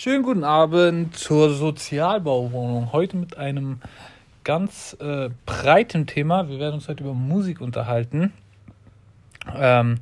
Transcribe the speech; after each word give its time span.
Schönen 0.00 0.22
guten 0.22 0.44
Abend 0.44 1.16
zur 1.16 1.52
Sozialbauwohnung. 1.52 2.92
Heute 2.92 3.16
mit 3.16 3.36
einem 3.36 3.80
ganz 4.44 4.96
äh, 5.00 5.28
breiten 5.44 6.06
Thema. 6.06 6.48
Wir 6.48 6.60
werden 6.60 6.74
uns 6.74 6.86
heute 6.86 7.02
über 7.02 7.14
Musik 7.14 7.60
unterhalten. 7.60 8.32
Ähm, 9.52 9.98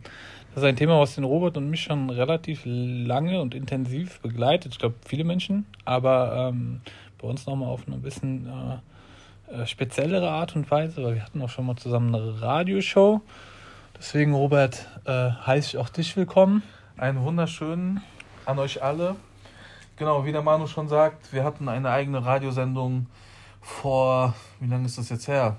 das 0.50 0.62
ist 0.62 0.68
ein 0.68 0.76
Thema, 0.76 1.00
was 1.00 1.14
den 1.14 1.24
Robert 1.24 1.56
und 1.56 1.70
mich 1.70 1.84
schon 1.84 2.10
relativ 2.10 2.60
lange 2.66 3.40
und 3.40 3.54
intensiv 3.54 4.20
begleitet. 4.20 4.72
Ich 4.72 4.78
glaube, 4.78 4.96
viele 5.06 5.24
Menschen, 5.24 5.64
aber 5.86 6.50
ähm, 6.50 6.82
bei 7.16 7.26
uns 7.26 7.46
nochmal 7.46 7.70
auf 7.70 7.88
eine 7.88 7.96
bisschen 7.96 8.50
äh, 9.48 9.62
äh, 9.62 9.66
speziellere 9.66 10.28
Art 10.28 10.54
und 10.56 10.70
Weise, 10.70 11.02
weil 11.02 11.14
wir 11.14 11.24
hatten 11.24 11.40
auch 11.40 11.48
schon 11.48 11.64
mal 11.64 11.76
zusammen 11.76 12.14
eine 12.14 12.42
Radioshow. 12.42 13.22
Deswegen, 13.96 14.34
Robert, 14.34 14.90
äh, 15.06 15.30
heiße 15.46 15.68
ich 15.68 15.78
auch 15.78 15.88
dich 15.88 16.14
willkommen. 16.18 16.62
Einen 16.98 17.22
wunderschönen 17.22 18.02
an 18.44 18.58
euch 18.58 18.82
alle. 18.82 19.16
Genau, 19.96 20.24
wie 20.24 20.32
der 20.32 20.42
Manu 20.42 20.66
schon 20.66 20.88
sagt, 20.88 21.32
wir 21.32 21.42
hatten 21.42 21.68
eine 21.68 21.90
eigene 21.90 22.24
Radiosendung 22.24 23.06
vor, 23.60 24.34
wie 24.60 24.68
lange 24.68 24.86
ist 24.86 24.98
das 24.98 25.08
jetzt 25.08 25.26
her? 25.26 25.56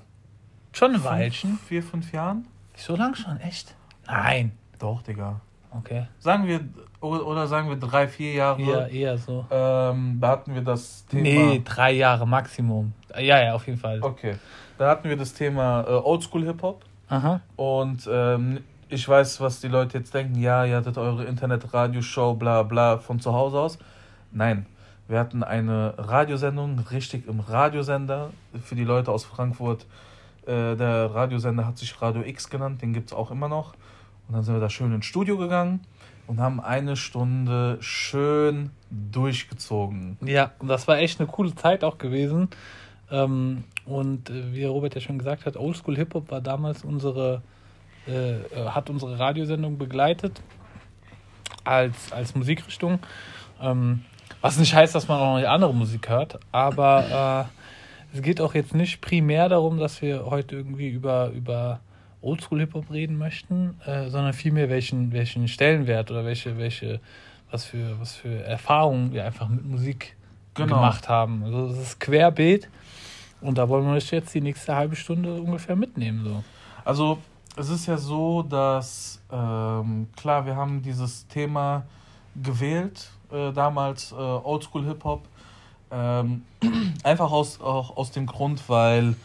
Schon 0.72 0.94
ein 0.94 1.04
Weilchen. 1.04 1.58
Vier, 1.66 1.82
fünf 1.82 2.12
Jahren? 2.12 2.46
So 2.76 2.94
lang 2.94 3.14
schon, 3.14 3.38
echt? 3.40 3.74
Nein. 4.06 4.52
Doch, 4.78 5.02
Digga. 5.02 5.40
Okay. 5.70 6.06
Sagen 6.18 6.46
wir, 6.46 6.60
oder 7.00 7.46
sagen 7.46 7.68
wir 7.68 7.76
drei, 7.76 8.08
vier 8.08 8.32
Jahre. 8.32 8.62
Ja, 8.62 8.86
eher 8.86 9.18
so. 9.18 9.44
Ähm, 9.50 10.18
da 10.20 10.28
hatten 10.28 10.54
wir 10.54 10.62
das 10.62 11.04
Thema. 11.06 11.22
Nee, 11.22 11.62
drei 11.64 11.92
Jahre 11.92 12.26
Maximum. 12.26 12.92
Ja, 13.16 13.42
ja, 13.42 13.54
auf 13.54 13.66
jeden 13.66 13.78
Fall. 13.78 14.00
Okay. 14.02 14.36
Da 14.78 14.88
hatten 14.88 15.08
wir 15.08 15.16
das 15.16 15.34
Thema 15.34 15.82
äh, 15.82 15.90
Oldschool 15.90 16.44
Hip-Hop. 16.44 16.84
Aha. 17.08 17.40
Und 17.56 18.08
ähm, 18.10 18.60
ich 18.88 19.06
weiß, 19.06 19.40
was 19.40 19.60
die 19.60 19.68
Leute 19.68 19.98
jetzt 19.98 20.14
denken. 20.14 20.40
Ja, 20.40 20.64
ihr 20.64 20.76
hattet 20.76 20.96
eure 20.96 21.24
Internet-Radioshow, 21.24 22.34
bla 22.34 22.62
bla, 22.62 22.98
von 22.98 23.20
zu 23.20 23.32
Hause 23.32 23.58
aus. 23.58 23.78
Nein, 24.30 24.66
wir 25.08 25.18
hatten 25.18 25.42
eine 25.42 25.94
Radiosendung, 25.96 26.78
richtig 26.90 27.26
im 27.26 27.40
Radiosender 27.40 28.30
für 28.62 28.74
die 28.74 28.84
Leute 28.84 29.10
aus 29.10 29.24
Frankfurt. 29.24 29.86
Äh, 30.46 30.76
der 30.76 31.14
Radiosender 31.14 31.66
hat 31.66 31.78
sich 31.78 32.00
Radio 32.02 32.22
X 32.22 32.50
genannt, 32.50 32.82
den 32.82 32.92
gibt 32.92 33.10
es 33.10 33.16
auch 33.16 33.30
immer 33.30 33.48
noch. 33.48 33.74
Und 34.28 34.34
dann 34.34 34.42
sind 34.42 34.54
wir 34.54 34.60
da 34.60 34.68
schön 34.68 34.94
ins 34.94 35.06
Studio 35.06 35.38
gegangen 35.38 35.80
und 36.26 36.40
haben 36.40 36.60
eine 36.60 36.96
Stunde 36.96 37.78
schön 37.80 38.70
durchgezogen. 38.90 40.18
Ja, 40.20 40.52
das 40.62 40.86
war 40.86 40.98
echt 40.98 41.20
eine 41.20 41.28
coole 41.28 41.54
Zeit 41.54 41.82
auch 41.82 41.96
gewesen. 41.96 42.48
Ähm, 43.10 43.64
und 43.86 44.28
äh, 44.28 44.52
wie 44.52 44.64
Robert 44.64 44.94
ja 44.94 45.00
schon 45.00 45.18
gesagt 45.18 45.46
hat, 45.46 45.56
Oldschool 45.56 45.96
Hip 45.96 46.12
Hop 46.12 46.30
war 46.30 46.42
damals 46.42 46.84
unsere, 46.84 47.40
äh, 48.06 48.34
hat 48.66 48.90
unsere 48.90 49.18
Radiosendung 49.18 49.78
begleitet 49.78 50.42
als, 51.64 52.12
als 52.12 52.34
Musikrichtung. 52.34 52.98
Ähm, 53.60 54.04
was 54.40 54.58
nicht 54.58 54.74
heißt, 54.74 54.94
dass 54.94 55.08
man 55.08 55.20
auch 55.20 55.40
noch 55.40 55.48
andere 55.48 55.74
Musik 55.74 56.08
hört, 56.08 56.38
aber 56.52 57.48
äh, 58.12 58.16
es 58.16 58.22
geht 58.22 58.40
auch 58.40 58.54
jetzt 58.54 58.74
nicht 58.74 59.00
primär 59.00 59.48
darum, 59.48 59.78
dass 59.78 60.00
wir 60.00 60.26
heute 60.26 60.56
irgendwie 60.56 60.88
über, 60.88 61.30
über 61.30 61.80
Oldschool-Hip-Hop 62.22 62.90
reden 62.90 63.18
möchten, 63.18 63.80
äh, 63.86 64.08
sondern 64.08 64.32
vielmehr 64.32 64.70
welchen, 64.70 65.12
welchen 65.12 65.48
Stellenwert 65.48 66.10
oder 66.10 66.24
welche, 66.24 66.58
welche, 66.58 67.00
was 67.50 67.64
für, 67.64 67.98
was 68.00 68.14
für 68.14 68.44
Erfahrungen 68.44 69.12
wir 69.12 69.24
einfach 69.24 69.48
mit 69.48 69.64
Musik 69.64 70.16
genau. 70.54 70.76
gemacht 70.76 71.08
haben. 71.08 71.44
Also 71.44 71.66
es 71.66 71.78
ist 71.78 72.00
querbeet 72.00 72.68
und 73.40 73.58
da 73.58 73.68
wollen 73.68 73.86
wir 73.86 73.92
euch 73.92 74.10
jetzt 74.10 74.34
die 74.34 74.40
nächste 74.40 74.74
halbe 74.74 74.96
Stunde 74.96 75.34
ungefähr 75.34 75.76
mitnehmen. 75.76 76.24
So. 76.24 76.44
Also 76.84 77.18
es 77.56 77.68
ist 77.70 77.86
ja 77.86 77.96
so, 77.96 78.42
dass 78.42 79.22
ähm, 79.30 80.08
klar, 80.16 80.46
wir 80.46 80.56
haben 80.56 80.82
dieses 80.82 81.26
Thema 81.28 81.84
gewählt 82.36 83.10
äh, 83.32 83.52
damals, 83.52 84.12
äh, 84.12 84.14
Oldschool 84.14 84.84
Hip-Hop. 84.84 85.26
Ähm, 85.90 86.44
einfach 87.02 87.30
aus, 87.30 87.60
auch 87.60 87.96
aus 87.96 88.10
dem 88.10 88.26
Grund, 88.26 88.68
weil 88.68 89.16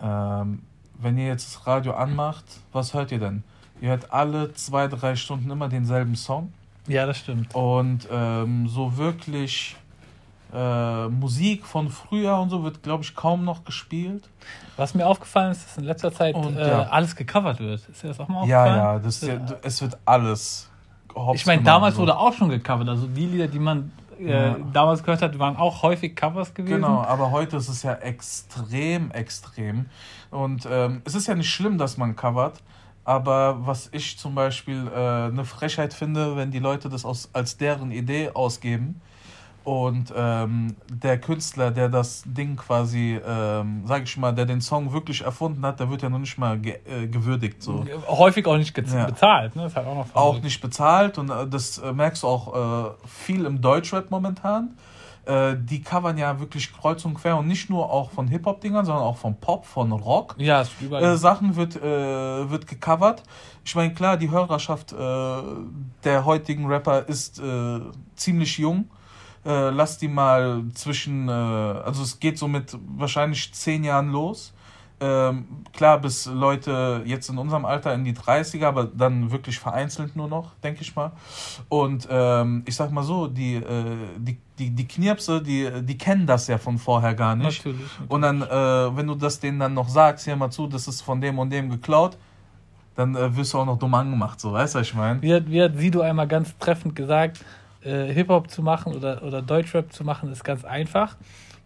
ähm, 0.00 0.62
wenn 0.98 1.18
ihr 1.18 1.26
jetzt 1.26 1.54
das 1.54 1.66
Radio 1.66 1.92
anmacht, 1.92 2.44
was 2.72 2.94
hört 2.94 3.12
ihr 3.12 3.18
denn? 3.18 3.42
Ihr 3.80 3.90
hört 3.90 4.12
alle 4.12 4.52
zwei, 4.54 4.86
drei 4.86 5.16
Stunden 5.16 5.50
immer 5.50 5.68
denselben 5.68 6.14
Song. 6.14 6.52
Ja, 6.86 7.06
das 7.06 7.18
stimmt. 7.18 7.54
Und 7.54 8.08
ähm, 8.10 8.68
so 8.68 8.96
wirklich 8.96 9.76
äh, 10.52 11.08
Musik 11.08 11.64
von 11.64 11.88
früher 11.88 12.38
und 12.38 12.50
so 12.50 12.62
wird, 12.62 12.82
glaube 12.82 13.02
ich, 13.02 13.14
kaum 13.14 13.44
noch 13.44 13.64
gespielt. 13.64 14.28
Was 14.76 14.94
mir 14.94 15.06
aufgefallen 15.06 15.52
ist, 15.52 15.64
dass 15.64 15.78
in 15.78 15.84
letzter 15.84 16.12
Zeit 16.12 16.34
und, 16.34 16.56
äh, 16.56 16.68
ja. 16.68 16.82
alles 16.84 17.16
gecovert 17.16 17.60
wird. 17.60 17.88
Ist 17.88 18.02
dir 18.02 18.08
das 18.08 18.20
auch 18.20 18.28
mal 18.28 18.40
aufgefallen? 18.40 18.76
Ja, 18.76 18.92
ja, 18.94 18.98
das, 18.98 19.20
ja, 19.20 19.40
es 19.62 19.82
wird 19.82 19.98
alles 20.04 20.70
ich 21.34 21.46
meine, 21.46 21.62
damals 21.62 21.96
wurde 21.96 22.16
auch 22.16 22.32
schon 22.32 22.48
gecovert. 22.48 22.88
Also 22.88 23.06
die 23.06 23.26
Lieder, 23.26 23.48
die 23.48 23.58
man 23.58 23.92
äh, 24.18 24.30
ja. 24.30 24.56
damals 24.72 25.02
gehört 25.02 25.22
hat, 25.22 25.38
waren 25.38 25.56
auch 25.56 25.82
häufig 25.82 26.14
Covers 26.14 26.54
gewesen. 26.54 26.76
Genau, 26.76 27.02
aber 27.02 27.30
heute 27.30 27.56
ist 27.56 27.68
es 27.68 27.82
ja 27.82 27.94
extrem, 27.94 29.10
extrem. 29.10 29.86
Und 30.30 30.66
ähm, 30.70 31.02
es 31.04 31.14
ist 31.14 31.26
ja 31.26 31.34
nicht 31.34 31.50
schlimm, 31.50 31.78
dass 31.78 31.96
man 31.96 32.16
covert. 32.16 32.62
Aber 33.04 33.66
was 33.66 33.88
ich 33.92 34.18
zum 34.18 34.34
Beispiel 34.34 34.88
äh, 34.94 34.98
eine 35.26 35.44
Frechheit 35.44 35.92
finde, 35.92 36.36
wenn 36.36 36.50
die 36.52 36.60
Leute 36.60 36.88
das 36.88 37.04
aus, 37.04 37.30
als 37.32 37.56
deren 37.56 37.90
Idee 37.90 38.30
ausgeben 38.32 39.00
und 39.64 40.12
ähm, 40.16 40.74
der 40.88 41.20
Künstler, 41.20 41.70
der 41.70 41.88
das 41.88 42.24
Ding 42.26 42.56
quasi, 42.56 43.20
ähm, 43.24 43.82
sag 43.86 44.02
ich 44.02 44.16
mal, 44.16 44.32
der 44.32 44.44
den 44.44 44.60
Song 44.60 44.92
wirklich 44.92 45.22
erfunden 45.22 45.64
hat, 45.64 45.78
der 45.78 45.88
wird 45.88 46.02
ja 46.02 46.08
noch 46.08 46.18
nicht 46.18 46.36
mal 46.36 46.58
ge 46.58 46.78
äh, 46.84 47.06
gewürdigt. 47.06 47.62
So. 47.62 47.84
Häufig 48.08 48.46
auch 48.46 48.56
nicht 48.56 48.76
ja. 48.76 49.06
bezahlt. 49.06 49.54
Ne? 49.54 49.70
Hat 49.72 49.86
auch, 49.86 50.06
auch 50.14 50.42
nicht 50.42 50.60
bezahlt 50.60 51.16
und 51.18 51.30
äh, 51.30 51.46
das 51.46 51.78
äh, 51.78 51.92
merkst 51.92 52.24
du 52.24 52.26
auch 52.26 52.88
äh, 52.88 52.90
viel 53.06 53.44
im 53.44 53.60
Deutschrap 53.60 54.10
momentan. 54.10 54.76
Äh, 55.26 55.54
die 55.56 55.80
covern 55.80 56.18
ja 56.18 56.40
wirklich 56.40 56.72
kreuz 56.72 57.04
und 57.04 57.14
quer 57.14 57.36
und 57.36 57.46
nicht 57.46 57.70
nur 57.70 57.88
auch 57.88 58.10
von 58.10 58.26
Hip-Hop-Dingern, 58.26 58.84
sondern 58.84 59.04
auch 59.04 59.16
von 59.16 59.36
Pop, 59.36 59.64
von 59.64 59.92
Rock. 59.92 60.34
Ja, 60.38 60.62
ist 60.62 60.72
überall. 60.80 61.04
Äh, 61.04 61.16
Sachen 61.16 61.54
wird, 61.54 61.80
wird 61.80 62.66
gecovert. 62.66 63.22
Ich 63.64 63.76
meine, 63.76 63.94
klar, 63.94 64.16
die 64.16 64.28
Hörerschaft 64.28 64.92
der 64.92 66.24
heutigen 66.24 66.66
Rapper 66.66 67.08
ist 67.08 67.40
ziemlich 68.16 68.58
jung 68.58 68.86
äh, 69.44 69.70
lass 69.70 69.98
die 69.98 70.08
mal 70.08 70.62
zwischen, 70.74 71.28
äh, 71.28 71.32
also 71.32 72.02
es 72.02 72.20
geht 72.20 72.38
so 72.38 72.48
mit 72.48 72.76
wahrscheinlich 72.96 73.52
zehn 73.52 73.84
Jahren 73.84 74.10
los. 74.10 74.52
Ähm, 75.00 75.46
klar, 75.72 75.98
bis 75.98 76.26
Leute 76.26 77.02
jetzt 77.04 77.28
in 77.28 77.36
unserem 77.36 77.64
Alter 77.64 77.92
in 77.92 78.04
die 78.04 78.12
30er, 78.12 78.66
aber 78.66 78.84
dann 78.84 79.32
wirklich 79.32 79.58
vereinzelt 79.58 80.14
nur 80.14 80.28
noch, 80.28 80.54
denke 80.62 80.82
ich 80.82 80.94
mal. 80.94 81.10
Und 81.68 82.06
ähm, 82.08 82.62
ich 82.66 82.76
sag 82.76 82.92
mal 82.92 83.02
so, 83.02 83.26
die, 83.26 83.56
äh, 83.56 83.96
die, 84.16 84.38
die, 84.60 84.70
die 84.70 84.86
Knirpse, 84.86 85.42
die, 85.42 85.68
die 85.82 85.98
kennen 85.98 86.24
das 86.24 86.46
ja 86.46 86.56
von 86.56 86.78
vorher 86.78 87.14
gar 87.14 87.34
nicht. 87.34 87.64
Natürlich, 87.64 87.80
natürlich. 87.80 88.10
Und 88.10 88.22
dann, 88.22 88.42
äh, 88.42 88.96
wenn 88.96 89.08
du 89.08 89.16
das 89.16 89.40
denen 89.40 89.58
dann 89.58 89.74
noch 89.74 89.88
sagst, 89.88 90.24
hier 90.24 90.36
mal 90.36 90.50
zu, 90.50 90.68
das 90.68 90.86
ist 90.86 91.00
von 91.00 91.20
dem 91.20 91.36
und 91.40 91.50
dem 91.50 91.68
geklaut, 91.68 92.16
dann 92.94 93.16
äh, 93.16 93.34
wirst 93.36 93.54
du 93.54 93.58
auch 93.58 93.66
noch 93.66 93.78
dumm 93.78 93.94
angemacht, 93.94 94.40
so, 94.40 94.52
weißt 94.52 94.76
du, 94.76 94.78
was 94.78 94.86
ich 94.86 94.94
meine? 94.94 95.20
Wie 95.20 95.50
wie 95.50 95.62
hat 95.62 95.76
Sido 95.76 96.02
einmal 96.02 96.28
ganz 96.28 96.56
treffend 96.58 96.94
gesagt, 96.94 97.44
äh, 97.84 98.12
Hip-Hop 98.12 98.50
zu 98.50 98.62
machen 98.62 98.94
oder, 98.94 99.22
oder 99.22 99.42
Deutschrap 99.42 99.92
zu 99.92 100.04
machen, 100.04 100.30
ist 100.30 100.44
ganz 100.44 100.64
einfach. 100.64 101.16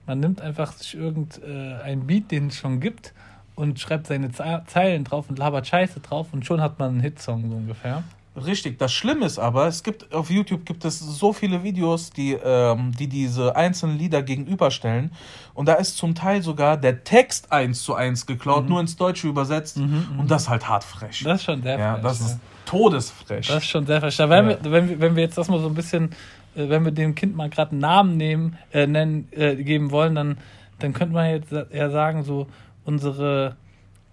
Man 0.07 0.21
nimmt 0.21 0.41
einfach 0.41 0.73
sich 0.73 0.95
irgendeinen 0.95 2.03
äh, 2.03 2.05
Beat, 2.05 2.31
den 2.31 2.49
es 2.49 2.57
schon 2.57 2.81
gibt, 2.81 3.13
und 3.57 3.81
schreibt 3.81 4.07
seine 4.07 4.31
Zeilen 4.31 5.05
drauf 5.05 5.29
und 5.29 5.39
labert 5.39 5.67
Scheiße 5.67 6.01
drauf 6.01 6.29
und 6.33 6.45
schon 6.45 6.61
hat 6.61 6.79
man 6.79 6.91
einen 6.91 7.01
Hitsong 7.01 7.51
so 7.51 7.57
ungefähr. 7.57 8.05
Richtig. 8.37 8.79
Das 8.79 8.93
Schlimme 8.93 9.25
ist 9.25 9.39
aber, 9.39 9.67
es 9.67 9.83
gibt 9.83 10.13
auf 10.13 10.31
YouTube 10.31 10.67
gibt 10.67 10.85
es 10.85 10.99
so 10.99 11.33
viele 11.33 11.63
Videos, 11.63 12.11
die, 12.11 12.33
ähm, 12.33 12.93
die 12.99 13.09
diese 13.09 13.57
einzelnen 13.57 13.99
Lieder 13.99 14.23
gegenüberstellen. 14.23 15.11
Und 15.55 15.67
da 15.67 15.75
ist 15.75 15.97
zum 15.97 16.15
Teil 16.15 16.43
sogar 16.43 16.77
der 16.77 17.03
Text 17.03 17.51
eins 17.51 17.83
zu 17.83 17.95
eins 17.95 18.27
geklaut, 18.27 18.65
mhm. 18.65 18.69
nur 18.69 18.81
ins 18.81 18.97
Deutsche 18.97 19.29
übersetzt. 19.29 19.79
Mhm, 19.79 20.09
mhm. 20.13 20.21
und 20.21 20.31
das 20.31 20.43
ist 20.43 20.49
halt 20.51 20.69
hart 20.69 20.85
frech. 20.85 21.23
Das 21.25 21.41
ist 21.41 21.45
schon 21.45 21.63
sehr 21.63 21.79
ja, 21.79 21.95
frech. 21.95 22.03
Das 22.03 22.21
ja. 22.21 22.27
ist 22.27 22.39
todesfrech. 22.67 23.47
Das 23.47 23.57
ist 23.57 23.69
schon 23.69 23.87
sehr 23.87 24.01
frech. 24.01 24.19
Wenn, 24.19 24.31
ja. 24.31 24.49
wir, 24.49 24.71
wenn, 24.71 24.89
wir, 24.91 25.01
wenn 25.01 25.17
wir 25.17 25.23
jetzt 25.23 25.39
das 25.39 25.49
mal 25.49 25.61
so 25.61 25.69
ein 25.69 25.75
bisschen, 25.75 26.11
äh, 26.55 26.69
wenn 26.69 26.85
wir 26.85 26.93
dem 26.93 27.15
Kind 27.15 27.37
mal 27.37 27.49
gerade 27.49 27.71
einen 27.71 27.81
Namen 27.81 28.17
nehmen, 28.19 28.59
äh, 28.73 28.87
nennen, 28.87 29.29
äh, 29.31 29.57
geben 29.57 29.91
wollen, 29.91 30.15
dann, 30.15 30.37
dann 30.79 30.93
könnte 30.93 31.15
man 31.15 31.31
jetzt 31.31 31.53
eher 31.53 31.91
sagen, 31.91 32.23
so 32.23 32.49
unsere 32.85 33.57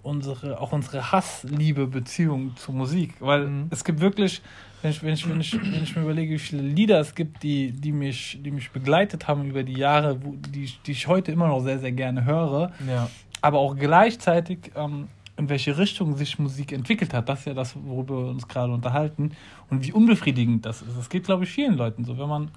unsere, 0.04 0.60
auch 0.60 0.72
unsere 0.74 1.12
Hassliebe-Beziehung 1.12 2.56
zur 2.58 2.76
Musik. 2.76 3.16
Weil 3.20 3.48
mhm. 3.48 3.68
es 3.72 3.84
gibt 3.84 4.02
wirklich, 4.02 4.42
wenn 4.82 4.92
ich, 4.92 5.02
wenn, 5.02 5.14
ich, 5.14 5.28
wenn, 5.28 5.42
ich, 5.42 5.54
wenn 5.54 5.84
ich 5.84 5.96
mir 5.96 6.04
überlege, 6.04 6.34
wie 6.36 6.40
viele 6.40 6.62
Lieder 6.62 7.00
es 7.00 7.16
gibt, 7.16 7.42
die, 7.42 7.72
die, 7.72 7.94
mich, 7.94 8.40
die 8.44 8.52
mich 8.52 8.70
begleitet 8.72 9.28
haben 9.28 9.46
über 9.46 9.64
die 9.64 9.78
Jahre, 9.78 10.24
wo, 10.24 10.36
die, 10.36 10.72
die 10.86 10.92
ich 10.92 11.08
heute 11.08 11.32
immer 11.32 11.48
noch 11.48 11.62
sehr, 11.62 11.80
sehr 11.80 11.94
gerne 11.94 12.26
höre, 12.26 12.72
ja. 12.88 13.10
aber 13.42 13.60
auch 13.60 13.76
gleichzeitig, 13.76 14.72
ähm, 14.76 15.08
in 15.38 15.50
welche 15.50 15.78
Richtung 15.78 16.16
sich 16.16 16.38
Musik 16.38 16.74
entwickelt 16.74 17.14
hat. 17.14 17.28
Das 17.28 17.40
ist 17.40 17.46
ja 17.46 17.54
das, 17.54 17.76
worüber 17.76 18.26
wir 18.26 18.30
uns 18.30 18.48
gerade 18.48 18.72
unterhalten. 18.72 19.32
Und 19.70 19.84
wie 19.84 19.92
unbefriedigend 19.92 20.66
das 20.66 20.84
ist. 20.84 20.96
Das 20.96 21.10
geht, 21.10 21.24
glaube 21.24 21.46
ich, 21.46 21.50
vielen 21.50 21.76
Leuten 21.76 22.06
so. 22.06 22.20
Wenn 22.20 22.30
man, 22.30 22.52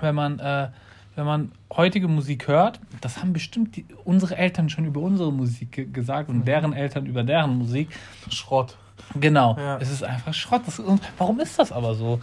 wenn 0.00 0.14
man 0.14 0.38
äh, 0.40 0.70
wenn 1.16 1.24
man 1.24 1.52
heutige 1.74 2.08
Musik 2.08 2.48
hört, 2.48 2.80
das 3.00 3.18
haben 3.18 3.32
bestimmt 3.32 3.76
die, 3.76 3.86
unsere 4.04 4.36
Eltern 4.36 4.68
schon 4.68 4.84
über 4.84 5.00
unsere 5.00 5.32
Musik 5.32 5.92
gesagt 5.92 6.28
und 6.28 6.38
mhm. 6.38 6.44
deren 6.44 6.72
Eltern 6.72 7.06
über 7.06 7.22
deren 7.22 7.56
Musik. 7.58 7.88
Schrott. 8.30 8.76
Genau. 9.18 9.56
Ja. 9.58 9.78
Es 9.78 9.90
ist 9.90 10.02
einfach 10.02 10.34
Schrott. 10.34 10.62
Das, 10.66 10.80
warum 11.18 11.40
ist 11.40 11.58
das 11.58 11.72
aber 11.72 11.94
so? 11.94 12.20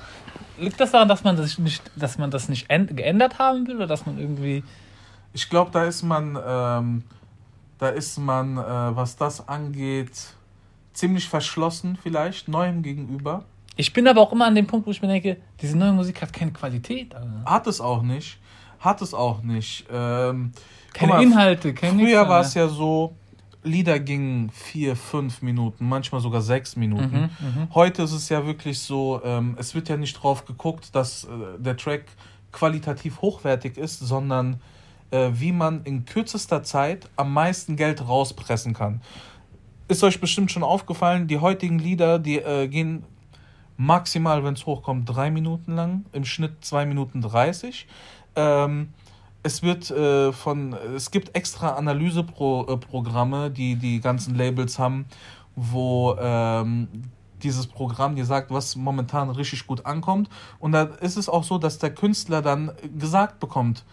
liegt 0.61 0.79
das 0.79 0.91
daran, 0.91 1.07
dass 1.07 1.23
man 1.23 1.35
das 1.35 1.57
nicht, 1.57 1.91
dass 1.95 2.17
man 2.17 2.31
das 2.31 2.47
nicht 2.49 2.69
geändert 2.69 3.39
haben 3.39 3.67
will 3.67 3.75
oder 3.75 3.87
dass 3.87 4.05
man 4.05 4.17
irgendwie. 4.17 4.63
Ich 5.33 5.49
glaube, 5.49 5.71
da 5.71 5.85
ist 5.85 6.03
man, 6.03 6.37
ähm, 6.45 7.03
da 7.77 7.89
ist 7.89 8.17
man, 8.17 8.57
äh, 8.57 8.61
was 8.95 9.15
das 9.15 9.47
angeht, 9.47 10.11
ziemlich 10.93 11.27
verschlossen 11.27 11.97
vielleicht, 12.01 12.47
neuem 12.47 12.83
gegenüber. 12.83 13.43
Ich 13.77 13.93
bin 13.93 14.07
aber 14.07 14.21
auch 14.21 14.33
immer 14.33 14.45
an 14.45 14.55
dem 14.55 14.67
Punkt, 14.67 14.85
wo 14.85 14.91
ich 14.91 15.01
mir 15.01 15.07
denke, 15.07 15.37
diese 15.61 15.77
neue 15.77 15.93
Musik 15.93 16.21
hat 16.21 16.33
keine 16.33 16.51
Qualität. 16.51 17.15
Alter. 17.15 17.43
Hat 17.45 17.67
es 17.67 17.79
auch 17.79 18.01
nicht. 18.01 18.37
Hat 18.81 19.01
es 19.01 19.13
auch 19.13 19.41
nicht. 19.41 19.85
Ähm, 19.89 20.51
keine 20.93 21.13
mal, 21.13 21.23
Inhalte, 21.23 21.73
keine 21.73 22.03
Früher 22.03 22.27
war 22.27 22.41
es 22.41 22.53
ja 22.53 22.67
so, 22.67 23.15
Lieder 23.63 23.99
gingen 23.99 24.49
vier, 24.49 24.95
fünf 24.95 25.41
Minuten, 25.41 25.87
manchmal 25.87 26.19
sogar 26.19 26.41
sechs 26.41 26.75
Minuten. 26.75 27.29
Mhm, 27.39 27.61
mhm, 27.61 27.75
Heute 27.75 28.01
ist 28.03 28.11
es 28.11 28.27
ja 28.27 28.45
wirklich 28.45 28.79
so, 28.79 29.21
ähm, 29.23 29.55
es 29.59 29.73
wird 29.75 29.87
ja 29.87 29.97
nicht 29.97 30.13
drauf 30.13 30.45
geguckt, 30.45 30.95
dass 30.95 31.25
äh, 31.25 31.27
der 31.59 31.77
Track 31.77 32.05
qualitativ 32.51 33.21
hochwertig 33.21 33.77
ist, 33.77 33.99
sondern 33.99 34.59
äh, 35.11 35.29
wie 35.33 35.51
man 35.51 35.83
in 35.83 36.05
kürzester 36.05 36.63
Zeit 36.63 37.07
am 37.15 37.33
meisten 37.33 37.75
Geld 37.75 38.05
rauspressen 38.07 38.73
kann. 38.73 39.01
Ist 39.87 40.03
euch 40.03 40.19
bestimmt 40.19 40.51
schon 40.51 40.63
aufgefallen, 40.63 41.27
die 41.27 41.37
heutigen 41.37 41.77
Lieder, 41.77 42.17
die 42.17 42.39
äh, 42.39 42.67
gehen 42.67 43.03
maximal, 43.77 44.43
wenn 44.43 44.55
es 44.55 44.65
hochkommt, 44.65 45.07
drei 45.07 45.31
Minuten 45.31 45.75
lang, 45.75 46.05
im 46.13 46.25
Schnitt 46.25 46.65
zwei 46.65 46.85
Minuten 46.85 47.21
dreißig. 47.21 47.87
Ähm, 48.35 48.89
es 49.43 49.63
wird 49.63 49.89
äh, 49.89 50.31
von, 50.31 50.73
es 50.95 51.11
gibt 51.11 51.35
extra 51.35 51.71
Analyseprogramme, 51.71 53.45
äh, 53.47 53.49
die 53.49 53.75
die 53.75 53.99
ganzen 53.99 54.35
Labels 54.35 54.77
haben, 54.77 55.05
wo 55.55 56.15
ähm, 56.19 56.87
dieses 57.41 57.65
Programm 57.67 58.15
dir 58.15 58.25
sagt, 58.25 58.51
was 58.51 58.75
momentan 58.75 59.29
richtig 59.29 59.65
gut 59.65 59.85
ankommt. 59.85 60.29
Und 60.59 60.73
da 60.73 60.83
ist 60.83 61.17
es 61.17 61.27
auch 61.27 61.43
so, 61.43 61.57
dass 61.57 61.79
der 61.79 61.93
Künstler 61.93 62.41
dann 62.41 62.71
gesagt 62.97 63.39
bekommt, 63.39 63.83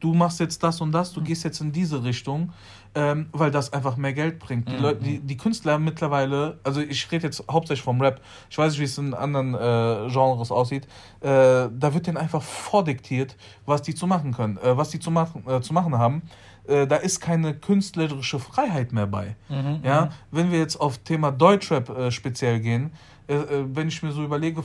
du 0.00 0.14
machst 0.14 0.40
jetzt 0.40 0.62
das 0.62 0.80
und 0.80 0.92
das, 0.92 1.12
du 1.12 1.22
gehst 1.22 1.44
jetzt 1.44 1.60
in 1.60 1.72
diese 1.72 2.02
Richtung, 2.02 2.52
ähm, 2.94 3.28
weil 3.32 3.50
das 3.50 3.72
einfach 3.72 3.96
mehr 3.96 4.12
Geld 4.12 4.38
bringt. 4.38 4.68
Die, 4.68 4.74
mhm. 4.74 4.82
Leute, 4.82 5.04
die, 5.04 5.20
die 5.20 5.36
Künstler 5.36 5.78
mittlerweile, 5.78 6.58
also 6.64 6.80
ich 6.80 7.10
rede 7.12 7.26
jetzt 7.26 7.44
hauptsächlich 7.50 7.84
vom 7.84 8.00
Rap, 8.00 8.20
ich 8.48 8.58
weiß 8.58 8.72
nicht, 8.72 8.80
wie 8.80 8.84
es 8.84 8.98
in 8.98 9.14
anderen 9.14 9.54
äh, 9.54 10.10
Genres 10.10 10.50
aussieht, 10.50 10.86
äh, 11.20 11.28
da 11.70 11.94
wird 11.94 12.06
denen 12.06 12.16
einfach 12.16 12.42
vordiktiert, 12.42 13.36
was 13.66 13.82
die 13.82 13.94
zu 13.94 14.06
machen 14.06 14.32
können, 14.32 14.56
äh, 14.58 14.76
was 14.76 14.88
die 14.88 14.98
zu 14.98 15.10
machen, 15.10 15.44
äh, 15.46 15.60
zu 15.60 15.72
machen 15.72 15.96
haben. 15.96 16.22
Äh, 16.66 16.86
da 16.86 16.96
ist 16.96 17.20
keine 17.20 17.54
künstlerische 17.54 18.38
Freiheit 18.38 18.92
mehr 18.92 19.06
bei. 19.06 19.36
Mhm, 19.48 19.80
ja, 19.84 20.06
mhm. 20.06 20.08
wenn 20.30 20.50
wir 20.50 20.58
jetzt 20.58 20.76
auf 20.76 20.98
Thema 20.98 21.30
Deutschrap 21.30 21.88
äh, 21.90 22.10
speziell 22.10 22.60
gehen, 22.60 22.92
wenn 23.32 23.86
ich 23.86 24.02
mir 24.02 24.10
so 24.10 24.24
überlege, 24.24 24.60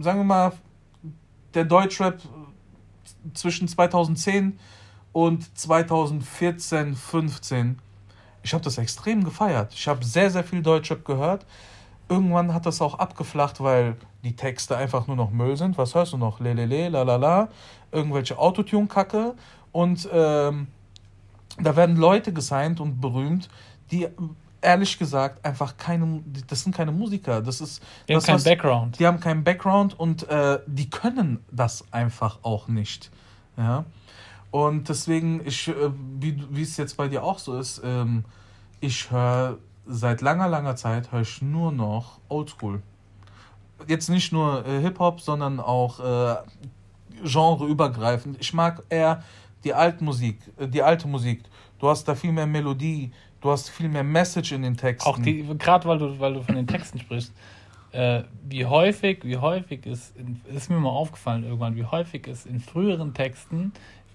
sagen 0.00 0.18
wir 0.18 0.24
mal, 0.24 0.52
der 1.54 1.64
Deutschrap 1.64 2.20
zwischen 3.34 3.68
2010 3.68 4.58
und 5.12 5.58
2014, 5.58 6.94
15, 6.94 7.78
ich 8.42 8.54
habe 8.54 8.62
das 8.62 8.78
extrem 8.78 9.24
gefeiert. 9.24 9.72
Ich 9.74 9.88
habe 9.88 10.04
sehr, 10.04 10.30
sehr 10.30 10.44
viel 10.44 10.62
Deutschrap 10.62 11.04
gehört. 11.04 11.44
Irgendwann 12.08 12.54
hat 12.54 12.64
das 12.64 12.80
auch 12.80 12.98
abgeflacht, 12.98 13.60
weil 13.60 13.96
die 14.22 14.36
Texte 14.36 14.76
einfach 14.76 15.08
nur 15.08 15.16
noch 15.16 15.32
Müll 15.32 15.56
sind. 15.56 15.76
Was 15.78 15.94
hörst 15.96 16.12
du 16.12 16.16
noch? 16.16 16.38
Lelele, 16.38 16.88
lalala, 16.88 17.48
irgendwelche 17.90 18.38
Autotune-Kacke. 18.38 19.34
Und 19.72 20.08
ähm, 20.12 20.68
da 21.58 21.74
werden 21.74 21.96
Leute 21.96 22.32
gesigned 22.32 22.78
und 22.80 23.00
berühmt, 23.00 23.48
die 23.90 24.06
ehrlich 24.60 24.98
gesagt 24.98 25.44
einfach 25.44 25.76
keine, 25.76 26.22
das 26.48 26.62
sind 26.62 26.74
keine 26.74 26.92
Musiker. 26.92 27.42
Das 27.42 27.60
ist, 27.60 27.82
die 28.08 28.14
das, 28.14 28.24
haben 28.24 28.26
keinen 28.26 28.36
was, 28.36 28.44
Background. 28.44 28.98
Die 28.98 29.06
haben 29.06 29.20
keinen 29.20 29.44
Background 29.44 29.98
und 29.98 30.28
äh, 30.28 30.60
die 30.66 30.90
können 30.90 31.44
das 31.50 31.84
einfach 31.92 32.38
auch 32.42 32.68
nicht. 32.68 33.10
Ja. 33.56 33.84
Und 34.50 34.88
deswegen, 34.88 35.46
ich, 35.46 35.68
äh, 35.68 35.74
wie, 36.18 36.42
wie 36.50 36.62
es 36.62 36.76
jetzt 36.76 36.96
bei 36.96 37.08
dir 37.08 37.22
auch 37.22 37.38
so 37.38 37.58
ist, 37.58 37.80
ähm, 37.84 38.24
ich 38.80 39.10
höre 39.10 39.58
seit 39.86 40.20
langer, 40.20 40.48
langer 40.48 40.76
Zeit 40.76 41.12
höre 41.12 41.20
ich 41.20 41.42
nur 41.42 41.72
noch 41.72 42.20
Oldschool. 42.28 42.82
Jetzt 43.86 44.08
nicht 44.08 44.32
nur 44.32 44.66
äh, 44.66 44.80
Hip-Hop, 44.80 45.20
sondern 45.20 45.60
auch 45.60 46.00
äh, 46.00 46.36
genreübergreifend. 47.22 48.38
Ich 48.40 48.52
mag 48.52 48.82
eher 48.88 49.22
die 49.64 49.74
alte 49.74 50.02
Musik, 50.02 50.38
äh, 50.56 50.68
die 50.68 50.82
alte 50.82 51.08
Musik. 51.08 51.44
Du 51.78 51.88
hast 51.88 52.04
da 52.04 52.14
viel 52.14 52.32
mehr 52.32 52.46
Melodie, 52.46 53.12
du 53.40 53.50
hast 53.50 53.70
viel 53.70 53.88
mehr 53.88 54.04
Message 54.04 54.52
in 54.52 54.62
den 54.62 54.76
Texten. 54.76 55.08
Auch 55.08 55.18
die, 55.18 55.44
gerade 55.58 55.88
weil 55.88 55.98
du, 55.98 56.18
weil 56.18 56.34
du 56.34 56.42
von 56.42 56.54
den 56.54 56.66
Texten 56.66 56.98
sprichst, 56.98 57.32
äh, 57.92 58.22
wie 58.48 58.66
häufig, 58.66 59.20
wie 59.24 59.36
häufig 59.36 59.86
ist, 59.86 60.14
ist 60.52 60.70
mir 60.70 60.78
mal 60.78 60.90
aufgefallen 60.90 61.44
irgendwann, 61.44 61.76
wie 61.76 61.84
häufig 61.84 62.26
ist 62.26 62.46
in 62.46 62.60
früheren 62.60 63.14
Texten, 63.14 63.72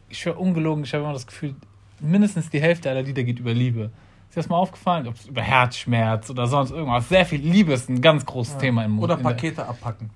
ich 0.09 0.25
höre 0.25 0.39
ungelogen, 0.39 0.83
ich 0.83 0.93
habe 0.93 1.03
immer 1.03 1.13
das 1.13 1.25
Gefühl, 1.25 1.55
mindestens 1.99 2.49
die 2.49 2.61
Hälfte 2.61 2.89
aller 2.89 3.01
Lieder 3.01 3.23
geht 3.23 3.39
über 3.39 3.53
Liebe. 3.53 3.91
Ist 4.29 4.35
dir 4.35 4.41
das 4.41 4.49
mal 4.49 4.57
aufgefallen? 4.57 5.07
Ob 5.07 5.15
es 5.15 5.25
über 5.25 5.41
Herzschmerz 5.41 6.29
oder 6.29 6.47
sonst 6.47 6.71
irgendwas. 6.71 7.09
Sehr 7.09 7.25
viel 7.25 7.41
Liebe 7.41 7.73
ist 7.73 7.89
ein 7.89 8.01
ganz 8.01 8.25
großes 8.25 8.53
ja. 8.53 8.59
Thema 8.59 8.85
im 8.85 8.99
Oder 8.99 9.17
Pakete 9.17 9.65
abpacken. 9.65 10.09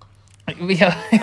Ja, 0.67 0.75
ja. 0.77 0.95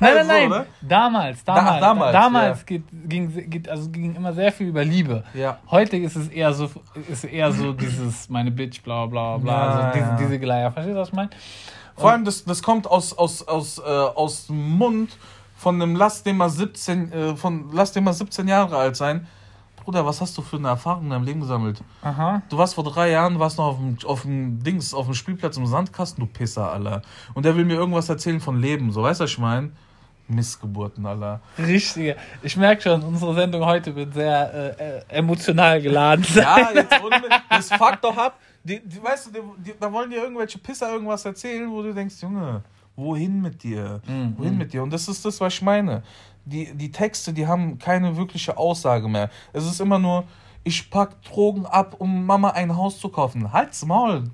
nein, 0.00 0.14
nein, 0.14 0.26
nein. 0.26 0.50
So, 0.50 0.64
damals, 0.88 1.44
damals, 1.44 1.44
da, 1.44 1.80
damals, 1.80 2.12
damals 2.12 2.58
ja. 2.60 2.64
geht, 2.64 2.84
ging, 2.92 3.50
geht, 3.50 3.68
also 3.68 3.90
ging 3.90 4.14
immer 4.14 4.32
sehr 4.32 4.52
viel 4.52 4.68
über 4.68 4.84
Liebe. 4.84 5.24
Ja. 5.34 5.58
Heute 5.70 5.96
ist 5.96 6.16
es 6.16 6.28
eher 6.28 6.52
so, 6.52 6.70
ist 7.08 7.24
eher 7.24 7.50
so 7.50 7.72
dieses 7.72 8.28
meine 8.28 8.50
Bitch, 8.50 8.82
bla 8.82 9.06
bla 9.06 9.38
bla, 9.38 9.52
ja, 9.52 9.70
also 9.70 9.98
diese, 9.98 10.16
diese 10.20 10.38
Geleier. 10.38 10.70
Verstehst 10.70 10.96
du, 10.96 11.00
was 11.00 11.08
ich 11.08 11.14
meine? 11.14 11.30
Vor 11.96 12.12
allem, 12.12 12.24
das, 12.24 12.44
das 12.44 12.62
kommt 12.62 12.86
aus, 12.86 13.16
aus, 13.16 13.46
aus, 13.48 13.78
äh, 13.78 13.82
aus 13.82 14.46
dem 14.48 14.76
Mund 14.76 15.16
von 15.56 15.80
einem 15.80 15.96
Lass 15.96 16.22
den 16.22 16.36
mal 16.36 16.50
17, 16.50 17.12
äh, 17.12 17.36
von 17.36 17.70
Lass 17.72 17.92
den 17.92 18.04
mal 18.04 18.12
17 18.12 18.46
Jahre 18.46 18.76
alt 18.76 18.96
sein 18.96 19.26
Bruder, 19.86 20.04
was 20.04 20.20
hast 20.20 20.36
du 20.36 20.42
für 20.42 20.56
eine 20.56 20.66
Erfahrung 20.66 21.04
in 21.04 21.10
deinem 21.10 21.22
Leben 21.22 21.40
gesammelt? 21.40 21.80
Aha. 22.02 22.42
Du 22.48 22.58
warst 22.58 22.74
vor 22.74 22.82
drei 22.82 23.08
Jahren, 23.12 23.38
warst 23.38 23.56
noch 23.56 23.66
auf 23.66 23.76
dem, 23.76 23.96
auf 24.04 24.22
dem 24.22 24.60
Dings, 24.60 24.92
auf 24.92 25.04
dem 25.06 25.14
Spielplatz 25.14 25.56
im 25.58 25.66
Sandkasten, 25.68 26.24
du 26.24 26.26
Pisser, 26.26 26.72
Alter. 26.72 27.02
Und 27.34 27.44
der 27.44 27.54
will 27.54 27.64
mir 27.64 27.74
irgendwas 27.74 28.08
erzählen 28.08 28.40
von 28.40 28.60
Leben, 28.60 28.90
so, 28.90 29.04
weißt 29.04 29.20
du, 29.20 29.24
was 29.24 29.30
ich 29.30 29.38
meine? 29.38 29.70
Missgeburten, 30.26 31.06
Alter. 31.06 31.40
Richtig. 31.56 32.16
Ich 32.42 32.56
merke 32.56 32.82
schon, 32.82 33.00
unsere 33.00 33.32
Sendung 33.36 33.64
heute 33.64 33.94
wird 33.94 34.12
sehr 34.12 34.80
äh, 34.80 35.02
emotional 35.06 35.80
geladen 35.80 36.24
sein. 36.28 36.42
Ja, 36.42 36.72
jetzt 36.74 37.04
ohne, 37.04 37.22
das 37.48 37.68
fuckt 37.72 38.02
doch 38.02 38.16
ab. 38.16 38.40
Die, 38.64 38.80
die, 38.80 39.00
weißt 39.00 39.28
du, 39.28 39.54
die, 39.64 39.72
da 39.78 39.92
wollen 39.92 40.10
dir 40.10 40.20
irgendwelche 40.20 40.58
Pisser 40.58 40.92
irgendwas 40.92 41.24
erzählen, 41.24 41.70
wo 41.70 41.80
du 41.80 41.94
denkst, 41.94 42.16
Junge, 42.20 42.60
wohin 42.96 43.40
mit 43.40 43.62
dir? 43.62 44.00
Mhm. 44.04 44.34
Wohin 44.36 44.58
mit 44.58 44.72
dir? 44.72 44.82
Und 44.82 44.92
das 44.92 45.06
ist 45.06 45.24
das, 45.24 45.40
was 45.40 45.54
ich 45.54 45.62
meine 45.62 46.02
die, 46.46 46.72
die 46.74 46.90
Texte, 46.90 47.32
die 47.32 47.46
haben 47.46 47.78
keine 47.78 48.16
wirkliche 48.16 48.56
Aussage 48.56 49.08
mehr. 49.08 49.30
Es 49.52 49.66
ist 49.66 49.80
immer 49.80 49.98
nur, 49.98 50.24
ich 50.64 50.90
pack 50.90 51.22
Drogen 51.22 51.66
ab, 51.66 51.96
um 51.98 52.24
Mama 52.24 52.50
ein 52.50 52.74
Haus 52.76 52.98
zu 52.98 53.08
kaufen. 53.08 53.52
Halt's 53.52 53.84
Maul. 53.84 54.24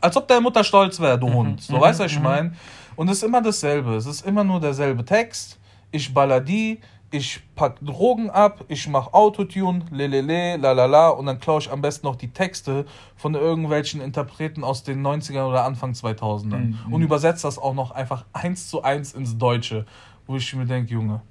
Als 0.00 0.16
ob 0.16 0.26
deine 0.26 0.40
Mutter 0.40 0.64
stolz 0.64 0.98
wäre, 0.98 1.18
du 1.18 1.28
mhm. 1.28 1.34
Hund. 1.34 1.62
So, 1.62 1.76
mhm. 1.76 1.80
weißt 1.80 2.00
du, 2.00 2.04
was 2.04 2.12
ich 2.12 2.18
mhm. 2.18 2.24
meine? 2.24 2.52
Und 2.96 3.08
es 3.08 3.18
ist 3.18 3.24
immer 3.24 3.42
dasselbe. 3.42 3.96
Es 3.96 4.06
ist 4.06 4.24
immer 4.24 4.44
nur 4.44 4.60
derselbe 4.60 5.04
Text. 5.04 5.58
Ich 5.90 6.14
baller 6.14 6.40
die, 6.40 6.80
ich 7.10 7.40
pack 7.56 7.80
Drogen 7.80 8.30
ab, 8.30 8.64
ich 8.68 8.86
mach 8.88 9.12
Autotune, 9.12 9.84
lelele, 9.90 10.56
lalala, 10.56 11.08
und 11.08 11.26
dann 11.26 11.40
klaue 11.40 11.58
ich 11.58 11.70
am 11.70 11.80
besten 11.80 12.06
noch 12.06 12.14
die 12.14 12.32
Texte 12.32 12.86
von 13.16 13.34
irgendwelchen 13.34 14.00
Interpreten 14.00 14.62
aus 14.62 14.84
den 14.84 15.04
90ern 15.04 15.48
oder 15.48 15.64
Anfang 15.64 15.92
2000ern 15.92 16.56
mhm. 16.86 16.92
und 16.92 17.02
übersetze 17.02 17.48
das 17.48 17.58
auch 17.58 17.74
noch 17.74 17.90
einfach 17.90 18.24
eins 18.32 18.68
zu 18.68 18.82
eins 18.82 19.12
ins 19.12 19.36
Deutsche, 19.36 19.86
wo 20.26 20.36
ich 20.36 20.54
mir 20.54 20.66
denke, 20.66 20.94
Junge, 20.94 21.22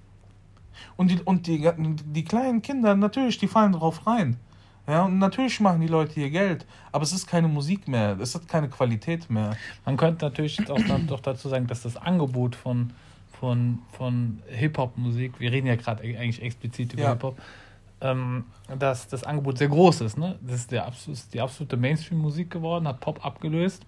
und 0.98 1.12
die, 1.12 1.22
und 1.22 1.48
die, 1.48 1.72
die 2.06 2.24
kleinen 2.24 2.62
Kinder, 2.62 2.96
natürlich, 2.96 3.38
die 3.38 3.48
fallen 3.48 3.74
drauf 3.74 4.06
rein. 4.08 4.38
Ja, 4.88 5.04
und 5.04 5.20
natürlich 5.20 5.60
machen 5.60 5.82
die 5.82 5.88
Leute 5.88 6.16
hier 6.16 6.32
Geld, 6.32 6.66
aber 6.92 7.04
es 7.04 7.14
ist 7.14 7.28
keine 7.28 7.48
Musik 7.48 7.88
mehr, 7.88 8.18
es 8.20 8.34
hat 8.34 8.48
keine 8.48 8.70
Qualität 8.70 9.30
mehr. 9.30 9.56
Man 9.86 9.98
könnte 9.98 10.26
natürlich 10.26 10.60
auch 10.68 10.80
noch 10.80 11.20
dazu 11.20 11.48
sagen, 11.48 11.68
dass 11.68 11.84
das 11.84 11.96
Angebot 11.96 12.56
von, 12.56 12.92
von, 13.40 13.80
von 13.92 14.42
Hip-Hop-Musik, 14.48 15.40
wir 15.40 15.52
reden 15.52 15.68
ja 15.68 15.76
gerade 15.76 16.02
eigentlich 16.02 16.42
explizit 16.42 16.94
über 16.94 17.04
ja. 17.04 17.10
Hip-Hop, 17.12 17.38
ähm, 18.02 18.46
dass 18.80 19.08
das 19.08 19.24
Angebot 19.24 19.60
sehr 19.60 19.68
groß 19.68 20.02
ist. 20.02 20.18
Ne? 20.18 20.40
Das 20.42 20.56
ist, 20.56 20.72
der, 20.72 20.92
ist 21.08 21.34
die 21.34 21.42
absolute 21.42 21.78
Mainstream-Musik 21.78 22.50
geworden, 22.50 22.88
hat 22.88 23.00
Pop 23.00 23.24
abgelöst. 23.24 23.86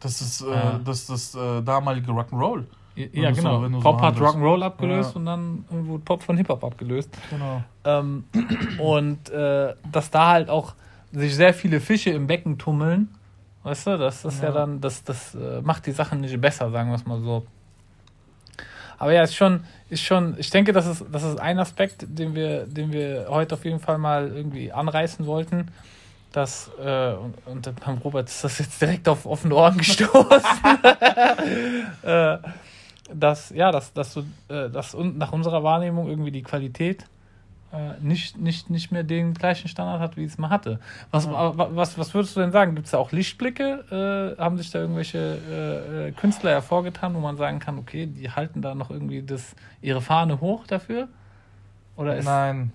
Das 0.00 0.20
ist, 0.22 0.40
äh, 0.40 0.46
äh. 0.46 0.80
das, 0.82 1.06
das 1.06 1.34
äh, 1.34 1.62
damalige 1.62 2.10
Rock'n'Roll. 2.10 2.64
Ja, 2.94 3.30
genau. 3.30 3.68
So, 3.68 3.80
Pop 3.80 4.00
so 4.00 4.06
hat 4.06 4.16
Rock'n'Roll 4.16 4.62
abgelöst 4.62 5.10
ja. 5.10 5.16
und 5.16 5.26
dann 5.26 5.64
irgendwo 5.70 5.98
Pop 5.98 6.22
von 6.22 6.36
Hip-Hop 6.36 6.62
abgelöst. 6.62 7.10
Genau. 7.30 7.62
Ähm, 7.84 8.24
und 8.78 9.30
äh, 9.30 9.74
dass 9.90 10.10
da 10.10 10.28
halt 10.28 10.50
auch 10.50 10.74
sich 11.12 11.34
sehr 11.34 11.54
viele 11.54 11.80
Fische 11.80 12.10
im 12.10 12.26
Becken 12.26 12.58
tummeln, 12.58 13.08
weißt 13.62 13.86
du, 13.86 13.98
das 13.98 14.24
ist 14.24 14.42
ja, 14.42 14.48
ja 14.48 14.54
dann, 14.54 14.80
das, 14.80 15.04
das 15.04 15.34
äh, 15.34 15.62
macht 15.62 15.86
die 15.86 15.92
Sachen 15.92 16.20
nicht 16.20 16.38
besser, 16.40 16.70
sagen 16.70 16.90
wir 16.90 16.96
es 16.96 17.06
mal 17.06 17.20
so. 17.20 17.46
Aber 18.98 19.12
ja, 19.12 19.22
ist 19.22 19.34
schon, 19.34 19.64
ist 19.88 20.02
schon, 20.02 20.36
ich 20.38 20.50
denke, 20.50 20.72
das 20.72 20.86
ist, 20.86 21.04
das 21.10 21.22
ist 21.24 21.40
ein 21.40 21.58
Aspekt, 21.58 22.06
den 22.06 22.34
wir, 22.34 22.66
den 22.66 22.92
wir 22.92 23.26
heute 23.28 23.54
auf 23.54 23.64
jeden 23.64 23.80
Fall 23.80 23.98
mal 23.98 24.28
irgendwie 24.28 24.70
anreißen 24.70 25.26
wollten. 25.26 25.68
Dass, 26.30 26.70
äh, 26.82 27.12
und, 27.12 27.34
und 27.46 27.84
beim 27.84 27.98
Robert 27.98 28.28
ist 28.28 28.44
das 28.44 28.58
jetzt 28.58 28.80
direkt 28.80 29.08
auf 29.08 29.26
offene 29.26 29.54
Ohren 29.54 29.76
gestoßen. 29.76 30.40
äh, 32.02 32.38
dass, 33.12 33.50
ja, 33.50 33.70
dass, 33.72 33.92
dass, 33.92 34.14
du, 34.14 34.20
äh, 34.48 34.70
dass 34.70 34.94
nach 34.94 35.32
unserer 35.32 35.62
Wahrnehmung 35.62 36.08
irgendwie 36.08 36.30
die 36.30 36.42
Qualität 36.42 37.06
äh, 37.72 37.94
nicht, 38.00 38.36
nicht, 38.36 38.70
nicht 38.70 38.92
mehr 38.92 39.02
den 39.02 39.34
gleichen 39.34 39.68
Standard 39.68 40.00
hat, 40.00 40.16
wie 40.16 40.24
es 40.24 40.38
mal 40.38 40.50
hatte. 40.50 40.78
Was, 41.10 41.26
ja. 41.26 41.52
was, 41.56 41.98
was 41.98 42.14
würdest 42.14 42.36
du 42.36 42.40
denn 42.40 42.52
sagen? 42.52 42.74
Gibt 42.74 42.86
es 42.86 42.92
da 42.92 42.98
auch 42.98 43.12
Lichtblicke? 43.12 44.36
Äh, 44.38 44.40
haben 44.40 44.58
sich 44.58 44.70
da 44.70 44.80
irgendwelche 44.80 45.18
äh, 45.18 46.08
äh, 46.08 46.12
Künstler 46.12 46.50
hervorgetan, 46.50 47.14
wo 47.14 47.20
man 47.20 47.36
sagen 47.36 47.58
kann, 47.58 47.78
okay, 47.78 48.06
die 48.06 48.30
halten 48.30 48.60
da 48.60 48.74
noch 48.74 48.90
irgendwie 48.90 49.22
das, 49.22 49.56
ihre 49.80 50.02
Fahne 50.02 50.40
hoch 50.40 50.66
dafür? 50.66 51.08
Oder 51.96 52.16
ist 52.16 52.26
Nein. 52.26 52.72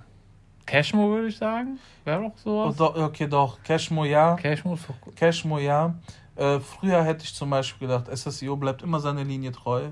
Cashmo 0.65 1.10
würde 1.10 1.27
ich 1.27 1.38
sagen? 1.38 1.79
Wäre 2.03 2.24
doch 2.24 2.38
sowas? 2.38 2.75
Oh, 2.79 2.91
do, 2.91 3.05
okay, 3.05 3.27
doch. 3.27 3.62
Cashmo 3.63 4.03
ja. 4.03 4.36
Cashmo 4.36 4.74
ist 4.74 4.89
doch 4.89 5.00
gut. 5.00 5.15
Cashmo 5.15 5.60
ja. 5.60 5.96
Äh, 6.36 6.60
früher 6.60 7.03
hätte 7.03 7.24
ich 7.24 7.34
zum 7.34 7.50
Beispiel 7.50 7.88
gedacht, 7.88 8.07
SSIO 8.15 8.55
bleibt 8.57 8.81
immer 8.81 9.00
seiner 9.00 9.24
Linie 9.24 9.51
treu. 9.51 9.89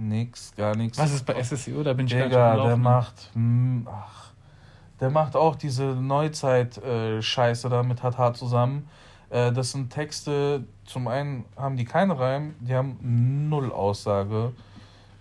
Nix, 0.00 0.54
gar 0.56 0.74
nichts. 0.76 0.98
Was 0.98 1.12
ist 1.12 1.26
bei 1.26 1.42
SSIO? 1.42 1.82
Da 1.82 1.92
bin 1.92 2.06
ich 2.06 2.12
Digga, 2.12 2.28
gar 2.28 2.54
nicht 2.54 2.66
der 2.66 2.76
macht. 2.76 3.30
Mh, 3.34 3.40
hm, 3.42 3.88
ach, 3.90 4.32
der 4.98 5.10
macht 5.10 5.36
auch 5.36 5.56
diese 5.56 5.84
Neuzeit-Scheiße 5.84 7.66
äh, 7.66 7.70
da 7.70 7.82
mit 7.82 8.02
Hatar 8.02 8.34
zusammen. 8.34 8.88
Äh, 9.28 9.52
das 9.52 9.72
sind 9.72 9.90
Texte, 9.90 10.64
zum 10.84 11.06
einen 11.06 11.44
haben 11.56 11.76
die 11.76 11.84
keinen 11.84 12.10
Reim, 12.10 12.54
die 12.60 12.74
haben 12.74 13.48
null 13.48 13.70
Aussage. 13.72 14.52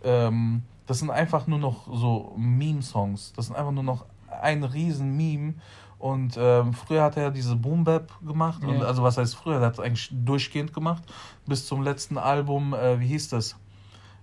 Ähm, 0.03 0.63
das 0.88 1.00
sind 1.00 1.12
einfach 1.12 1.45
nur 1.45 1.59
noch 1.59 1.88
so 1.93 2.33
Meme-Songs. 2.38 3.33
Das 3.36 3.48
sind 3.48 3.55
einfach 3.55 3.71
nur 3.71 3.83
noch 3.83 4.05
ein 4.41 4.63
riesen 4.63 5.15
Meme. 5.15 5.55
Und 6.00 6.38
ähm, 6.39 6.74
früher 6.74 7.03
hat 7.03 7.17
er 7.17 7.29
diese 7.29 7.57
Boom 7.57 7.83
Bap 7.83 8.12
gemacht. 8.25 8.63
Ja. 8.63 8.69
Und, 8.69 8.83
also 8.83 9.03
was 9.03 9.17
heißt 9.17 9.36
früher? 9.36 9.59
Er 9.59 9.67
hat 9.67 9.74
es 9.74 9.79
eigentlich 9.81 10.09
durchgehend 10.12 10.74
gemacht. 10.74 11.03
Bis 11.45 11.67
zum 11.67 11.83
letzten 11.83 12.17
Album, 12.17 12.74
äh, 12.74 13.00
wie 13.01 13.07
hieß 13.07 13.29
das? 13.29 13.57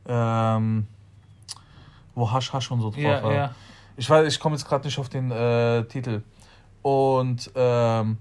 Ähm, 0.09 0.87
wo 2.15 2.31
Hasch 2.31 2.53
Hasch 2.53 2.71
und 2.71 2.81
so 2.81 2.91
drauf 2.91 3.03
ja, 3.03 3.23
war. 3.23 3.33
Ja. 3.33 3.55
Ich 3.97 4.09
weiß, 4.09 4.27
ich 4.33 4.41
komme 4.41 4.57
jetzt 4.57 4.67
gerade 4.67 4.87
nicht 4.87 4.99
auf 4.99 5.09
den 5.09 5.31
äh, 5.31 5.85
Titel. 5.85 6.23
Und 6.83 7.51
ähm, 7.55 8.19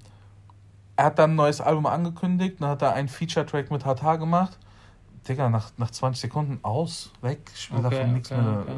er 0.96 1.06
hat 1.06 1.20
dann 1.20 1.32
ein 1.32 1.36
neues 1.36 1.62
Album 1.62 1.86
angekündigt, 1.86 2.58
dann 2.60 2.70
hat 2.70 2.82
er 2.82 2.94
einen 2.94 3.08
Feature-Track 3.08 3.72
mit 3.72 3.86
Hatar 3.86 4.18
gemacht. 4.18 4.58
Digga, 5.28 5.50
nach, 5.50 5.72
nach 5.78 5.92
20 5.92 6.22
Sekunden 6.22 6.60
aus, 6.62 7.12
weg. 7.22 7.52
Ich 7.54 7.72
will 7.72 7.86
okay, 7.86 8.06
okay, 8.18 8.36
mehr. 8.36 8.60
Okay. 8.62 8.72
Äh, 8.72 8.76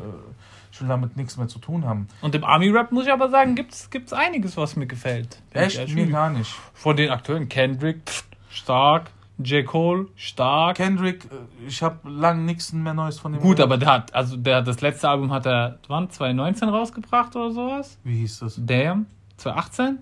ich 0.71 0.81
will 0.81 0.87
damit 0.87 1.17
nichts 1.17 1.37
mehr 1.37 1.47
zu 1.47 1.59
tun 1.59 1.85
haben. 1.85 2.07
Und 2.21 2.35
im 2.35 2.43
Army-Rap 2.43 2.91
muss 2.91 3.05
ich 3.05 3.11
aber 3.11 3.29
sagen, 3.29 3.55
gibt 3.55 3.73
es 3.73 4.13
einiges, 4.13 4.57
was 4.57 4.75
mir 4.75 4.87
gefällt. 4.87 5.41
Echt? 5.51 5.93
Mir 5.93 6.07
gar 6.07 6.29
nicht. 6.29 6.53
Von 6.73 6.95
den 6.95 7.09
Akteuren 7.09 7.49
Kendrick, 7.49 8.01
pff, 8.05 8.25
stark. 8.49 9.11
J. 9.39 9.65
Cole, 9.65 10.07
stark. 10.15 10.77
Kendrick, 10.77 11.25
äh, 11.25 11.67
ich 11.67 11.83
habe 11.83 12.09
lange 12.09 12.41
nichts 12.41 12.73
mehr 12.73 12.93
Neues 12.93 13.19
von 13.19 13.33
dem. 13.33 13.41
Gut, 13.41 13.59
aber 13.59 13.77
der 13.77 13.91
hat, 13.91 14.13
also 14.13 14.35
der, 14.35 14.61
das 14.61 14.81
letzte 14.81 15.09
Album 15.09 15.31
hat 15.31 15.45
er, 15.45 15.77
wann, 15.87 16.09
2019 16.09 16.69
rausgebracht 16.69 17.35
oder 17.35 17.51
sowas? 17.51 17.99
Wie 18.03 18.19
hieß 18.19 18.39
das? 18.39 18.59
Damn, 18.63 19.05
2018? 19.37 19.99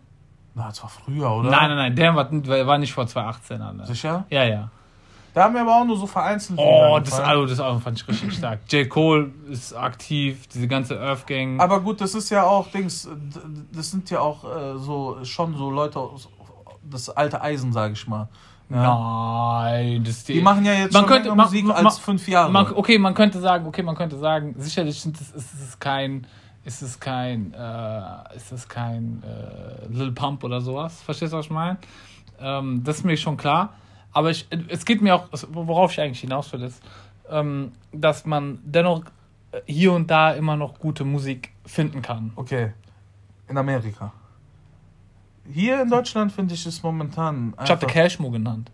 Na, 0.54 0.68
das 0.68 0.82
war 0.82 0.90
früher, 0.90 1.30
oder? 1.30 1.50
Nein, 1.50 1.70
nein, 1.70 1.78
nein, 1.78 1.96
Damn 1.96 2.16
war, 2.16 2.68
war 2.68 2.78
nicht 2.78 2.94
vor 2.94 3.06
2018. 3.06 3.62
Alter. 3.62 3.86
Sicher? 3.86 4.26
Ja, 4.30 4.46
ja. 4.46 4.70
Da 5.36 5.44
haben 5.44 5.54
wir 5.54 5.62
aber 5.62 5.82
auch 5.82 5.84
nur 5.84 5.98
so 5.98 6.08
vereinzelt. 6.08 6.58
Oh, 6.58 6.98
das 7.04 7.20
Album, 7.20 7.50
das 7.50 7.60
Album 7.60 7.82
fand 7.82 8.00
ich 8.00 8.08
richtig 8.08 8.36
stark. 8.36 8.62
J. 8.70 8.88
Cole 8.88 9.34
ist 9.50 9.74
aktiv, 9.74 10.48
diese 10.48 10.70
ganze 10.70 10.98
Earth 10.98 11.28
Gang. 11.28 11.60
Aber 11.60 11.82
gut, 11.82 12.00
das 12.00 12.16
ist 12.16 12.30
ja 12.30 12.44
auch 12.44 12.72
Dings, 12.72 13.10
das 13.74 13.92
sind 13.92 14.10
ja 14.10 14.22
auch 14.22 14.46
äh, 14.46 14.78
so 14.78 15.18
schon 15.26 15.58
so 15.58 15.70
Leute 15.70 16.00
aus 16.00 16.30
das 16.90 17.10
alte 17.10 17.42
Eisen, 17.42 17.74
sage 17.74 17.94
ich 17.94 18.08
mal. 18.08 18.28
Ja. 18.70 19.62
Nein, 19.62 20.04
das 20.04 20.24
die, 20.24 20.34
die 20.34 20.42
machen 20.42 20.66
ja 20.66 20.74
jetzt 20.74 20.94
man 20.94 21.04
schon 21.04 21.10
könnte, 21.10 21.30
man, 21.30 21.46
Musik 21.46 21.66
man, 21.66 21.86
als 21.86 22.00
fünf 22.00 22.28
Jahre. 22.28 22.52
Man, 22.52 22.74
okay, 22.74 22.98
man 22.98 23.14
könnte 23.14 23.40
sagen, 23.40 23.68
okay, 23.68 23.84
man 23.84 23.96
könnte 23.96 24.18
sagen, 24.18 24.56
sicherlich 24.58 25.00
sind 25.00 25.20
es, 25.22 25.32
ist 25.32 25.54
es 25.54 25.80
kein, 25.80 26.26
ist 26.64 26.82
es 26.82 27.00
kein, 27.00 27.54
äh, 27.54 28.36
ist 28.36 28.52
es 28.52 28.68
kein 28.68 29.22
äh, 29.24 29.88
Lil 29.94 30.12
Pump 30.14 30.44
oder 30.44 30.62
sowas. 30.62 31.02
Verstehst 31.04 31.34
du, 31.34 31.38
was 31.38 31.46
ich 31.46 31.52
meine? 31.52 31.78
Ähm, 32.40 32.84
das 32.84 32.98
ist 32.98 33.04
mir 33.04 33.18
schon 33.18 33.38
klar. 33.38 33.74
Aber 34.12 34.32
ich, 34.32 34.48
es 34.70 34.86
geht 34.86 35.02
mir 35.02 35.14
auch, 35.16 35.28
worauf 35.50 35.92
ich 35.92 36.02
eigentlich 36.02 36.22
hinaus 36.22 36.52
will, 36.52 36.64
ist, 36.64 36.82
ähm, 37.30 37.74
dass 37.92 38.26
man 38.26 38.60
dennoch 38.64 39.04
hier 39.66 39.94
und 39.94 40.10
da 40.10 40.32
immer 40.32 40.56
noch 40.56 40.80
gute 40.80 41.06
Musik 41.06 41.52
finden 41.66 42.02
kann. 42.02 42.32
Okay. 42.36 42.74
In 43.48 43.58
Amerika. 43.58 44.12
Hier 45.52 45.82
in 45.82 45.90
Deutschland 45.90 46.32
finde 46.32 46.54
ich 46.54 46.66
es 46.66 46.82
momentan. 46.82 47.54
Ich 47.64 47.70
habe 47.70 47.86
Cashmo 47.88 48.32
genannt. 48.32 48.72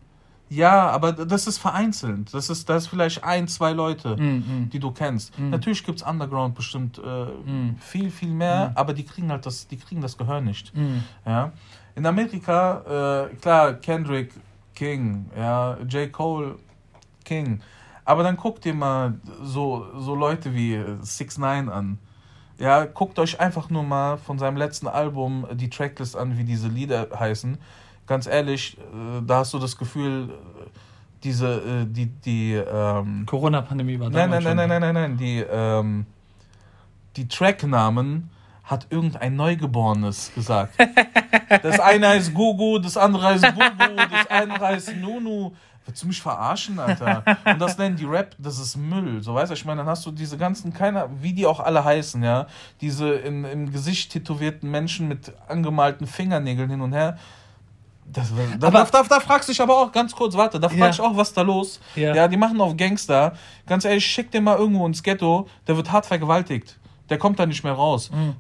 Ja, 0.52 0.90
aber 0.90 1.14
das 1.14 1.48
ist 1.48 1.60
vereinzelt. 1.60 2.34
Das 2.34 2.50
ist, 2.50 2.68
das 2.68 2.84
ist 2.84 2.90
vielleicht 2.90 3.24
ein, 3.24 3.48
zwei 3.48 3.72
Leute, 3.72 4.18
mm, 4.18 4.24
mm. 4.24 4.70
die 4.70 4.80
du 4.80 4.92
kennst. 4.92 5.40
Mm. 5.40 5.50
Natürlich 5.50 5.82
gibt 5.86 6.02
es 6.02 6.06
Underground 6.06 6.56
bestimmt 6.56 6.98
äh, 6.98 7.26
mm. 7.26 7.78
viel, 7.80 8.12
viel 8.12 8.34
mehr, 8.34 8.72
mm. 8.72 8.72
aber 8.78 8.94
die 8.94 9.06
kriegen 9.06 9.32
halt 9.32 9.46
das, 9.46 9.70
die 9.70 9.78
kriegen 9.78 10.02
das 10.02 10.18
Gehör 10.18 10.42
nicht. 10.42 10.76
Mm. 10.76 11.04
Ja. 11.26 11.54
In 11.96 12.06
Amerika, 12.06 13.30
äh, 13.32 13.36
klar, 13.36 13.76
Kendrick 13.76 14.34
King, 14.76 15.28
ja, 15.38 15.78
J. 15.88 16.12
Cole, 16.12 16.56
King. 17.24 17.62
Aber 18.04 18.24
dann 18.24 18.36
guckt 18.36 18.66
ihr 18.66 18.74
mal 18.74 19.14
so, 19.42 19.88
so 20.00 20.16
Leute 20.16 20.54
wie 20.54 20.84
6 21.02 21.38
9 21.38 21.70
an. 21.70 21.98
Ja, 22.58 22.86
guckt 22.86 23.18
euch 23.20 23.40
einfach 23.40 23.70
nur 23.70 23.84
mal 23.84 24.18
von 24.18 24.38
seinem 24.38 24.58
letzten 24.58 24.88
Album 24.88 25.48
die 25.54 25.70
Tracklist 25.70 26.16
an, 26.16 26.38
wie 26.38 26.44
diese 26.44 26.68
Lieder 26.68 27.08
heißen. 27.18 27.58
Ganz 28.08 28.28
ehrlich, 28.28 28.78
äh, 28.78 29.22
da 29.26 29.38
hast 29.38 29.54
du 29.54 29.60
das 29.60 29.78
Gefühl, 29.78 30.30
diese, 31.24 31.56
äh, 31.56 31.86
die, 31.88 32.08
die, 32.08 32.54
ähm, 32.54 33.26
Corona-Pandemie 33.26 34.00
war 34.00 34.10
da. 34.10 34.28
Nein, 34.28 34.44
nein, 34.44 34.44
nein, 34.44 34.56
nein, 34.56 34.70
nein, 34.70 34.82
nein, 34.82 34.94
nein, 34.94 35.18
die, 35.18 35.40
ähm, 35.40 36.06
die 37.16 37.28
Tracknamen 37.28 38.30
hat 38.64 38.88
irgendein 38.90 39.36
Neugeborenes 39.36 40.32
gesagt. 40.34 40.76
Das 41.64 41.82
eine 41.82 42.08
heißt 42.08 42.34
Gugu, 42.34 42.80
das 42.80 42.96
andere 42.96 43.24
heißt 43.24 43.44
Bubu, 43.54 43.96
das 44.10 44.28
eine 44.28 44.58
heißt 44.58 44.96
Nunu. 44.96 45.52
Willst 45.86 46.04
du 46.04 46.08
mich 46.08 46.22
verarschen, 46.22 46.80
Alter? 46.80 47.24
Und 47.46 47.60
das 47.60 47.78
nennen 47.78 47.96
die 47.96 48.06
Rap, 48.06 48.36
das 48.38 48.60
ist 48.60 48.78
Müll. 48.78 49.22
So 49.24 49.34
weißt 49.34 49.50
du, 49.50 49.56
ich 49.56 49.66
meine, 49.66 49.80
dann 49.80 49.88
hast 49.88 50.06
du 50.06 50.12
diese 50.12 50.38
ganzen, 50.38 50.74
keiner, 50.74 51.10
wie 51.22 51.34
die 51.34 51.46
auch 51.46 51.60
alle 51.60 51.84
heißen, 51.84 52.22
ja, 52.24 52.46
diese 52.82 53.12
in, 53.14 53.44
im 53.46 53.72
Gesicht 53.72 54.12
tätowierten 54.12 54.70
Menschen 54.70 55.08
mit 55.08 55.34
angemalten 55.48 56.06
Fingernägeln 56.06 56.70
hin 56.70 56.82
und 56.82 56.94
her. 56.94 57.18
Das, 58.06 58.32
da, 58.60 58.68
aber, 58.68 58.84
da, 58.84 58.86
da, 58.92 59.04
da, 59.04 59.20
fragst 59.20 59.48
du 59.48 59.54
dich 59.54 59.62
aber 59.62 59.78
auch 59.78 59.92
ganz 59.92 60.14
kurz, 60.14 60.36
warte, 60.36 60.60
da 60.60 60.70
frag 60.70 60.80
ja. 60.80 60.90
ich 60.90 61.00
auch, 61.00 61.16
was 61.16 61.34
da 61.34 61.42
los. 61.42 61.80
Ja. 61.96 62.14
ja, 62.14 62.28
die 62.28 62.38
machen 62.38 62.60
auf 62.60 62.76
Gangster. 62.76 63.34
Ganz 63.66 63.86
ehrlich, 63.86 64.06
schick 64.06 64.32
den 64.32 64.44
mal 64.44 64.58
irgendwo 64.58 64.86
ins 64.86 65.02
Ghetto, 65.02 65.48
der 65.68 65.78
wird 65.78 65.92
hart 65.92 66.06
vergewaltigt. 66.06 66.78
Der 67.12 67.20
kommt 67.20 67.38
da 67.40 67.46
nicht 67.46 67.64
mehr 67.64 67.74
raus. 67.74 68.10
Mhm. 68.10 68.36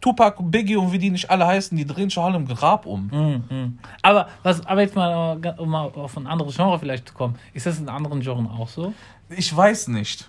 Tupac, 0.00 0.36
Biggie 0.42 0.76
und 0.76 0.92
wie 0.92 0.98
die 0.98 1.10
nicht 1.10 1.30
alle 1.30 1.46
heißen, 1.46 1.76
die 1.76 1.86
drehen 1.86 2.10
schon 2.10 2.24
alle 2.24 2.36
im 2.36 2.46
Grab 2.46 2.86
um. 2.86 3.06
Mhm. 3.06 3.44
mhm. 3.48 3.78
Aber, 4.02 4.28
was, 4.42 4.64
aber 4.66 4.82
jetzt 4.82 4.94
mal, 4.94 5.40
um 5.56 5.70
mal 5.70 5.90
auf 5.94 6.16
ein 6.16 6.26
anderes 6.26 6.56
Genre 6.56 6.78
vielleicht 6.78 7.08
zu 7.08 7.14
kommen, 7.14 7.36
ist 7.54 7.66
das 7.66 7.78
in 7.78 7.88
anderen 7.88 8.20
Genres 8.20 8.50
auch 8.56 8.68
so? 8.68 8.92
Ich 9.30 9.56
weiß 9.56 9.88
nicht. 9.88 10.28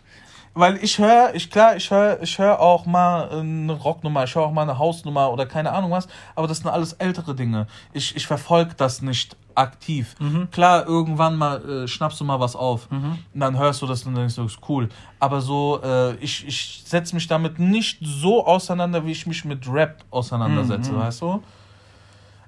Weil 0.55 0.77
ich 0.83 0.99
höre, 0.99 1.33
ich 1.33 1.49
klar, 1.49 1.75
ich 1.75 1.89
höre 1.89 2.21
ich 2.21 2.37
hör 2.37 2.59
auch 2.59 2.85
mal 2.85 3.27
eine 3.31 3.73
Rocknummer, 3.73 4.23
ich 4.23 4.35
höre 4.35 4.43
auch 4.43 4.51
mal 4.51 4.61
eine 4.61 4.77
Hausnummer 4.77 5.31
oder 5.31 5.47
keine 5.47 5.71
Ahnung 5.71 5.89
was, 5.89 6.07
aber 6.35 6.47
das 6.47 6.59
sind 6.59 6.69
alles 6.69 6.93
ältere 6.93 7.33
Dinge. 7.33 7.65
Ich, 7.91 8.15
ich 8.15 8.27
verfolge 8.27 8.75
das 8.77 9.01
nicht 9.01 9.35
aktiv. 9.55 10.15
Mhm. 10.19 10.49
Klar, 10.51 10.87
irgendwann 10.87 11.35
mal 11.35 11.83
äh, 11.83 11.87
schnappst 11.87 12.19
du 12.19 12.23
mal 12.23 12.39
was 12.39 12.55
auf 12.55 12.89
mhm. 12.91 13.19
und 13.33 13.39
dann 13.39 13.57
hörst 13.57 13.81
du 13.81 13.87
das 13.87 14.03
und 14.03 14.15
denkst 14.15 14.35
du, 14.35 14.45
ist 14.45 14.59
cool. 14.67 14.89
Aber 15.19 15.41
so, 15.41 15.81
äh, 15.83 16.15
ich, 16.15 16.47
ich 16.47 16.83
setze 16.85 17.15
mich 17.15 17.27
damit 17.27 17.59
nicht 17.59 17.99
so 18.01 18.45
auseinander, 18.45 19.05
wie 19.05 19.11
ich 19.11 19.27
mich 19.27 19.45
mit 19.45 19.67
Rap 19.71 20.03
auseinandersetze, 20.09 20.91
mhm. 20.91 20.99
weißt 20.99 21.21
du? 21.21 21.43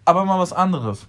Aber 0.06 0.26
mal 0.26 0.40
was 0.40 0.54
anderes. 0.54 1.08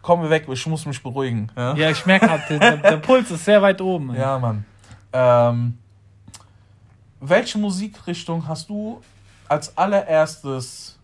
Kommen 0.00 0.22
wir 0.22 0.30
weg, 0.30 0.46
ich 0.48 0.66
muss 0.66 0.84
mich 0.86 1.02
beruhigen. 1.02 1.50
Ja, 1.56 1.74
ja 1.74 1.90
ich 1.90 2.04
merke 2.04 2.30
halt, 2.30 2.42
der, 2.50 2.76
der, 2.76 2.96
Puls 2.98 3.30
ist 3.30 3.44
sehr 3.44 3.62
weit 3.62 3.80
oben. 3.80 4.14
Ey. 4.14 4.20
Ja, 4.20 4.38
Mann. 4.38 4.64
Ähm, 5.12 5.78
welche 7.20 7.56
Musikrichtung 7.58 8.46
hast 8.46 8.68
du 8.68 9.00
als 9.48 9.76
allererstes 9.76 10.98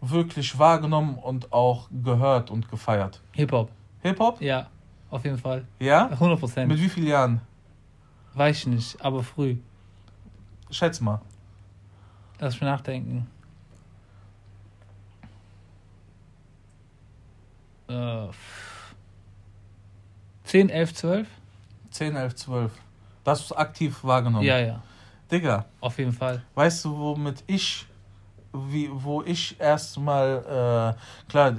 wirklich 0.00 0.58
wahrgenommen 0.58 1.16
und 1.16 1.52
auch 1.52 1.88
gehört 1.90 2.50
und 2.50 2.70
gefeiert? 2.70 3.20
Hip-Hop. 3.32 3.70
Hip-Hop? 4.00 4.40
Ja, 4.40 4.68
auf 5.10 5.24
jeden 5.24 5.38
Fall. 5.38 5.66
Ja? 5.80 6.08
100%. 6.08 6.66
Mit 6.66 6.80
wie 6.80 6.88
vielen 6.88 7.06
Jahren? 7.06 7.40
Weiß 8.34 8.58
ich 8.58 8.66
nicht, 8.66 9.04
aber 9.04 9.22
früh. 9.22 9.56
Schätz 10.70 11.00
mal. 11.00 11.20
Lass 12.38 12.54
mich 12.54 12.62
nachdenken. 12.62 13.26
Äh, 17.88 18.28
10, 20.44 20.68
11, 20.68 20.94
12? 20.94 21.28
10, 21.90 22.16
11, 22.16 22.34
12. 22.36 22.72
Das 23.24 23.46
du 23.46 23.56
aktiv 23.56 24.04
wahrgenommen? 24.04 24.44
Ja, 24.44 24.58
ja. 24.58 24.82
Digga. 25.30 25.66
Auf 25.80 25.98
jeden 25.98 26.12
Fall. 26.12 26.42
Weißt 26.54 26.84
du, 26.84 26.96
womit 26.96 27.42
ich 27.46 27.86
wie, 28.52 28.90
wo 28.92 29.22
ich 29.22 29.58
erstmal, 29.60 30.96
äh, 30.96 31.30
klar, 31.30 31.54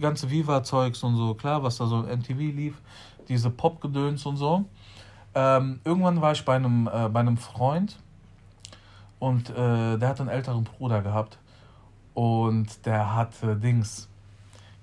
ganze 0.00 0.30
Viva-Zeugs 0.30 1.02
und 1.02 1.16
so, 1.16 1.34
klar, 1.34 1.62
was 1.62 1.78
da 1.78 1.86
so 1.86 2.02
MTV 2.02 2.38
lief, 2.38 2.74
diese 3.28 3.50
Pop-Gedöns 3.50 4.24
und 4.26 4.36
so. 4.36 4.64
Ähm, 5.34 5.80
irgendwann 5.84 6.20
war 6.20 6.32
ich 6.32 6.44
bei 6.44 6.56
einem, 6.56 6.88
äh, 6.92 7.08
bei 7.08 7.20
einem 7.20 7.36
Freund 7.36 7.98
und 9.18 9.50
äh, 9.50 9.98
der 9.98 10.08
hat 10.08 10.20
einen 10.20 10.28
älteren 10.28 10.64
Bruder 10.64 11.02
gehabt. 11.02 11.38
Und 12.14 12.84
der 12.86 13.14
hatte 13.14 13.56
Dings. 13.56 14.08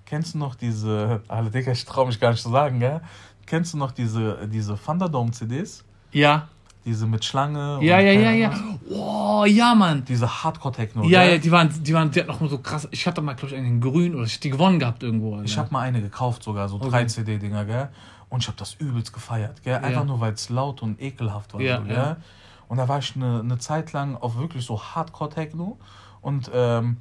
Kennst 0.05 0.35
du 0.35 0.37
noch 0.37 0.55
diese. 0.55 1.21
Alle 1.27 1.49
Digga, 1.49 1.71
ich 1.71 1.85
traue 1.85 2.07
mich 2.07 2.19
gar 2.19 2.31
nicht 2.31 2.41
zu 2.41 2.49
sagen, 2.49 2.79
gell? 2.79 3.01
Kennst 3.45 3.73
du 3.73 3.77
noch 3.77 3.91
diese, 3.91 4.47
diese 4.47 4.77
Thunderdome-CDs? 4.77 5.83
Ja. 6.11 6.47
Diese 6.85 7.07
mit 7.07 7.25
Schlange. 7.25 7.79
Ja, 7.81 7.99
ja, 7.99 8.11
ja, 8.11 8.31
ja. 8.31 8.53
Oh, 8.89 9.43
ja, 9.45 9.73
Mann. 9.73 10.05
Diese 10.05 10.43
Hardcore-Techno. 10.43 11.03
Ja, 11.05 11.23
ja, 11.23 11.37
die 11.39 11.51
waren, 11.51 11.69
die 11.83 11.93
waren, 11.93 12.11
die 12.11 12.19
hatten 12.21 12.31
noch 12.31 12.49
so 12.49 12.59
krass. 12.59 12.87
Ich 12.91 13.07
hatte 13.07 13.21
mal, 13.21 13.33
glaube 13.33 13.55
ich, 13.55 13.59
einen 13.59 13.81
grün 13.81 14.13
oder 14.13 14.25
ich 14.25 14.39
die 14.39 14.51
gewonnen 14.51 14.77
gehabt 14.77 15.01
irgendwo. 15.01 15.41
Ich 15.41 15.57
habe 15.57 15.69
mal 15.71 15.81
eine 15.81 16.01
gekauft, 16.01 16.43
sogar, 16.43 16.69
so 16.69 16.75
okay. 16.75 16.89
drei 16.89 17.05
CD-Dinger, 17.05 17.65
gell? 17.65 17.89
Und 18.29 18.43
ich 18.43 18.47
habe 18.47 18.57
das 18.57 18.75
übelst 18.75 19.13
gefeiert, 19.13 19.63
gell? 19.63 19.77
Einfach 19.77 20.01
ja. 20.01 20.05
nur, 20.05 20.19
weil 20.19 20.33
es 20.33 20.49
laut 20.49 20.83
und 20.83 21.01
ekelhaft 21.01 21.55
war, 21.55 21.61
ja, 21.61 21.79
so, 21.79 21.85
gell? 21.85 21.95
Ja. 21.95 22.17
Und 22.67 22.77
da 22.77 22.87
war 22.87 22.99
ich 22.99 23.15
eine, 23.15 23.39
eine 23.39 23.57
Zeit 23.57 23.91
lang 23.93 24.15
auf 24.15 24.37
wirklich 24.37 24.63
so 24.63 24.79
Hardcore-Techno. 24.79 25.79
Und 26.21 26.51
ähm, 26.53 26.97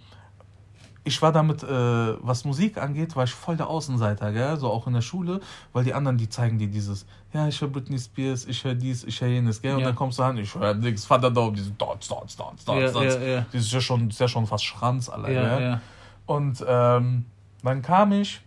ich 1.05 1.21
war 1.21 1.33
damit, 1.33 1.63
äh, 1.63 1.67
was 1.69 2.45
Musik 2.47 2.79
angeht, 2.79 3.15
war 3.15 3.25
ich 3.25 3.33
voll 3.33 3.57
der 3.57 3.69
Außenseiter, 3.69 4.33
gell? 4.33 4.57
So 4.57 4.71
auch 4.71 4.87
in 4.87 4.95
der 4.95 5.03
Schule, 5.03 5.41
weil 5.75 5.85
die 5.85 5.93
anderen, 5.93 6.17
die 6.17 6.31
zeigen 6.31 6.59
dir 6.59 6.67
dieses, 6.67 7.05
ja, 7.33 7.47
ich 7.47 7.61
höre 7.61 7.69
Britney 7.69 7.99
Spears, 7.99 8.47
ich 8.47 8.65
höre 8.65 8.75
dies, 8.75 9.05
ich 9.05 9.21
höre 9.21 9.29
jenes, 9.29 9.61
gell? 9.61 9.75
Und 9.75 9.81
ja. 9.81 9.87
dann 9.87 9.95
kommst 9.95 10.19
du 10.19 10.23
an, 10.23 10.39
ich 10.39 10.55
höre 10.55 10.75
nix, 10.75 11.07
Thunderdome, 11.07 11.57
diese 11.57 11.73
Dots, 11.73 12.09
Dots, 12.09 12.37
Dots, 12.37 12.65
Dots, 12.65 12.93
Dots. 12.93 13.15
Ja, 13.17 13.21
ja, 13.21 13.47
Das 13.53 13.63
ist 13.63 13.73
ja 13.73 13.81
schon, 13.83 14.09
ist 14.09 14.19
ja 14.19 14.29
schon 14.29 14.47
fast 14.47 14.65
Schranz 14.65 15.11
allein, 15.11 15.35
ja, 15.35 15.61
ja. 15.61 15.81
Und 16.25 16.65
ähm, 16.67 17.27
dann 17.63 17.83
kam 17.83 18.13
ich 18.13 18.41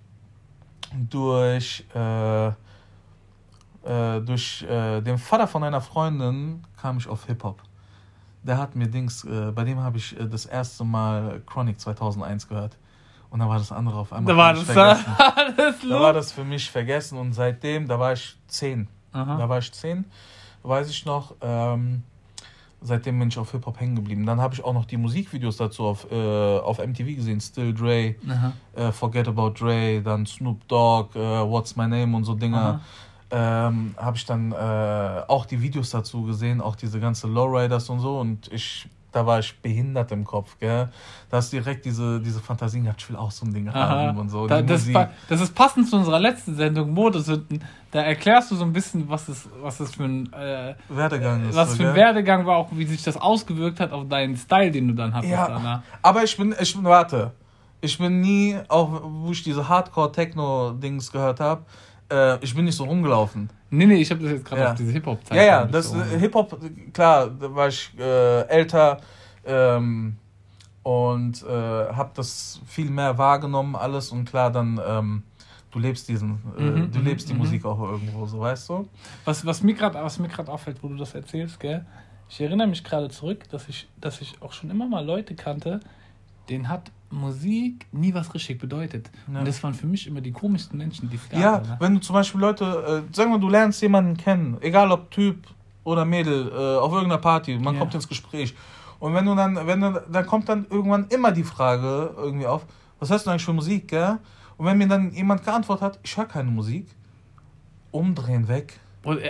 durch, 1.10 1.86
äh, 1.94 2.48
äh, 2.48 2.54
durch 4.22 4.64
äh, 4.64 5.02
den 5.02 5.20
Vater 5.20 5.48
von 5.48 5.64
einer 5.64 5.82
Freundin, 5.82 6.64
kam 6.76 6.98
ich 6.98 7.08
auf 7.08 7.26
Hip-Hop 7.26 7.62
der 8.48 8.58
hat 8.58 8.76
mir 8.76 8.88
Dings, 8.88 9.24
äh, 9.26 9.52
bei 9.52 9.64
dem 9.64 9.80
habe 9.80 9.98
ich 9.98 10.18
äh, 10.20 10.28
das 10.28 10.46
erste 10.46 10.84
Mal 10.84 11.42
Chronic 11.46 11.80
2001 11.80 12.48
gehört. 12.48 12.78
Und 13.30 13.40
dann 13.40 13.50
war 13.50 13.58
das 13.58 13.74
andere 13.74 13.98
auf 13.98 14.14
einmal. 14.14 14.34
Da 14.34 14.38
war 14.38 14.54
das 14.54 14.64
vergessen. 14.64 15.90
Da 15.90 16.00
war 16.00 16.14
das 16.14 16.32
für 16.32 16.46
mich 16.46 16.72
vergessen 16.72 17.18
und 17.18 17.34
seitdem, 17.34 17.88
da 17.88 18.00
war 18.00 18.14
ich 18.14 18.38
zehn. 18.48 18.88
Aha. 19.12 19.38
Da 19.38 19.50
war 19.50 19.60
ich 19.60 19.72
zehn, 19.74 20.06
weiß 20.64 20.90
ich 20.90 21.06
noch. 21.06 21.36
Ähm, 21.42 22.04
seitdem 22.82 23.20
bin 23.20 23.28
ich 23.28 23.38
auf 23.38 23.52
Hip-Hop 23.52 23.82
hängen 23.82 23.98
geblieben. 23.98 24.26
Dann 24.26 24.40
habe 24.40 24.54
ich 24.54 24.64
auch 24.64 24.74
noch 24.74 24.86
die 24.86 24.96
Musikvideos 24.96 25.58
dazu 25.58 25.84
auf, 25.84 26.10
äh, 26.10 26.16
auf 26.60 26.78
MTV 26.78 27.16
gesehen. 27.16 27.42
Still 27.42 27.74
Dre, 27.74 28.16
äh, 28.76 28.92
Forget 28.94 29.28
About 29.28 29.56
Dre, 29.60 30.02
dann 30.02 30.26
Snoop 30.26 30.66
Dogg, 30.70 31.18
äh, 31.18 31.20
What's 31.20 31.76
My 31.76 31.88
Name 31.88 32.16
und 32.16 32.24
so 32.24 32.34
Dinger. 32.34 32.58
Aha 32.58 32.82
ähm, 33.32 33.96
habe 33.98 34.18
ich 34.18 34.26
dann 34.26 34.52
äh, 34.52 35.24
auch 35.28 35.46
die 35.46 35.62
Videos 35.62 35.90
dazu 35.90 36.24
gesehen, 36.24 36.62
auch 36.62 36.76
diese 36.76 37.00
ganze 37.00 37.28
Lowriders 37.28 37.90
und 37.90 38.00
so 38.00 38.20
und 38.20 38.52
ich 38.52 38.90
da 39.18 39.26
war 39.26 39.40
ich 39.40 39.58
behindert 39.62 40.12
im 40.12 40.24
Kopf, 40.24 40.58
gell? 40.60 40.90
Da 41.30 41.38
hast 41.38 41.52
du 41.52 41.58
direkt 41.58 41.86
diese, 41.86 42.20
diese 42.20 42.40
Fantasien 42.40 42.84
gehabt, 42.84 43.02
ich 43.02 43.10
will 43.10 43.16
auch 43.16 43.32
so 43.32 43.46
ein 43.46 43.54
Ding 43.54 43.68
Aha. 43.68 43.90
haben 43.90 44.18
und 44.18 44.30
so. 44.30 44.46
Da, 44.48 44.62
das, 44.62 44.88
das, 45.28 45.42
ist 45.42 45.56
passend 45.56 45.90
zu 45.90 45.96
unserer 45.96 46.20
letzten 46.20 46.56
Sendung, 46.56 46.94
Modesünden. 46.94 47.64
Da 47.92 48.02
erklärst 48.02 48.52
du 48.52 48.56
so 48.56 48.64
ein 48.64 48.74
bisschen, 48.74 49.10
was 49.10 49.28
es, 49.28 49.50
was 49.62 49.80
es 49.80 49.96
für 49.96 50.04
ein 50.04 50.32
äh, 50.34 50.76
Werdegang 50.90 51.50
ist. 51.50 51.56
Was 51.56 51.72
so, 51.72 51.78
für 51.78 51.88
ein 51.88 51.96
gell? 51.96 52.04
Werdegang 52.04 52.46
war, 52.46 52.58
auch 52.58 52.70
wie 52.72 52.86
sich 52.86 53.02
das 53.02 53.18
ausgewirkt 53.18 53.80
hat 53.80 53.92
auf 53.92 54.08
deinen 54.08 54.36
Style, 54.36 54.72
den 54.72 54.90
du 54.90 54.94
dann 54.94 55.14
hattest. 55.14 55.32
Ja, 55.32 55.48
danach. 55.48 55.82
aber 56.02 56.24
ich 56.24 56.38
bin, 56.38 56.54
ich 56.60 56.76
bin, 56.76 56.84
warte, 56.84 57.32
ich 57.82 57.98
bin 57.98 58.22
nie, 58.22 58.58
auch 58.68 59.02
wo 59.04 59.32
ich 59.32 59.42
diese 59.42 59.68
Hardcore-Techno-Dings 59.68 61.12
gehört 61.12 61.40
habe, 61.40 61.66
äh, 62.12 62.44
ich 62.44 62.56
bin 62.56 62.66
nicht 62.66 62.76
so 62.76 62.86
rumgelaufen. 62.86 63.50
Nee, 63.70 63.86
nee, 63.86 63.96
ich 63.96 64.10
habe 64.12 64.24
das 64.24 64.32
jetzt 64.32 64.46
gerade 64.46 64.62
ja. 64.62 64.72
auf 64.72 64.76
diese 64.76 64.92
Hip-Hop-Zeit. 64.92 65.38
Ja, 65.38 65.44
ja, 65.44 65.66
das 65.66 65.90
so 65.90 66.02
Hip-Hop, 66.02 66.60
klar, 66.94 67.30
da 67.30 67.54
war 67.54 67.68
ich 67.68 67.92
äh, 68.00 68.48
älter 68.48 69.00
ähm, 69.46 70.16
und 70.84 71.44
äh, 71.44 71.48
habe 71.48 72.12
das 72.14 72.62
viel 72.66 72.90
mehr 72.90 73.18
wahrgenommen, 73.18 73.76
alles 73.76 74.12
und 74.12 74.26
klar, 74.26 74.52
dann. 74.52 74.80
Ähm, 74.86 75.24
du 75.72 75.80
lebst 75.80 76.08
diesen, 76.08 76.40
äh, 76.58 76.62
mhm, 76.62 76.92
du 76.92 77.00
lebst 77.00 77.30
die 77.30 77.34
mhm. 77.34 77.40
Musik 77.40 77.66
auch 77.66 77.80
irgendwo, 77.80 78.26
so 78.26 78.40
weißt 78.40 78.70
du. 78.70 78.88
Was, 79.26 79.46
was 79.46 79.62
mir 79.62 79.74
gerade 79.74 80.02
auffällt, 80.02 80.78
wo 80.82 80.88
du 80.88 80.96
das 80.96 81.14
erzählst, 81.14 81.60
gell? 81.60 81.86
Ich 82.30 82.42
erinnere 82.42 82.68
mich 82.68 82.84
gerade 82.84 83.10
zurück, 83.10 83.48
dass 83.50 83.70
ich, 83.70 83.88
dass 84.00 84.22
ich 84.22 84.42
auch 84.42 84.54
schon 84.54 84.70
immer 84.70 84.88
mal 84.88 85.06
Leute 85.06 85.36
kannte, 85.36 85.80
denen 86.50 86.70
hat 86.70 86.92
Musik 87.10 87.86
nie 87.92 88.14
was 88.14 88.34
richtig 88.34 88.60
bedeutet. 88.60 89.10
Ja. 89.32 89.40
Und 89.40 89.48
das 89.48 89.62
waren 89.64 89.74
für 89.74 89.88
mich 89.88 90.08
immer 90.08 90.22
die 90.22 90.32
komischsten 90.32 90.78
Menschen, 90.78 91.10
die 91.10 91.16
es 91.16 91.30
gab. 91.30 91.40
Ja, 91.40 91.60
ne? 91.60 91.78
wenn 91.80 91.96
du 91.96 92.02
zum 92.02 92.14
Beispiel 92.14 92.42
Leute, 92.42 93.06
äh, 93.10 93.16
sagen 93.16 93.32
wir, 93.32 93.40
du 93.40 93.50
lernst 93.50 93.82
jemanden 93.82 94.18
kennen, 94.18 94.58
egal 94.62 94.92
ob 94.92 95.10
Typ 95.12 95.48
oder 95.84 96.04
Mädel, 96.04 96.50
äh, 96.50 96.78
auf 96.80 96.92
irgendeiner 96.92 97.22
Party, 97.22 97.58
man 97.58 97.76
ja. 97.76 97.80
kommt 97.80 97.96
ins 97.96 98.08
Gespräch. 98.08 98.54
Und 99.00 99.14
wenn 99.14 99.26
du 99.26 99.36
dann, 99.36 99.56
wenn 99.68 99.80
du, 99.80 100.04
dann 100.12 100.26
kommt 100.26 100.50
dann 100.50 100.66
irgendwann 100.70 101.06
immer 101.10 101.32
die 101.32 101.44
Frage 101.44 102.14
irgendwie 102.18 102.48
auf, 102.48 102.66
was 103.00 103.10
hast 103.12 103.26
du 103.26 103.30
eigentlich 103.30 103.46
für 103.46 103.54
Musik, 103.54 103.88
gell? 103.88 104.18
Und 104.58 104.66
wenn 104.66 104.78
mir 104.78 104.88
dann 104.88 105.12
jemand 105.12 105.44
geantwortet 105.44 105.84
hat, 105.84 106.00
ich 106.04 106.18
höre 106.18 106.26
keine 106.26 106.50
Musik, 106.50 106.88
umdrehen 107.92 108.48
weg. 108.48 108.80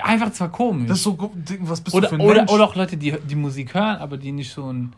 Einfach 0.01 0.31
zwar 0.31 0.49
komisch. 0.49 0.87
Das 0.87 0.97
ist 0.97 1.03
so, 1.03 1.31
was 1.59 1.81
bist 1.81 1.95
oder, 1.95 2.07
du 2.07 2.15
für 2.15 2.21
ein 2.21 2.25
oder, 2.25 2.35
Mensch? 2.37 2.51
Oder 2.51 2.63
auch 2.63 2.75
Leute, 2.75 2.97
die 2.97 3.11
die 3.11 3.35
Musik 3.35 3.73
hören, 3.73 3.97
aber 3.97 4.17
die 4.17 4.31
nicht 4.31 4.51
so 4.51 4.71
ein 4.71 4.93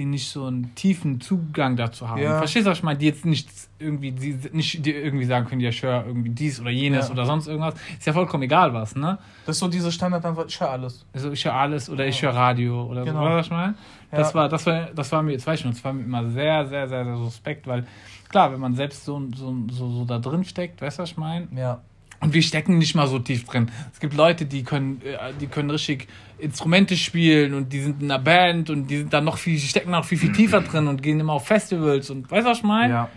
die 0.00 0.06
nicht 0.06 0.30
so 0.30 0.46
einen 0.46 0.74
tiefen 0.74 1.20
Zugang 1.20 1.76
dazu 1.76 2.08
haben. 2.08 2.22
Ja. 2.22 2.38
Verstehst 2.38 2.66
du, 2.66 2.70
was 2.70 2.78
ich 2.78 2.84
meine? 2.84 2.98
Die 2.98 3.06
jetzt 3.06 3.26
nicht 3.26 3.50
irgendwie, 3.78 4.12
die 4.12 4.38
nicht 4.52 4.84
die 4.84 4.92
irgendwie 4.92 5.26
sagen 5.26 5.46
können, 5.46 5.60
ja, 5.60 5.68
ich 5.68 5.82
höre 5.82 6.06
irgendwie 6.06 6.30
dies 6.30 6.58
oder 6.58 6.70
jenes 6.70 7.08
ja. 7.08 7.12
oder 7.12 7.26
sonst 7.26 7.46
irgendwas. 7.48 7.74
Ist 7.98 8.06
ja 8.06 8.14
vollkommen 8.14 8.44
egal 8.44 8.72
was, 8.72 8.96
ne? 8.96 9.18
Das 9.44 9.56
ist 9.56 9.60
so 9.60 9.68
diese 9.68 9.92
Standardantwort, 9.92 10.50
ich 10.50 10.58
höre 10.58 10.70
alles. 10.70 11.04
Also 11.12 11.30
ich 11.32 11.44
höre 11.44 11.52
alles 11.52 11.90
oder 11.90 12.04
ja. 12.04 12.10
ich 12.10 12.22
höre 12.22 12.34
Radio 12.34 12.84
oder 12.84 13.04
genau. 13.04 13.24
so, 13.24 13.30
was 13.30 13.46
ich 13.46 13.52
meine? 13.52 13.74
Das 14.10 14.34
war, 14.34 14.48
das 14.48 14.64
war, 14.64 14.86
das 14.86 15.12
war 15.12 15.22
mir, 15.22 15.32
jetzt 15.32 15.46
weiß 15.46 15.56
ich 15.56 15.62
schon, 15.62 15.72
das 15.72 15.84
war 15.84 15.92
mir 15.92 16.02
immer 16.02 16.28
sehr, 16.30 16.66
sehr, 16.66 16.88
sehr, 16.88 17.04
sehr 17.04 17.16
suspekt, 17.16 17.66
weil 17.66 17.86
klar, 18.30 18.52
wenn 18.52 18.60
man 18.60 18.74
selbst 18.74 19.04
so, 19.04 19.22
so, 19.36 19.54
so, 19.70 19.90
so 19.90 20.04
da 20.06 20.18
drin 20.18 20.44
steckt, 20.44 20.80
weißt 20.80 20.98
du, 20.98 21.02
was 21.02 21.10
ich 21.10 21.16
meine? 21.18 21.46
Ja. 21.54 21.82
Und 22.20 22.34
wir 22.34 22.42
stecken 22.42 22.78
nicht 22.78 22.94
mal 22.94 23.06
so 23.06 23.18
tief 23.18 23.44
drin. 23.44 23.70
Es 23.92 23.98
gibt 23.98 24.14
Leute, 24.14 24.44
die 24.44 24.62
können, 24.62 25.00
äh, 25.02 25.32
die 25.40 25.46
können 25.46 25.70
richtig 25.70 26.06
Instrumente 26.38 26.96
spielen 26.96 27.54
und 27.54 27.72
die 27.72 27.80
sind 27.80 28.02
in 28.02 28.10
einer 28.10 28.22
Band 28.22 28.68
und 28.68 28.88
die 28.88 28.98
sind 28.98 29.12
dann 29.12 29.24
noch 29.24 29.38
viel, 29.38 29.58
die 29.58 29.66
stecken 29.66 29.90
noch 29.90 30.04
viel, 30.04 30.18
viel 30.18 30.32
tiefer 30.32 30.60
drin 30.60 30.86
und 30.86 31.02
gehen 31.02 31.18
immer 31.18 31.34
auf 31.34 31.46
Festivals 31.46 32.10
und 32.10 32.30
weißt 32.30 32.46
du, 32.46 32.50
was 32.50 32.58
ich 32.58 32.64
meine? 32.64 32.92
Ja, 32.92 33.08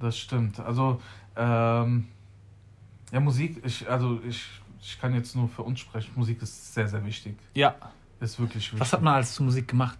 das 0.00 0.18
stimmt. 0.18 0.60
Also, 0.60 1.00
ähm, 1.36 2.08
ja, 3.12 3.20
Musik, 3.20 3.62
ich, 3.64 3.88
also 3.88 4.20
ich, 4.28 4.44
ich 4.82 5.00
kann 5.00 5.14
jetzt 5.14 5.34
nur 5.34 5.48
für 5.48 5.62
uns 5.62 5.80
sprechen. 5.80 6.10
Musik 6.14 6.42
ist 6.42 6.74
sehr, 6.74 6.88
sehr 6.88 7.04
wichtig. 7.04 7.36
Ja. 7.54 7.74
Ist 8.20 8.38
wirklich 8.38 8.64
wichtig. 8.64 8.80
Was 8.80 8.92
hat 8.92 9.02
man 9.02 9.24
zu 9.24 9.42
Musik 9.42 9.68
gemacht? 9.68 9.98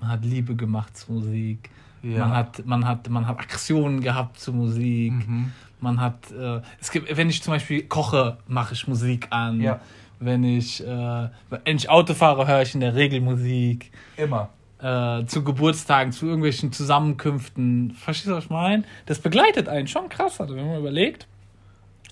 Man 0.00 0.10
hat 0.10 0.24
Liebe 0.24 0.54
gemacht 0.54 0.96
zu 0.96 1.12
Musik. 1.12 1.70
Ja. 2.02 2.26
Man, 2.26 2.36
hat, 2.36 2.66
man, 2.66 2.86
hat, 2.86 3.08
man 3.08 3.26
hat 3.26 3.38
Aktionen 3.38 4.00
gehabt 4.00 4.38
zu 4.38 4.52
Musik. 4.52 5.12
Mhm. 5.12 5.52
Man 5.82 6.00
hat, 6.00 6.30
äh, 6.30 6.60
es 6.80 6.90
gibt, 6.92 7.14
wenn 7.14 7.28
ich 7.28 7.42
zum 7.42 7.52
Beispiel 7.52 7.82
koche, 7.82 8.38
mache 8.46 8.74
ich 8.74 8.86
Musik 8.86 9.26
an. 9.30 9.60
Ja. 9.60 9.80
Wenn 10.20 10.44
ich, 10.44 10.80
äh, 10.86 11.28
wenn 11.50 11.76
ich 11.76 11.90
Auto 11.90 12.14
fahre, 12.14 12.46
höre 12.46 12.62
ich 12.62 12.74
in 12.74 12.80
der 12.80 12.94
Regel 12.94 13.20
Musik. 13.20 13.90
Immer. 14.16 14.50
Äh, 14.78 15.26
zu 15.26 15.42
Geburtstagen, 15.42 16.12
zu 16.12 16.26
irgendwelchen 16.26 16.72
Zusammenkünften. 16.72 17.90
Verstehst 17.92 18.28
du, 18.28 18.36
was 18.36 18.44
ich 18.44 18.50
meine? 18.50 18.84
Das 19.06 19.18
begleitet 19.18 19.68
einen 19.68 19.88
schon 19.88 20.08
krass, 20.08 20.40
also 20.40 20.54
wenn 20.54 20.66
man 20.66 20.78
überlegt, 20.78 21.26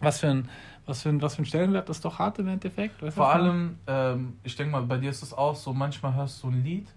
was 0.01 0.19
für 0.19 0.29
ein, 0.29 0.49
was 0.87 1.03
für 1.03 1.11
ein, 1.11 1.23
was 1.23 1.37
für 1.37 1.43
ein 1.43 1.47
Stellenwert 1.47 1.89
das 1.89 2.01
doch 2.01 2.19
hat 2.19 2.41
im 2.41 2.49
Endeffekt. 2.49 3.01
Weißt 3.01 3.17
Vor 3.17 3.33
allem, 3.33 3.79
ähm, 3.87 4.35
ich 4.43 4.57
denke 4.57 4.73
mal, 4.73 4.83
bei 4.83 4.97
dir 4.97 5.11
ist 5.11 5.23
es 5.23 5.33
auch 5.33 5.55
so, 5.55 5.73
manchmal 5.73 6.15
hörst 6.15 6.43
du 6.43 6.49
ein 6.49 6.65
Lied 6.65 6.89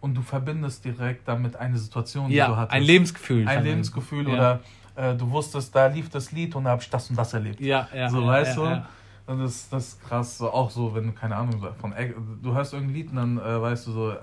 und 0.00 0.14
du 0.14 0.22
verbindest 0.22 0.84
direkt 0.84 1.26
damit 1.26 1.56
eine 1.56 1.78
Situation, 1.78 2.28
die 2.28 2.36
ja, 2.36 2.46
du 2.46 2.56
hattest. 2.56 2.74
Ein 2.74 2.82
Lebensgefühl. 2.84 3.48
Ein 3.48 3.64
Lebensgefühl 3.64 4.28
ja. 4.28 4.60
Äh, 4.96 5.14
du 5.14 5.30
wusstest, 5.30 5.74
da 5.74 5.86
lief 5.86 6.10
das 6.10 6.32
Lied 6.32 6.54
und 6.54 6.64
da 6.64 6.70
habe 6.70 6.82
ich 6.82 6.90
das 6.90 7.10
und 7.10 7.16
das 7.16 7.32
erlebt. 7.34 7.60
Ja, 7.60 7.88
ja. 7.94 8.08
So, 8.08 8.20
ja, 8.20 8.26
weißt 8.26 8.56
ja, 8.56 8.62
du? 8.62 8.70
Ja. 8.70 8.86
Und 9.26 9.38
das, 9.40 9.68
das 9.68 9.88
ist 9.88 10.02
krass. 10.02 10.38
So, 10.38 10.50
auch 10.50 10.70
so, 10.70 10.94
wenn 10.94 11.06
du, 11.06 11.12
keine 11.12 11.36
Ahnung, 11.36 11.64
von, 11.80 11.94
du 12.42 12.54
hörst 12.54 12.72
irgendein 12.72 12.94
Lied 12.94 13.10
und 13.10 13.16
dann 13.16 13.38
äh, 13.38 13.60
weißt 13.60 13.86
du 13.86 13.92
so, 13.92 14.14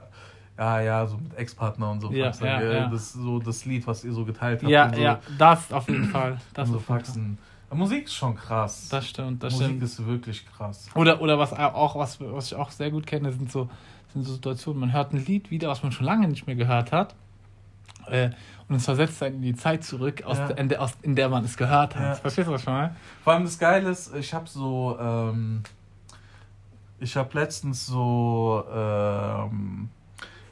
ja, 0.58 0.82
ja, 0.82 1.08
so 1.08 1.18
mit 1.18 1.38
Ex-Partner 1.38 1.92
und 1.92 2.02
so. 2.02 2.12
Ja, 2.12 2.26
Faxen, 2.26 2.46
ja, 2.46 2.62
ja. 2.62 2.88
Das 2.88 3.14
so 3.14 3.40
das 3.40 3.64
Lied, 3.66 3.88
was 3.88 4.04
ihr 4.04 4.12
so 4.12 4.26
geteilt 4.26 4.62
habt. 4.62 4.70
Ja, 4.70 4.94
so. 4.94 5.02
ja, 5.02 5.20
das 5.38 5.72
auf 5.72 5.88
jeden 5.88 6.10
Fall. 6.10 6.38
Das 6.54 6.68
so 6.68 6.80
Faxen. 6.80 7.38
Musik 7.72 8.06
ist 8.06 8.16
schon 8.16 8.36
krass. 8.36 8.90
Das 8.90 9.08
stimmt, 9.08 9.44
das 9.44 9.54
Musik 9.54 9.68
stimmt. 9.68 9.84
ist 9.84 10.06
wirklich 10.06 10.46
krass. 10.46 10.90
Oder, 10.96 11.22
oder 11.22 11.38
was 11.40 11.54
auch, 11.54 11.96
was, 11.96 12.20
was 12.20 12.48
ich 12.48 12.56
auch 12.56 12.72
sehr 12.72 12.92
gut 12.92 13.06
kenne, 13.06 13.32
sind 13.32 13.52
so, 13.52 13.70
sind 14.12 14.24
so 14.26 14.34
Situationen, 14.34 14.80
man 14.82 14.92
hört 14.92 15.14
ein 15.14 15.24
Lied 15.24 15.52
wieder, 15.52 15.70
was 15.70 15.84
man 15.84 15.92
schon 15.92 16.06
lange 16.06 16.28
nicht 16.28 16.48
mehr 16.48 16.56
gehört 16.56 16.92
hat. 16.92 17.16
Äh, 18.12 18.32
und 18.70 18.76
es 18.76 18.86
versetzt 18.86 19.22
einen 19.24 19.38
in 19.38 19.42
die 19.42 19.56
Zeit 19.56 19.84
zurück, 19.84 20.24
aus, 20.24 20.38
ja. 20.38 20.48
der, 20.48 20.58
in, 20.60 20.70
der, 20.70 20.82
aus, 20.82 20.96
in 21.02 21.16
der 21.16 21.28
man 21.28 21.44
es 21.44 21.58
gehört 21.58 21.96
hat. 21.96 22.02
Ja. 22.02 22.16
Verstehst 22.16 22.48
du 22.48 22.52
das 22.52 22.62
schon 22.62 22.74
mal? 22.74 22.96
Vor 23.24 23.34
allem 23.34 23.44
das 23.44 23.58
Geile 23.58 23.90
ist, 23.90 24.14
ich 24.16 24.32
habe 24.32 24.48
so, 24.48 24.96
ähm, 25.02 25.64
ich 27.00 27.16
habe 27.16 27.30
letztens 27.34 27.88
so, 27.88 28.64
ähm, 28.72 29.90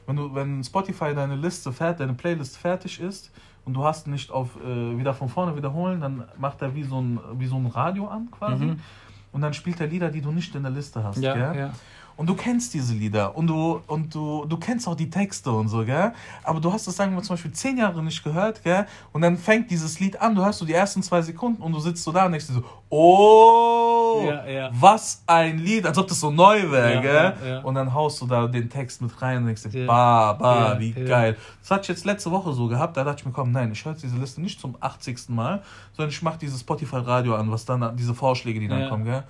wenn 0.08 0.15
du, 0.15 0.34
wenn 0.34 0.63
Spotify 0.63 1.13
deine 1.13 1.36
Liste 1.36 1.72
fertig, 1.72 2.00
deine 2.00 2.13
Playlist 2.13 2.58
fertig 2.58 3.00
ist 3.00 3.32
und 3.65 3.76
du 3.76 3.84
hast 3.84 4.08
nicht 4.08 4.32
auf 4.32 4.56
äh, 4.65 4.98
wieder 4.98 5.13
von 5.13 5.30
vorne 5.30 5.56
wiederholen, 5.56 6.02
dann 6.02 6.24
macht 6.38 6.63
er 6.63 6.74
wie 6.74 6.84
so 6.84 7.00
ein, 7.00 7.20
wie 7.34 7.46
so 7.46 7.58
ein 7.58 7.67
Radio 7.67 8.08
an 8.08 8.32
quasi. 8.32 8.65
Mhm. 8.65 8.80
und 9.32 9.41
dann 9.41 9.54
spielt 9.54 9.80
er 9.80 9.88
Lieder, 9.88 10.10
die 10.10 10.22
du 10.22 10.32
nicht 10.32 10.56
in 10.56 10.63
der 10.63 10.72
Liste 10.72 11.04
hast? 11.04 11.20
Ja. 11.20 11.72
Und 12.17 12.27
du 12.27 12.34
kennst 12.34 12.73
diese 12.73 12.95
Lieder 12.95 13.38
und 13.38 13.45
du, 13.45 13.80
und 13.86 14.13
du, 14.13 14.43
du 14.45 14.58
kennst 14.58 14.88
auch 14.88 14.95
die 14.95 15.10
Texte 15.10 15.51
und 15.51 15.69
so, 15.69 15.86
gell? 15.86 16.12
Aber 16.43 16.60
du 16.60 16.73
hast 16.73 16.88
es, 16.88 16.95
sagen 16.95 17.15
wir 17.15 17.21
zum 17.21 17.36
Beispiel, 17.36 17.51
zehn 17.51 17.77
Jahre 17.77 18.03
nicht 18.03 18.23
gehört, 18.23 18.63
gell? 18.63 18.88
Und 19.13 19.21
dann 19.21 19.38
fängt 19.38 19.69
dieses 19.69 19.99
Lied 19.99 20.19
an, 20.19 20.34
du 20.34 20.43
hörst 20.43 20.58
so 20.58 20.65
die 20.65 20.73
ersten 20.73 21.03
zwei 21.03 21.21
Sekunden 21.21 21.62
und 21.62 21.71
du 21.73 21.80
sitzt 21.80 22.03
so 22.03 22.12
da 22.12 22.25
und 22.25 22.32
denkst 22.32 22.47
dir 22.47 22.53
so, 22.53 22.63
oh, 22.89 24.23
ja, 24.27 24.47
ja. 24.47 24.69
was 24.73 25.21
ein 25.27 25.60
Lied, 25.60 25.86
als 25.86 25.95
ob 25.99 26.08
das 26.08 26.19
so 26.19 26.32
neu 26.32 26.71
wäre, 26.71 26.95
ja, 26.95 27.01
gell? 27.01 27.62
Und 27.63 27.75
dann 27.75 27.93
haust 27.93 28.19
du 28.19 28.25
da 28.25 28.47
den 28.47 28.67
Text 28.67 28.99
mit 29.03 29.21
rein 29.21 29.38
und 29.38 29.45
denkst 29.45 29.62
dir, 29.63 29.86
bah, 29.86 30.34
bah, 30.34 30.80
wie 30.80 30.93
geil. 30.93 31.38
Das 31.62 31.69
hatte 31.69 31.82
ich 31.84 31.89
jetzt 31.89 32.06
letzte 32.06 32.32
Woche 32.32 32.51
so 32.53 32.67
gehabt, 32.67 32.97
da 32.97 33.03
dachte 33.03 33.19
ich 33.19 33.25
mir, 33.27 33.32
komm, 33.32 33.51
nein, 33.51 33.71
ich 33.71 33.86
höre 33.86 33.93
diese 33.93 34.17
Liste 34.17 34.41
nicht 34.41 34.60
zum 34.60 34.75
80. 34.80 35.30
Mal, 35.30 35.62
sondern 35.93 36.10
ich 36.10 36.21
mache 36.23 36.39
dieses 36.39 36.62
Spotify-Radio 36.62 37.36
an, 37.36 37.51
was 37.51 37.65
dann, 37.65 37.95
diese 37.95 38.15
Vorschläge, 38.15 38.60
die 38.60 38.67
dann 38.67 38.89
kommen, 38.89 39.06
gell? 39.06 39.23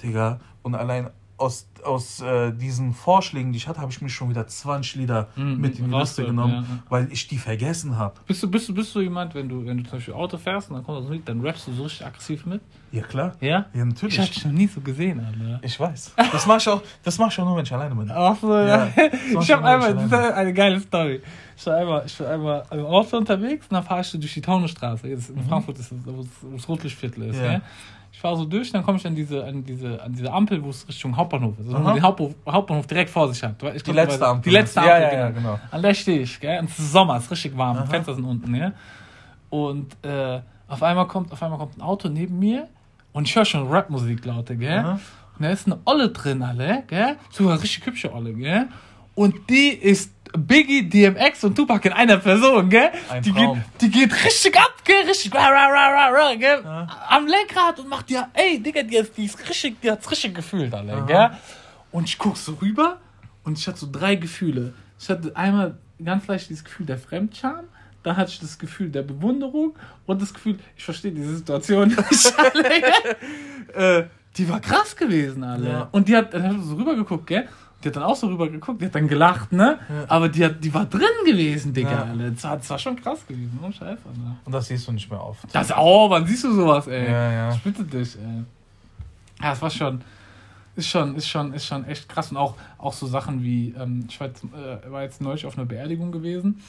Digga, 0.00 0.38
und 0.62 0.74
allein 0.74 1.10
aus, 1.40 1.66
aus 1.82 2.20
äh, 2.20 2.52
diesen 2.52 2.92
Vorschlägen, 2.92 3.52
die 3.52 3.56
ich 3.58 3.66
hatte, 3.66 3.80
habe 3.80 3.90
ich 3.90 4.02
mir 4.02 4.10
schon 4.10 4.28
wieder 4.28 4.46
20 4.46 4.96
Lieder 4.96 5.28
mm, 5.36 5.54
mit 5.54 5.78
in 5.78 5.90
die 5.90 5.96
Liste 5.96 6.24
genommen, 6.24 6.52
ja, 6.52 6.60
ja. 6.60 6.82
weil 6.88 7.08
ich 7.10 7.28
die 7.28 7.38
vergessen 7.38 7.96
habe. 7.96 8.14
Bist 8.26 8.42
du, 8.42 8.50
bist, 8.50 8.68
du, 8.68 8.74
bist 8.74 8.94
du 8.94 9.00
jemand, 9.00 9.34
wenn 9.34 9.48
du, 9.48 9.64
wenn 9.64 9.78
du 9.78 9.84
zum 9.84 9.98
Beispiel 9.98 10.14
Auto 10.14 10.36
fährst 10.36 10.70
und 10.70 10.76
dann 10.76 10.84
kommt 10.84 11.04
das 11.04 11.10
Lied, 11.10 11.26
dann 11.26 11.40
rappst 11.40 11.66
du 11.66 11.72
so 11.72 11.84
richtig 11.84 12.06
aggressiv 12.06 12.44
mit? 12.44 12.60
Ja, 12.92 13.02
klar. 13.02 13.34
Ja? 13.40 13.66
Ja, 13.72 13.84
natürlich. 13.84 14.14
Ich 14.14 14.20
habe 14.20 14.30
dich 14.30 14.44
noch 14.44 14.52
nie 14.52 14.66
so 14.66 14.80
gesehen, 14.80 15.20
Alter. 15.20 15.60
Ich 15.62 15.78
weiß. 15.78 16.14
Das 16.32 16.46
mache 16.46 16.58
ich, 16.58 16.68
auch, 16.68 16.82
mach 17.18 17.30
ich 17.30 17.38
auch 17.38 17.44
nur, 17.44 17.56
wenn 17.56 17.64
ich 17.64 17.72
alleine 17.72 17.94
bin. 17.94 18.10
Ach 18.10 18.36
so, 18.40 18.54
ja. 18.54 18.88
Ich 19.40 19.50
habe 19.50 19.64
einmal, 19.64 19.94
das 19.94 20.04
ist 20.04 20.12
eine 20.12 20.52
geile 20.52 20.80
Story. 20.80 21.22
Ich 21.56 21.66
war 21.66 21.76
einmal, 21.76 22.02
ich 22.04 22.20
war 22.20 22.28
einmal 22.28 22.62
im 22.70 22.84
Auto 22.84 23.16
unterwegs 23.16 23.66
und 23.68 23.74
dann 23.74 23.84
fahre 23.84 24.00
ich 24.02 24.10
durch 24.10 24.34
die 24.34 24.40
Taunusstraße. 24.40 25.08
Jetzt 25.08 25.30
in 25.30 25.36
mhm. 25.36 25.48
Frankfurt 25.48 25.78
ist 25.78 25.92
das, 25.92 25.98
wo 26.04 26.26
das 26.56 26.68
Rotlichtviertel 26.68 27.30
ist. 27.30 27.40
Ja. 27.40 27.60
Ich 28.12 28.18
fahre 28.20 28.36
so 28.36 28.44
durch, 28.44 28.70
dann 28.72 28.82
komme 28.82 28.98
ich 28.98 29.06
an 29.06 29.14
diese, 29.14 29.44
an, 29.44 29.64
diese, 29.64 30.02
an 30.02 30.12
diese 30.12 30.32
Ampel, 30.32 30.62
wo 30.62 30.70
es 30.70 30.86
Richtung 30.86 31.16
Hauptbahnhof 31.16 31.58
ist. 31.58 31.72
Also 31.72 31.92
den 31.92 32.02
Hauptbahnhof, 32.02 32.34
Hauptbahnhof 32.46 32.86
direkt 32.86 33.10
vor 33.10 33.32
sich 33.32 33.42
hat. 33.42 33.62
Ich 33.74 33.82
die 33.82 33.92
letzte 33.92 34.26
Ampel. 34.26 34.50
Die 34.50 34.56
letzte 34.56 34.80
Ampel, 34.80 34.92
ja, 34.92 35.00
ja, 35.00 35.18
ja, 35.18 35.30
genau. 35.30 35.60
An 35.70 35.82
der 35.82 35.94
stehe 35.94 36.20
ich, 36.20 36.38
gell? 36.40 36.58
Und 36.58 36.68
es 36.70 36.78
ist 36.78 36.92
Sommer, 36.92 37.16
es 37.16 37.24
ist 37.24 37.30
richtig 37.30 37.56
warm, 37.56 37.78
Aha. 37.78 37.86
Fenster 37.86 38.14
sind 38.14 38.24
unten, 38.24 38.54
ja. 38.54 38.72
Und 39.48 39.96
äh, 40.04 40.40
auf, 40.68 40.82
einmal 40.82 41.06
kommt, 41.06 41.32
auf 41.32 41.42
einmal 41.42 41.58
kommt 41.58 41.78
ein 41.78 41.82
Auto 41.82 42.08
neben 42.08 42.38
mir 42.38 42.68
und 43.12 43.28
ich 43.28 43.34
höre 43.34 43.44
schon 43.44 43.68
Rapmusik 43.68 44.24
laute, 44.24 44.56
gell? 44.56 44.78
Aha. 44.78 45.00
Und 45.38 45.44
da 45.44 45.50
ist 45.50 45.66
eine 45.66 45.78
Olle 45.86 46.10
drin, 46.10 46.42
alle, 46.42 46.82
gell? 46.88 47.16
Sogar 47.30 47.60
richtig 47.60 47.86
hübsche 47.86 48.12
Olle, 48.12 48.34
gell? 48.34 48.68
Und 49.14 49.48
die 49.48 49.68
ist 49.68 50.12
Biggie, 50.36 50.88
DMX 50.88 51.44
und 51.44 51.54
Tupac 51.54 51.86
in 51.86 51.92
einer 51.92 52.18
Person, 52.18 52.68
gell? 52.68 52.90
Ein 53.08 53.22
die, 53.22 53.32
geht, 53.32 53.50
die 53.80 53.90
geht 53.90 54.24
richtig 54.24 54.56
ab, 54.56 54.74
gell? 54.84 55.04
Richtig, 55.06 55.34
rah, 55.34 55.48
rah, 55.48 55.68
rah, 55.68 56.08
rah, 56.08 56.34
gell? 56.34 56.62
Ja. 56.64 56.86
Am 57.08 57.26
Lenkrad 57.26 57.78
und 57.80 57.88
macht 57.88 58.10
ja, 58.10 58.28
ey, 58.34 58.60
Digga, 58.60 58.82
die, 58.82 58.96
ist, 58.96 59.16
die 59.16 59.24
ist 59.24 59.48
richtig, 59.48 59.80
die 59.80 59.90
hat's 59.90 60.10
richtig 60.10 60.34
gefühlt, 60.34 60.72
alle, 60.72 60.92
Aha. 60.92 61.06
gell? 61.06 61.30
Und 61.92 62.04
ich 62.04 62.18
guck 62.18 62.36
so 62.36 62.54
rüber 62.54 63.00
und 63.44 63.58
ich 63.58 63.66
hatte 63.66 63.78
so 63.78 63.88
drei 63.90 64.14
Gefühle. 64.14 64.74
Ich 64.98 65.08
hatte 65.08 65.34
einmal 65.34 65.78
ganz 66.04 66.26
leicht 66.26 66.48
dieses 66.48 66.64
Gefühl 66.64 66.86
der 66.86 66.98
Fremdscham, 66.98 67.64
dann 68.02 68.16
hatte 68.16 68.30
ich 68.30 68.40
das 68.40 68.58
Gefühl 68.58 68.90
der 68.90 69.02
Bewunderung 69.02 69.76
und 70.06 70.22
das 70.22 70.32
Gefühl, 70.32 70.58
ich 70.76 70.84
verstehe 70.84 71.12
diese 71.12 71.36
Situation 71.36 71.88
nicht, 72.10 72.34
alle, 72.38 73.98
äh, 73.98 74.06
die 74.36 74.48
war 74.48 74.60
krass 74.60 74.96
gewesen, 74.96 75.42
alle. 75.42 75.68
Ja. 75.68 75.88
Und 75.90 76.08
die 76.08 76.16
hat, 76.16 76.32
dann 76.32 76.42
hat 76.42 76.56
so 76.62 76.76
rübergeguckt, 76.76 77.26
gell? 77.26 77.48
Die 77.82 77.88
hat 77.88 77.96
dann 77.96 78.02
auch 78.02 78.16
so 78.16 78.26
rüber 78.26 78.48
geguckt, 78.48 78.82
die 78.82 78.86
hat 78.86 78.94
dann 78.94 79.08
gelacht, 79.08 79.52
ne? 79.52 79.78
Ja. 79.88 80.04
Aber 80.08 80.28
die, 80.28 80.44
hat, 80.44 80.62
die 80.62 80.72
war 80.72 80.84
drin 80.84 81.02
gewesen, 81.24 81.72
Digga. 81.72 81.90
Ja. 81.90 82.30
Das, 82.30 82.44
war, 82.44 82.56
das 82.56 82.70
war 82.70 82.78
schon 82.78 82.96
krass 82.96 83.26
gewesen, 83.26 83.58
oh 83.62 83.72
Scheiße. 83.72 84.08
Ne? 84.16 84.36
Und 84.44 84.52
das 84.52 84.66
siehst 84.66 84.86
du 84.86 84.92
nicht 84.92 85.10
mehr 85.10 85.22
oft. 85.22 85.44
Das, 85.52 85.72
oh, 85.74 86.10
wann 86.10 86.26
siehst 86.26 86.44
du 86.44 86.52
sowas, 86.52 86.86
ey? 86.88 87.10
Ja, 87.10 87.32
ja. 87.32 87.54
Ich 87.54 87.62
bitte 87.62 87.84
dich, 87.84 88.16
ey. 88.16 88.44
Ja, 89.42 89.52
es 89.52 89.62
war 89.62 89.70
schon, 89.70 90.02
ist 90.76 90.88
schon, 90.88 91.14
ist 91.14 91.28
schon, 91.28 91.54
ist 91.54 91.64
schon 91.64 91.86
echt 91.86 92.08
krass. 92.08 92.30
Und 92.30 92.36
auch, 92.36 92.54
auch 92.76 92.92
so 92.92 93.06
Sachen 93.06 93.42
wie, 93.42 93.74
ähm, 93.78 94.04
ich 94.08 94.20
war 94.20 94.26
jetzt, 94.26 94.44
äh, 94.44 94.90
war 94.90 95.02
jetzt 95.02 95.22
neulich 95.22 95.46
auf 95.46 95.56
einer 95.56 95.66
Beerdigung 95.66 96.12
gewesen 96.12 96.60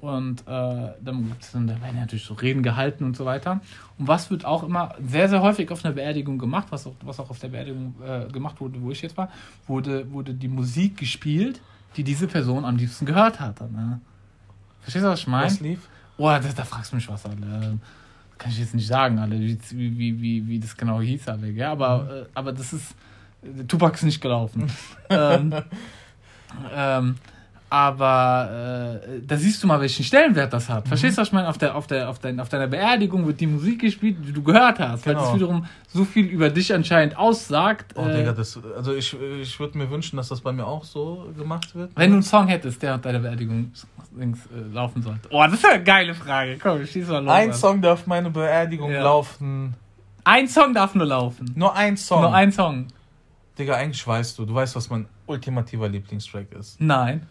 und 0.00 0.40
äh, 0.42 0.44
dann, 0.46 1.32
dann 1.52 1.68
werden 1.68 1.96
natürlich 1.96 2.24
so 2.24 2.34
Reden 2.34 2.62
gehalten 2.62 3.04
und 3.04 3.16
so 3.16 3.24
weiter. 3.24 3.60
Und 3.98 4.08
was 4.08 4.30
wird 4.30 4.44
auch 4.44 4.62
immer 4.62 4.94
sehr, 5.06 5.28
sehr 5.28 5.42
häufig 5.42 5.70
auf 5.70 5.84
einer 5.84 5.94
Beerdigung 5.94 6.38
gemacht, 6.38 6.68
was 6.70 6.86
auch, 6.86 6.94
was 7.02 7.20
auch 7.20 7.28
auf 7.28 7.38
der 7.38 7.48
Beerdigung 7.48 7.94
äh, 8.06 8.30
gemacht 8.32 8.60
wurde, 8.60 8.80
wo 8.80 8.90
ich 8.90 9.02
jetzt 9.02 9.16
war, 9.16 9.30
wurde, 9.66 10.10
wurde 10.10 10.32
die 10.32 10.48
Musik 10.48 10.96
gespielt, 10.96 11.60
die 11.96 12.04
diese 12.04 12.26
Person 12.26 12.64
am 12.64 12.76
liebsten 12.76 13.04
gehört 13.04 13.40
hat. 13.40 13.60
Ne? 13.60 14.00
Verstehst 14.80 15.04
du, 15.04 15.10
was 15.10 15.20
ich 15.20 15.26
meine? 15.26 15.46
Was 15.46 15.60
lief? 15.60 15.88
Oh, 16.16 16.28
da, 16.28 16.38
da, 16.38 16.64
fragst 16.64 16.92
du 16.92 16.96
mich 16.96 17.08
was, 17.08 17.26
alle. 17.26 17.78
Kann 18.38 18.50
ich 18.50 18.58
jetzt 18.58 18.74
nicht 18.74 18.86
sagen, 18.86 19.18
alle, 19.18 19.38
wie, 19.38 19.58
wie, 19.70 20.20
wie, 20.20 20.48
wie 20.48 20.58
das 20.58 20.76
genau 20.76 21.00
hieß, 21.00 21.28
alle. 21.28 21.50
Ja? 21.50 21.72
Aber, 21.72 22.04
mhm. 22.04 22.10
äh, 22.10 22.24
aber 22.34 22.52
das 22.52 22.72
ist. 22.72 22.94
Tupac 23.68 23.94
ist 23.94 24.02
nicht 24.02 24.20
gelaufen. 24.20 24.70
ähm, 25.10 25.54
ähm, 26.74 27.16
aber 27.72 28.98
äh, 29.06 29.20
da 29.24 29.36
siehst 29.36 29.62
du 29.62 29.68
mal, 29.68 29.80
welchen 29.80 30.04
Stellenwert 30.04 30.52
das 30.52 30.68
hat. 30.68 30.84
Mhm. 30.84 30.88
Verstehst 30.88 31.16
du, 31.16 31.20
was 31.20 31.28
ich 31.28 31.32
meine? 31.32 31.48
Auf, 31.48 31.56
der, 31.56 31.76
auf, 31.76 31.86
der, 31.86 32.08
auf, 32.08 32.18
dein, 32.18 32.40
auf 32.40 32.48
deiner 32.48 32.66
Beerdigung 32.66 33.26
wird 33.28 33.40
die 33.40 33.46
Musik 33.46 33.80
gespielt, 33.80 34.16
die 34.26 34.32
du 34.32 34.42
gehört 34.42 34.80
hast, 34.80 35.04
genau. 35.04 35.06
weil 35.06 35.14
das 35.14 35.24
genau. 35.32 35.34
wiederum 35.36 35.66
so 35.86 36.04
viel 36.04 36.26
über 36.26 36.50
dich 36.50 36.74
anscheinend 36.74 37.16
aussagt. 37.16 37.94
Oh, 37.94 38.04
äh, 38.04 38.16
Digga, 38.16 38.32
das, 38.32 38.58
also 38.76 38.92
ich, 38.92 39.16
ich 39.40 39.60
würde 39.60 39.78
mir 39.78 39.88
wünschen, 39.88 40.16
dass 40.16 40.28
das 40.28 40.40
bei 40.40 40.50
mir 40.50 40.66
auch 40.66 40.82
so 40.82 41.32
gemacht 41.38 41.72
wird. 41.76 41.92
Wenn 41.94 42.10
du 42.10 42.16
einen 42.16 42.22
Song 42.24 42.48
hättest, 42.48 42.82
der 42.82 42.96
auf 42.96 43.02
deiner 43.02 43.20
Beerdigung 43.20 43.70
links, 44.18 44.40
äh, 44.46 44.74
laufen 44.74 45.02
sollte. 45.02 45.28
Oh, 45.30 45.44
das 45.44 45.54
ist 45.54 45.64
eine 45.64 45.84
geile 45.84 46.12
Frage. 46.12 46.58
Komm, 46.60 46.84
schieß 46.84 47.06
mal 47.06 47.22
los. 47.22 47.32
Ein 47.32 47.52
Song 47.54 47.80
darf 47.80 48.04
meine 48.08 48.30
Beerdigung 48.30 48.90
ja. 48.90 49.04
laufen. 49.04 49.74
Ein 50.24 50.48
Song 50.48 50.74
darf 50.74 50.96
nur 50.96 51.06
laufen. 51.06 51.52
Nur 51.54 51.76
ein 51.76 51.96
Song. 51.96 52.22
Nur 52.22 52.34
ein 52.34 52.50
Song. 52.50 52.88
Digga, 53.56 53.74
eigentlich 53.74 54.04
weißt 54.04 54.38
du, 54.38 54.44
du 54.44 54.54
weißt, 54.54 54.74
was 54.74 54.90
mein 54.90 55.06
ultimativer 55.26 55.88
Lieblingstrack 55.88 56.50
ist. 56.52 56.80
Nein. 56.80 57.28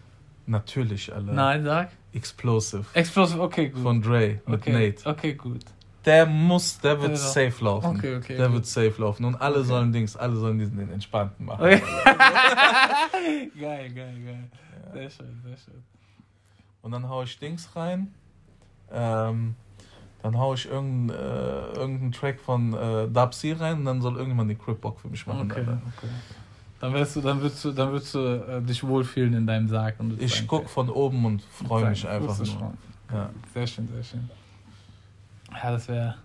Natürlich, 0.49 1.13
alle. 1.13 1.31
Nein, 1.31 1.63
sag. 1.63 1.91
Explosive. 2.12 2.85
Explosive, 2.93 3.39
okay, 3.39 3.69
gut. 3.69 3.83
Von 3.83 4.01
Dre 4.01 4.41
mit 4.47 4.62
okay. 4.62 4.71
Nate. 4.71 5.05
Okay, 5.07 5.35
gut. 5.35 5.63
Der 6.05 6.25
muss, 6.25 6.79
der 6.79 6.99
wird 6.99 7.12
der 7.12 7.17
safe 7.17 7.63
laufen. 7.63 7.97
Okay, 7.97 8.15
okay. 8.15 8.35
Der 8.35 8.47
okay. 8.47 8.55
wird 8.55 8.65
safe 8.65 8.95
laufen. 8.97 9.25
Und 9.25 9.35
alle 9.35 9.59
okay. 9.59 9.67
sollen 9.67 9.91
Dings, 9.93 10.15
alle 10.15 10.35
sollen 10.35 10.57
diesen 10.57 10.77
den 10.77 10.91
entspannten 10.91 11.45
machen. 11.45 11.65
Okay. 11.65 11.81
geil, 13.59 13.91
geil, 13.91 14.15
geil. 14.25 14.49
Ja. 14.88 14.91
Sehr 14.93 15.09
schön, 15.12 15.39
sehr 15.45 15.57
schön. 15.57 15.83
Und 16.81 16.91
dann 16.93 17.07
hau 17.07 17.21
ich 17.21 17.38
Dings 17.38 17.75
rein. 17.75 18.12
Ähm, 18.91 19.53
dann 20.23 20.38
hau 20.39 20.55
ich 20.55 20.65
irgendeinen 20.65 21.12
äh, 21.12 21.77
irgendeinen 21.77 22.12
Track 22.12 22.39
von 22.39 22.73
äh, 22.73 23.07
Dub 23.07 23.35
C 23.35 23.53
rein 23.53 23.77
und 23.77 23.85
dann 23.85 24.01
soll 24.01 24.13
irgendjemand 24.13 24.49
den 24.49 24.57
Crip 24.57 24.81
Bock 24.81 24.99
für 24.99 25.09
mich 25.09 25.27
machen. 25.27 25.51
Okay, 25.51 25.62
okay. 25.62 26.07
Dann 26.80 26.94
wirst 26.94 27.15
du, 27.15 27.22
dann 27.22 27.42
wirst 27.42 27.63
du, 27.65 27.72
dann 27.72 27.92
wirst 27.92 28.13
du 28.13 28.20
äh, 28.20 28.62
dich 28.62 28.84
wohlfühlen 28.86 29.34
in 29.34 29.46
deinem 29.46 29.68
Sarg. 29.68 30.00
Und 30.00 30.22
ich 30.22 30.48
guck 30.48 30.70
von 30.70 30.89
oben 30.89 31.26
und 31.26 31.42
freue 31.42 31.89
mich 31.89 32.08
einfach 32.08 32.38
nur. 32.38 32.74
Ja. 33.12 33.30
Sehr 33.54 33.68
schön, 33.68 33.88
sehr 33.94 34.04
schön. 34.04 34.30
Ja, 35.52 35.72
das 35.72 35.88
wäre. 35.88 36.15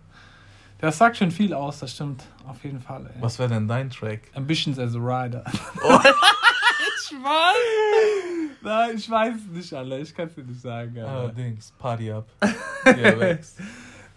Das 0.79 0.99
sagt 0.99 1.17
schon 1.17 1.31
viel 1.31 1.55
aus, 1.55 1.79
das 1.81 1.93
stimmt 1.93 2.25
auf 2.47 2.63
jeden 2.63 2.81
Fall. 2.81 3.07
Ey. 3.07 3.23
Was 3.23 3.39
wäre 3.39 3.49
denn 3.49 3.67
dein 3.67 3.91
Track? 3.91 4.21
Ambitions 4.35 4.79
as 4.79 4.95
a 4.95 4.99
Rider. 4.99 5.43
Oh. 5.83 5.99
ich 5.99 7.13
weiß. 7.13 8.61
Nein, 8.63 8.91
ich 8.97 9.11
weiß 9.11 9.35
es 9.35 9.47
nicht, 9.47 9.73
alle. 9.73 10.01
Ich 10.01 10.15
kann 10.15 10.29
es 10.29 10.35
dir 10.35 10.45
nicht 10.45 10.61
sagen. 10.61 10.99
Allerdings, 10.99 11.73
Party 11.79 12.13
up. 12.13 12.27
nein, 12.85 13.39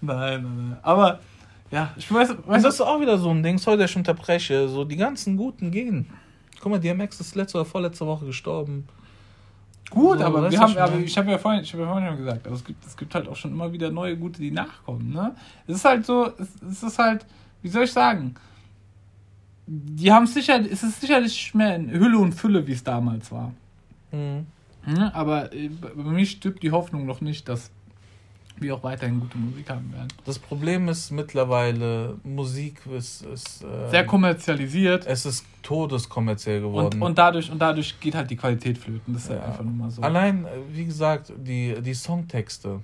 nein, 0.01 0.43
nein. 0.43 0.77
Aber 0.81 1.19
ja, 1.71 1.93
ich 1.95 2.11
weiß. 2.11 2.35
weiß 2.45 2.63
das 2.63 2.75
ist 2.75 2.81
auch 2.81 2.99
wieder 2.99 3.17
so 3.17 3.29
ein 3.29 3.41
Ding, 3.41 3.57
sorry, 3.57 3.77
dass 3.77 3.91
ich 3.91 3.97
unterbreche. 3.97 4.67
So, 4.67 4.83
die 4.83 4.97
ganzen 4.97 5.37
Guten 5.37 5.71
gehen. 5.71 6.07
Guck 6.59 6.71
mal, 6.71 6.79
DMX 6.79 7.19
ist 7.19 7.35
letzte 7.35 7.57
oder 7.59 7.65
vorletzte 7.65 8.05
Woche 8.05 8.25
gestorben. 8.25 8.87
Gut, 9.89 10.19
so, 10.19 10.25
aber 10.25 10.51
wir 10.51 10.59
haben, 10.59 10.77
aber 10.77 10.97
ich 10.99 11.17
habe 11.17 11.31
ja 11.31 11.37
vorhin, 11.37 11.61
ich 11.61 11.71
habe 11.71 11.83
ja 11.83 11.89
vorhin 11.89 12.09
schon 12.09 12.17
gesagt, 12.17 12.45
also 12.45 12.57
es 12.57 12.65
gibt, 12.65 12.85
es 12.85 12.97
gibt 12.97 13.15
halt 13.15 13.27
auch 13.27 13.35
schon 13.35 13.51
immer 13.51 13.71
wieder 13.71 13.89
neue 13.89 14.17
Gute, 14.17 14.41
die 14.41 14.51
nachkommen. 14.51 15.13
Ne? 15.13 15.33
Es 15.65 15.75
ist 15.75 15.85
halt 15.85 16.05
so, 16.05 16.29
es, 16.37 16.49
es 16.69 16.83
ist 16.83 16.99
halt, 16.99 17.25
wie 17.61 17.69
soll 17.69 17.85
ich 17.85 17.93
sagen? 17.93 18.35
Die 19.65 20.11
haben 20.11 20.27
sicher, 20.27 20.59
es 20.59 20.83
ist 20.83 20.99
sicherlich 20.99 21.53
mehr 21.53 21.75
in 21.75 21.89
Hülle 21.89 22.17
und 22.17 22.33
Fülle, 22.33 22.67
wie 22.67 22.73
es 22.73 22.83
damals 22.83 23.31
war. 23.31 23.53
Mhm. 24.11 24.45
Ja, 24.87 25.13
aber 25.13 25.53
äh, 25.53 25.69
bei 25.69 26.03
mir 26.03 26.25
stirbt 26.25 26.63
die 26.63 26.71
Hoffnung 26.71 27.05
noch 27.05 27.21
nicht, 27.21 27.47
dass 27.49 27.71
wir 28.61 28.75
auch 28.75 28.83
weiterhin 28.83 29.19
gute 29.19 29.37
Musik 29.37 29.69
haben 29.69 29.91
werden. 29.93 30.07
Das 30.25 30.39
Problem 30.39 30.89
ist 30.89 31.11
mittlerweile, 31.11 32.17
Musik 32.23 32.81
ist, 32.95 33.25
ist 33.25 33.63
äh, 33.63 33.89
sehr 33.89 34.05
kommerzialisiert. 34.05 35.05
Es 35.05 35.25
ist 35.25 35.45
todeskommerziell 35.63 36.61
geworden. 36.61 37.01
Und, 37.01 37.09
und, 37.09 37.17
dadurch, 37.17 37.51
und 37.51 37.59
dadurch 37.59 37.99
geht 37.99 38.15
halt 38.15 38.29
die 38.29 38.35
Qualität 38.35 38.77
flöten. 38.77 39.13
Das 39.13 39.23
ist 39.23 39.29
ja. 39.29 39.43
einfach 39.43 39.63
nur 39.63 39.73
mal 39.73 39.91
so. 39.91 40.01
Allein, 40.01 40.45
äh, 40.45 40.49
wie 40.71 40.85
gesagt, 40.85 41.31
die, 41.37 41.75
die 41.81 41.93
Songtexte. 41.93 42.79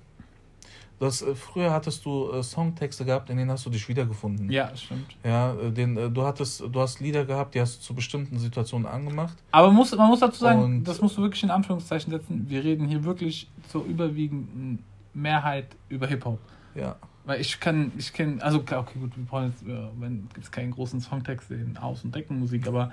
Das, 1.00 1.22
äh, 1.22 1.36
früher 1.36 1.72
hattest 1.72 2.06
du 2.06 2.32
äh, 2.32 2.44
Songtexte 2.44 3.04
gehabt, 3.04 3.30
in 3.30 3.38
denen 3.38 3.52
hast 3.52 3.66
du 3.66 3.70
dich 3.70 3.88
wiedergefunden. 3.90 4.50
Ja, 4.50 4.76
stimmt. 4.76 5.18
Ja, 5.24 5.54
äh, 5.54 5.72
den, 5.72 5.98
äh, 5.98 6.10
du, 6.10 6.24
hattest, 6.24 6.62
du 6.62 6.80
hast 6.80 7.00
Lieder 7.00 7.26
gehabt, 7.26 7.56
die 7.56 7.62
hast 7.62 7.78
du 7.78 7.82
zu 7.82 7.94
bestimmten 7.94 8.38
Situationen 8.40 8.88
angemacht. 8.88 9.38
Aber 9.52 9.72
muss, 9.72 9.96
man 9.96 10.08
muss 10.08 10.20
dazu 10.20 10.40
sagen, 10.40 10.64
Und 10.64 10.84
das 10.86 11.02
musst 11.02 11.18
du 11.18 11.22
wirklich 11.22 11.44
in 11.44 11.52
Anführungszeichen 11.52 12.12
setzen. 12.12 12.46
Wir 12.48 12.64
reden 12.64 12.88
hier 12.88 13.04
wirklich 13.04 13.50
zur 13.70 13.84
überwiegenden 13.86 14.80
Mehrheit 15.14 15.68
über 15.90 16.08
Hip-Hop. 16.08 16.40
Ja. 16.76 16.96
Weil 17.26 17.40
ich 17.40 17.60
kann, 17.60 17.92
ich 17.98 18.12
kenne, 18.12 18.42
also 18.44 18.60
okay, 18.60 18.84
gut, 19.00 19.16
wir 19.16 19.26
brauchen 19.26 19.48
jetzt, 19.48 19.66
wenn 19.66 20.28
gibt 20.34 20.46
es 20.46 20.52
keinen 20.52 20.72
großen 20.72 21.00
Songtext 21.00 21.52
in 21.52 21.78
Aus- 21.78 22.04
und 22.04 22.14
Deckenmusik, 22.14 22.68
aber 22.68 22.92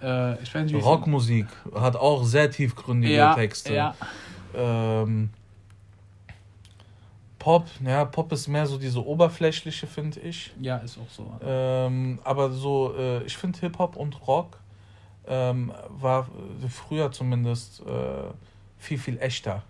äh, 0.00 0.40
ich 0.42 0.54
weiß 0.54 0.70
nicht, 0.70 0.84
Rockmusik 0.84 1.46
hat 1.74 1.96
auch 1.96 2.24
sehr 2.24 2.50
tiefgründige 2.50 3.14
ja, 3.14 3.34
Texte. 3.34 3.74
Ja. 3.74 3.94
Ähm, 4.54 5.30
Pop, 7.38 7.66
ja, 7.84 8.04
Pop 8.04 8.32
ist 8.32 8.48
mehr 8.48 8.66
so 8.66 8.76
diese 8.76 9.04
oberflächliche, 9.04 9.86
finde 9.86 10.20
ich. 10.20 10.52
Ja, 10.60 10.78
ist 10.78 10.98
auch 10.98 11.10
so. 11.10 11.30
Ähm, 11.42 12.18
aber 12.24 12.50
so, 12.50 12.94
äh, 12.96 13.22
ich 13.24 13.36
finde 13.36 13.58
Hip-Hop 13.60 13.96
und 13.96 14.26
Rock 14.26 14.58
ähm, 15.26 15.72
war 15.88 16.28
früher 16.68 17.10
zumindest 17.12 17.80
äh, 17.80 18.32
viel, 18.78 18.98
viel 18.98 19.18
echter. 19.18 19.62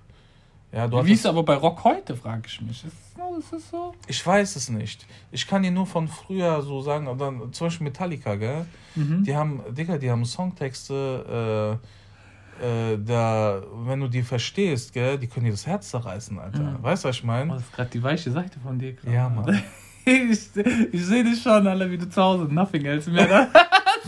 Ja, 0.76 0.86
du 0.86 1.02
Wie 1.06 1.12
ist 1.12 1.20
es 1.20 1.26
aber 1.26 1.42
bei 1.42 1.54
Rock 1.54 1.84
heute, 1.84 2.14
frage 2.14 2.42
ich 2.46 2.60
mich. 2.60 2.84
Ist, 2.84 2.92
ist 3.38 3.52
es 3.52 3.70
so? 3.70 3.94
Ich 4.06 4.26
weiß 4.26 4.56
es 4.56 4.68
nicht. 4.68 5.06
Ich 5.32 5.46
kann 5.46 5.62
dir 5.62 5.70
nur 5.70 5.86
von 5.86 6.06
früher 6.06 6.60
so 6.60 6.82
sagen, 6.82 7.08
dann, 7.18 7.50
zum 7.50 7.68
Beispiel 7.68 7.84
Metallica, 7.84 8.34
gell? 8.34 8.66
Mhm. 8.94 9.24
Die 9.24 9.34
haben, 9.34 9.62
Digga, 9.70 9.96
die 9.96 10.10
haben 10.10 10.26
Songtexte, 10.26 11.80
äh, 12.60 12.92
äh, 12.92 12.98
da, 13.02 13.62
wenn 13.86 14.00
du 14.00 14.08
die 14.08 14.22
verstehst, 14.22 14.92
gell, 14.92 15.16
die 15.16 15.28
können 15.28 15.46
dir 15.46 15.52
das 15.52 15.66
Herz 15.66 15.88
zerreißen, 15.88 16.38
Alter. 16.38 16.62
Mhm. 16.62 16.82
Weißt 16.82 17.04
du, 17.04 17.08
was 17.08 17.16
ich 17.16 17.24
meine? 17.24 17.52
Oh, 17.52 17.54
das 17.54 17.62
ist 17.62 17.72
gerade 17.72 17.90
die 17.90 18.02
weiche 18.02 18.30
Seite 18.30 18.60
von 18.60 18.78
dir. 18.78 18.92
Grad. 18.92 19.14
Ja, 19.14 19.30
Mann. 19.30 19.62
ich, 20.04 20.50
ich 20.92 21.06
sehe 21.06 21.24
dich 21.24 21.40
schon, 21.40 21.66
alle 21.66 21.90
wie 21.90 21.96
du 21.96 22.06
zu 22.06 22.22
Hause 22.22 22.52
nothing 22.52 22.84
else 22.84 23.10
mehr 23.10 23.26
da. 23.26 23.48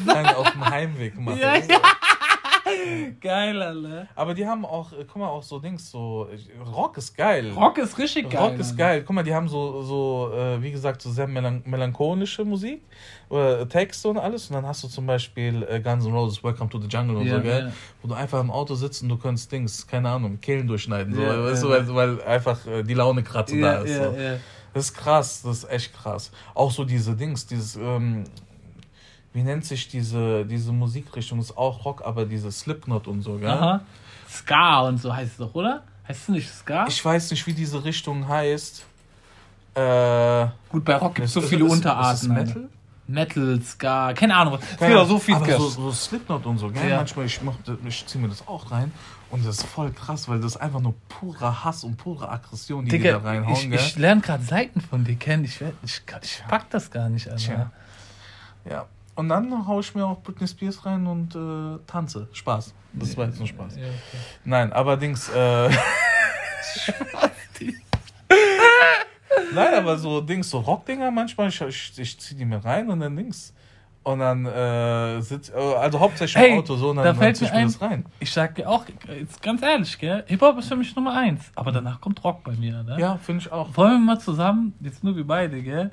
Nein, 0.04 0.26
auf 0.34 0.50
dem 0.52 0.68
Heimweg 0.68 1.18
machen. 1.18 1.38
Ja, 1.38 1.56
ja. 1.56 1.80
geil, 3.20 3.62
Alter. 3.62 4.08
Aber 4.14 4.34
die 4.34 4.46
haben 4.46 4.64
auch, 4.64 4.92
äh, 4.92 5.04
guck 5.06 5.16
mal, 5.16 5.28
auch 5.28 5.42
so 5.42 5.58
Dings, 5.58 5.90
so, 5.90 6.28
Rock 6.72 6.96
ist 6.96 7.16
geil. 7.16 7.52
Rock 7.52 7.78
ist 7.78 7.98
richtig 7.98 8.30
geil. 8.30 8.40
Rock 8.40 8.58
ist 8.58 8.76
geil. 8.76 9.02
Guck 9.06 9.14
mal, 9.14 9.22
die 9.22 9.34
haben 9.34 9.48
so, 9.48 9.82
so 9.82 10.32
äh, 10.34 10.62
wie 10.62 10.70
gesagt, 10.70 11.02
so 11.02 11.10
sehr 11.10 11.26
melan 11.26 11.62
melancholische 11.64 12.44
Musik, 12.44 12.82
oder 13.28 13.68
Texte 13.68 14.08
und 14.08 14.18
alles. 14.18 14.48
Und 14.48 14.54
dann 14.54 14.66
hast 14.66 14.84
du 14.84 14.88
zum 14.88 15.06
Beispiel 15.06 15.66
äh, 15.68 15.80
Guns 15.80 16.04
N' 16.04 16.12
Roses, 16.12 16.42
Welcome 16.42 16.70
to 16.70 16.80
the 16.80 16.88
Jungle 16.88 17.16
und 17.16 17.26
ja, 17.26 17.36
so, 17.36 17.42
gell? 17.42 17.66
Ja. 17.66 17.72
Wo 18.02 18.08
du 18.08 18.14
einfach 18.14 18.40
im 18.40 18.50
Auto 18.50 18.74
sitzt 18.74 19.02
und 19.02 19.08
du 19.08 19.16
kannst 19.16 19.50
Dings, 19.50 19.86
keine 19.86 20.08
Ahnung, 20.10 20.40
Kehlen 20.40 20.66
durchschneiden, 20.66 21.14
so, 21.14 21.22
ja, 21.22 21.44
weißt 21.44 21.62
du, 21.62 21.68
weil, 21.68 21.94
weil, 21.94 22.22
einfach 22.22 22.58
die 22.86 22.94
Laune 22.94 23.22
gerade 23.22 23.50
so 23.50 23.60
da 23.60 23.78
ist. 23.78 23.96
So. 23.96 24.14
Das 24.74 24.84
ist 24.84 24.94
krass, 24.94 25.42
das 25.42 25.64
ist 25.64 25.70
echt 25.70 25.94
krass. 25.94 26.30
Auch 26.54 26.70
so 26.70 26.84
diese 26.84 27.16
Dings, 27.16 27.46
dieses, 27.46 27.76
ähm, 27.76 28.24
wie 29.32 29.42
nennt 29.42 29.64
sich 29.64 29.88
diese, 29.88 30.44
diese 30.44 30.72
Musikrichtung? 30.72 31.38
Ist 31.38 31.56
auch 31.56 31.84
Rock, 31.84 32.02
aber 32.04 32.24
diese 32.24 32.50
Slipknot 32.50 33.06
und 33.06 33.22
so, 33.22 33.38
gell? 33.38 33.50
Aha. 33.50 33.80
Ska 34.28 34.80
und 34.80 34.98
so 34.98 35.14
heißt 35.14 35.32
es 35.32 35.36
doch, 35.38 35.54
oder? 35.54 35.82
Heißt 36.06 36.22
es 36.22 36.28
nicht 36.28 36.48
Ska? 36.50 36.86
Ich 36.88 37.04
weiß 37.04 37.30
nicht, 37.30 37.46
wie 37.46 37.52
diese 37.52 37.82
Richtung 37.84 38.26
heißt. 38.26 38.84
Äh, 39.74 40.46
Gut, 40.70 40.84
bei 40.84 40.96
Rock 40.96 41.16
gibt 41.16 41.26
es 41.28 41.34
so 41.34 41.40
viele 41.40 41.66
ist, 41.66 41.72
Unterarten. 41.72 42.14
Ist 42.14 42.28
Metal? 42.28 42.68
Metal, 43.06 43.60
Ska, 43.62 44.12
keine 44.12 44.36
Ahnung. 44.36 44.58
Es 44.60 44.78
gibt 44.78 45.08
so 45.08 45.18
viel 45.18 45.34
aber 45.34 45.56
so, 45.56 45.68
so 45.68 45.92
Slipknot 45.92 46.44
und 46.44 46.58
so, 46.58 46.68
gell? 46.70 46.88
Ja. 46.88 46.96
Manchmal, 46.96 47.26
ich, 47.26 47.40
ich 47.86 48.06
ziehe 48.06 48.20
mir 48.20 48.28
das 48.28 48.46
auch 48.46 48.70
rein 48.70 48.92
und 49.30 49.46
das 49.46 49.58
ist 49.58 49.66
voll 49.66 49.90
krass, 49.92 50.28
weil 50.28 50.40
das 50.40 50.56
ist 50.56 50.60
einfach 50.60 50.80
nur 50.80 50.94
purer 51.08 51.64
Hass 51.64 51.84
und 51.84 51.96
pure 51.96 52.28
Aggression, 52.28 52.84
die 52.84 52.90
Digga, 52.90 53.18
die 53.18 53.22
da 53.22 53.30
reinhauen, 53.30 53.54
ich, 53.54 53.70
gell? 53.70 53.78
Ich 53.78 53.96
lerne 53.96 54.20
gerade 54.20 54.42
Seiten 54.42 54.80
von 54.80 55.04
dir 55.04 55.16
kennen. 55.16 55.44
Ich, 55.44 55.60
ich, 55.82 56.02
ich 56.22 56.42
pack 56.48 56.68
das 56.70 56.90
gar 56.90 57.08
nicht, 57.08 57.28
Alter. 57.28 57.70
Ja. 58.68 58.86
Und 59.18 59.28
dann 59.28 59.66
haue 59.66 59.80
ich 59.80 59.92
mir 59.96 60.06
auch 60.06 60.22
Britney 60.22 60.46
Spears 60.46 60.86
rein 60.86 61.04
und 61.04 61.34
äh, 61.34 61.80
tanze. 61.88 62.28
Spaß. 62.30 62.72
Das 62.92 63.16
war 63.16 63.26
jetzt 63.26 63.40
nur 63.40 63.48
Spaß. 63.48 63.74
Ja, 63.74 63.82
okay. 63.82 63.92
Nein, 64.44 64.72
aber 64.72 64.96
Dings. 64.96 65.28
Äh, 65.30 65.70
Nein, 69.52 69.74
aber 69.74 69.98
so 69.98 70.20
Dings, 70.20 70.48
so 70.48 70.60
Rockdinger 70.60 71.10
manchmal, 71.10 71.48
ich, 71.48 71.60
ich, 71.60 71.98
ich 71.98 72.20
ziehe 72.20 72.38
die 72.38 72.44
mir 72.44 72.64
rein 72.64 72.88
und 72.90 73.00
dann 73.00 73.16
Dings. 73.16 73.52
Und 74.04 74.20
dann 74.20 74.46
äh, 74.46 75.20
sitzt, 75.20 75.52
äh, 75.52 75.58
also 75.58 75.98
hauptsächlich 75.98 76.40
hey, 76.40 76.52
im 76.52 76.60
Auto 76.60 76.76
so, 76.76 76.90
und 76.90 76.98
dann, 76.98 77.06
da 77.06 77.14
fällt 77.14 77.40
mir 77.40 77.52
ein, 77.52 77.66
das 77.66 77.82
rein. 77.82 78.06
Ich 78.20 78.32
sag 78.32 78.54
dir 78.54 78.68
auch, 78.68 78.84
jetzt 79.08 79.42
ganz 79.42 79.62
ehrlich, 79.62 79.98
gell, 79.98 80.22
Hip-Hop 80.28 80.58
ist 80.58 80.68
für 80.68 80.76
mich 80.76 80.94
Nummer 80.94 81.14
eins. 81.14 81.50
Aber 81.56 81.72
danach 81.72 82.00
kommt 82.00 82.22
Rock 82.22 82.44
bei 82.44 82.52
mir, 82.52 82.84
ne? 82.84 82.96
Ja, 83.00 83.16
finde 83.16 83.42
ich 83.42 83.50
auch. 83.50 83.76
Wollen 83.76 83.94
wir 83.94 84.14
mal 84.14 84.20
zusammen, 84.20 84.74
jetzt 84.80 85.02
nur 85.02 85.16
wir 85.16 85.26
beide, 85.26 85.60
gell, 85.60 85.90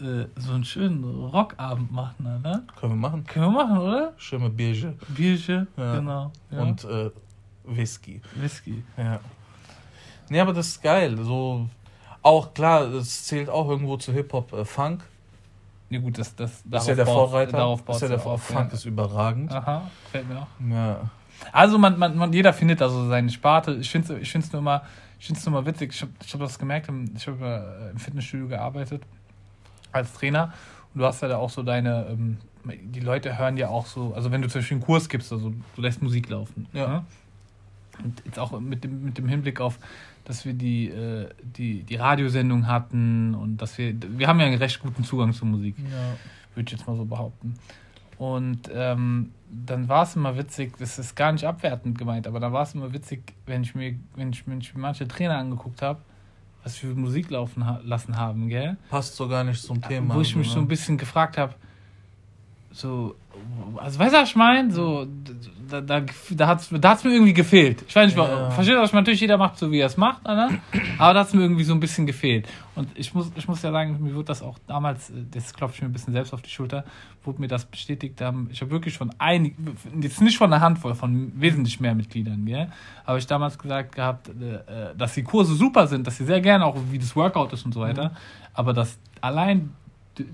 äh, 0.00 0.26
so 0.36 0.52
einen 0.52 0.64
schönen 0.64 1.04
Rockabend 1.04 1.90
machen, 1.92 2.26
oder? 2.40 2.62
Können 2.78 2.92
wir 2.92 3.08
machen. 3.08 3.24
Können 3.24 3.46
wir 3.46 3.64
machen, 3.64 3.78
oder? 3.78 4.12
Schöne 4.16 4.50
Bierche. 4.50 4.94
Bierche, 5.08 5.66
ja. 5.76 5.96
genau. 5.96 6.32
Ja. 6.50 6.60
Und 6.60 6.84
äh, 6.84 7.10
Whisky. 7.64 8.20
Whisky. 8.34 8.82
Ja. 8.96 9.20
Nee, 10.28 10.40
aber 10.40 10.52
das 10.52 10.68
ist 10.68 10.82
geil. 10.82 11.16
So, 11.22 11.68
auch 12.22 12.54
klar, 12.54 12.92
es 12.94 13.24
zählt 13.24 13.48
auch 13.48 13.68
irgendwo 13.68 13.96
zu 13.96 14.12
Hip-Hop 14.12 14.52
äh, 14.52 14.64
Funk. 14.64 15.04
Ja 15.88 16.00
gut, 16.00 16.18
das, 16.18 16.34
das, 16.34 16.62
das 16.64 16.82
ist 16.82 16.88
ja 16.88 16.94
der 16.96 17.06
Vorreiter. 17.06 17.52
Darauf 17.58 17.88
ist 17.88 18.02
ja 18.02 18.08
der 18.08 18.26
auf, 18.26 18.42
Funk 18.42 18.68
ja. 18.70 18.74
ist 18.74 18.84
überragend. 18.84 19.52
Aha, 19.52 19.88
fällt 20.10 20.28
mir 20.28 20.40
auch. 20.40 20.46
Ja. 20.68 21.10
Also 21.52 21.78
man, 21.78 21.98
man, 21.98 22.16
man 22.16 22.32
jeder 22.32 22.52
findet 22.52 22.82
also 22.82 23.08
seine 23.08 23.30
Sparte. 23.30 23.74
Ich 23.74 23.90
finde 23.90 24.14
es 24.14 24.34
ich 24.34 24.52
nur 24.52 24.62
mal, 24.62 24.82
ich 25.20 25.26
find's 25.26 25.46
nur 25.46 25.52
mal 25.52 25.66
witzig. 25.66 25.92
Ich 25.92 26.02
habe 26.02 26.12
ich 26.24 26.32
hab 26.32 26.40
das 26.40 26.58
gemerkt, 26.58 26.90
ich 27.14 27.26
habe 27.28 27.90
im 27.92 27.98
Fitnessstudio 27.98 28.48
gearbeitet 28.48 29.02
als 29.92 30.12
Trainer 30.12 30.52
und 30.94 31.00
du 31.00 31.06
hast 31.06 31.22
ja 31.22 31.28
da 31.28 31.36
auch 31.36 31.50
so 31.50 31.62
deine, 31.62 32.06
ähm, 32.10 32.38
die 32.64 33.00
Leute 33.00 33.38
hören 33.38 33.56
ja 33.56 33.68
auch 33.68 33.86
so, 33.86 34.14
also 34.14 34.30
wenn 34.30 34.42
du 34.42 34.48
zum 34.48 34.60
Beispiel 34.60 34.76
einen 34.76 34.84
Kurs 34.84 35.08
gibst, 35.08 35.32
also 35.32 35.52
du 35.74 35.82
lässt 35.82 36.02
Musik 36.02 36.28
laufen. 36.28 36.66
Ja. 36.72 36.88
Ne? 36.88 37.04
Und 38.04 38.22
jetzt 38.24 38.38
auch 38.38 38.58
mit 38.60 38.84
dem, 38.84 39.04
mit 39.04 39.18
dem 39.18 39.28
Hinblick 39.28 39.60
auf, 39.60 39.78
dass 40.24 40.44
wir 40.44 40.54
die, 40.54 40.88
äh, 40.88 41.28
die, 41.40 41.82
die 41.82 41.96
Radiosendung 41.96 42.66
hatten 42.66 43.34
und 43.34 43.58
dass 43.58 43.78
wir, 43.78 43.94
wir 44.18 44.26
haben 44.26 44.40
ja 44.40 44.46
einen 44.46 44.58
recht 44.58 44.80
guten 44.80 45.04
Zugang 45.04 45.32
zur 45.32 45.48
Musik, 45.48 45.76
ja. 45.78 46.16
würde 46.54 46.66
ich 46.66 46.72
jetzt 46.72 46.86
mal 46.86 46.96
so 46.96 47.04
behaupten. 47.04 47.54
Und 48.18 48.70
ähm, 48.72 49.32
dann 49.50 49.88
war 49.88 50.02
es 50.02 50.16
immer 50.16 50.36
witzig, 50.36 50.76
das 50.78 50.98
ist 50.98 51.14
gar 51.14 51.32
nicht 51.32 51.44
abwertend 51.44 51.98
gemeint, 51.98 52.26
aber 52.26 52.40
da 52.40 52.52
war 52.52 52.62
es 52.62 52.74
immer 52.74 52.92
witzig, 52.92 53.34
wenn 53.44 53.62
ich 53.62 53.74
mir, 53.74 53.96
wenn 54.14 54.30
ich, 54.30 54.46
wenn 54.46 54.60
ich 54.60 54.74
mir 54.74 54.80
manche 54.80 55.06
Trainer 55.06 55.38
angeguckt 55.38 55.82
habe, 55.82 56.00
was 56.66 56.82
wir 56.82 56.92
Musik 56.96 57.30
laufen 57.30 57.64
lassen 57.84 58.16
haben, 58.16 58.48
gell? 58.48 58.76
Passt 58.90 59.14
so 59.14 59.28
gar 59.28 59.44
nicht 59.44 59.62
zum 59.62 59.80
Thema. 59.80 60.16
Wo 60.16 60.20
ich 60.20 60.34
mich 60.34 60.50
so 60.50 60.58
ein 60.58 60.66
bisschen 60.66 60.98
gefragt 60.98 61.38
habe, 61.38 61.54
so, 62.72 63.14
also 63.76 63.98
weißt 63.98 64.14
du, 64.14 64.18
was 64.18 64.28
ich 64.28 64.36
meine? 64.36 64.70
So, 64.70 65.06
da, 65.68 65.80
da, 65.80 66.02
da 66.30 66.46
hat 66.46 66.60
es 66.60 66.68
da 66.70 66.90
hat's 66.90 67.04
mir 67.04 67.12
irgendwie 67.12 67.32
gefehlt. 67.32 67.84
Ich 67.88 67.96
weiß 67.96 68.06
nicht, 68.06 68.16
ja. 68.16 68.50
versteht 68.50 68.76
was 68.76 68.92
natürlich 68.92 69.20
jeder 69.20 69.36
macht 69.36 69.58
so, 69.58 69.70
wie 69.70 69.80
er 69.80 69.86
es 69.86 69.96
macht, 69.96 70.24
ne? 70.24 70.60
aber 70.98 71.14
da 71.14 71.20
hat 71.20 71.28
es 71.28 71.34
mir 71.34 71.42
irgendwie 71.42 71.64
so 71.64 71.74
ein 71.74 71.80
bisschen 71.80 72.06
gefehlt. 72.06 72.48
Und 72.74 72.88
ich 72.94 73.14
muss, 73.14 73.32
ich 73.34 73.48
muss 73.48 73.62
ja 73.62 73.72
sagen, 73.72 73.98
mir 74.00 74.14
wurde 74.14 74.26
das 74.26 74.42
auch 74.42 74.58
damals, 74.66 75.12
das 75.30 75.54
klopfe 75.54 75.76
ich 75.76 75.82
mir 75.82 75.88
ein 75.88 75.92
bisschen 75.92 76.12
selbst 76.12 76.32
auf 76.32 76.42
die 76.42 76.50
Schulter, 76.50 76.84
wurde 77.24 77.40
mir 77.40 77.48
das 77.48 77.64
bestätigt. 77.64 78.20
Ich 78.50 78.60
habe 78.60 78.70
wirklich 78.70 78.96
von 78.96 79.12
einigen, 79.18 79.76
jetzt 80.00 80.20
nicht 80.20 80.38
von 80.38 80.52
einer 80.52 80.62
Handvoll, 80.62 80.94
von 80.94 81.32
wesentlich 81.34 81.80
mehr 81.80 81.94
Mitgliedern, 81.94 82.44
gell? 82.44 82.68
habe 83.06 83.18
ich 83.18 83.26
damals 83.26 83.58
gesagt 83.58 83.94
gehabt, 83.94 84.28
äh, 84.28 84.94
dass 84.96 85.14
die 85.14 85.22
Kurse 85.22 85.54
super 85.54 85.86
sind, 85.86 86.06
dass 86.06 86.16
sie 86.16 86.24
sehr 86.24 86.40
gerne 86.40 86.64
auch, 86.64 86.76
wie 86.90 86.98
das 86.98 87.16
Workout 87.16 87.52
ist 87.52 87.64
und 87.64 87.72
so 87.72 87.80
weiter, 87.80 88.10
mhm. 88.10 88.16
aber 88.54 88.72
dass 88.72 88.98
allein 89.20 89.70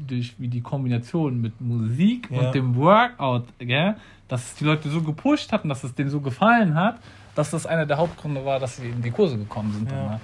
durch 0.06 0.34
wie 0.38 0.48
die 0.48 0.60
Kombination 0.60 1.40
mit 1.40 1.60
Musik 1.60 2.28
ja. 2.30 2.40
und 2.40 2.54
dem 2.54 2.76
Workout, 2.76 3.44
gell, 3.58 3.96
dass 4.28 4.44
es 4.44 4.54
die 4.54 4.64
Leute 4.64 4.88
so 4.88 5.02
gepusht 5.02 5.52
hat 5.52 5.64
und 5.64 5.68
dass 5.68 5.84
es 5.84 5.94
denen 5.94 6.10
so 6.10 6.20
gefallen 6.20 6.74
hat, 6.74 6.98
dass 7.34 7.50
das 7.50 7.66
einer 7.66 7.86
der 7.86 7.98
Hauptgründe 7.98 8.44
war, 8.44 8.58
dass 8.58 8.76
sie 8.76 8.88
in 8.88 9.02
die 9.02 9.10
Kurse 9.10 9.38
gekommen 9.38 9.72
sind. 9.72 9.90
Ja. 9.90 10.10
Ne? 10.10 10.20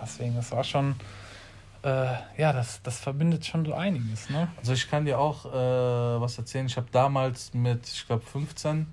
Deswegen, 0.00 0.34
das 0.34 0.52
war 0.52 0.64
schon, 0.64 0.94
äh, 1.82 2.06
ja, 2.36 2.52
das, 2.52 2.82
das 2.82 2.98
verbindet 2.98 3.46
schon 3.46 3.64
so 3.64 3.74
einiges. 3.74 4.28
Ne? 4.30 4.48
Also 4.58 4.72
ich 4.72 4.88
kann 4.88 5.04
dir 5.04 5.18
auch 5.18 5.46
äh, 5.46 6.20
was 6.20 6.38
erzählen. 6.38 6.66
Ich 6.66 6.76
habe 6.76 6.88
damals 6.92 7.54
mit, 7.54 7.86
ich 7.88 8.06
glaube 8.06 8.24
15, 8.24 8.86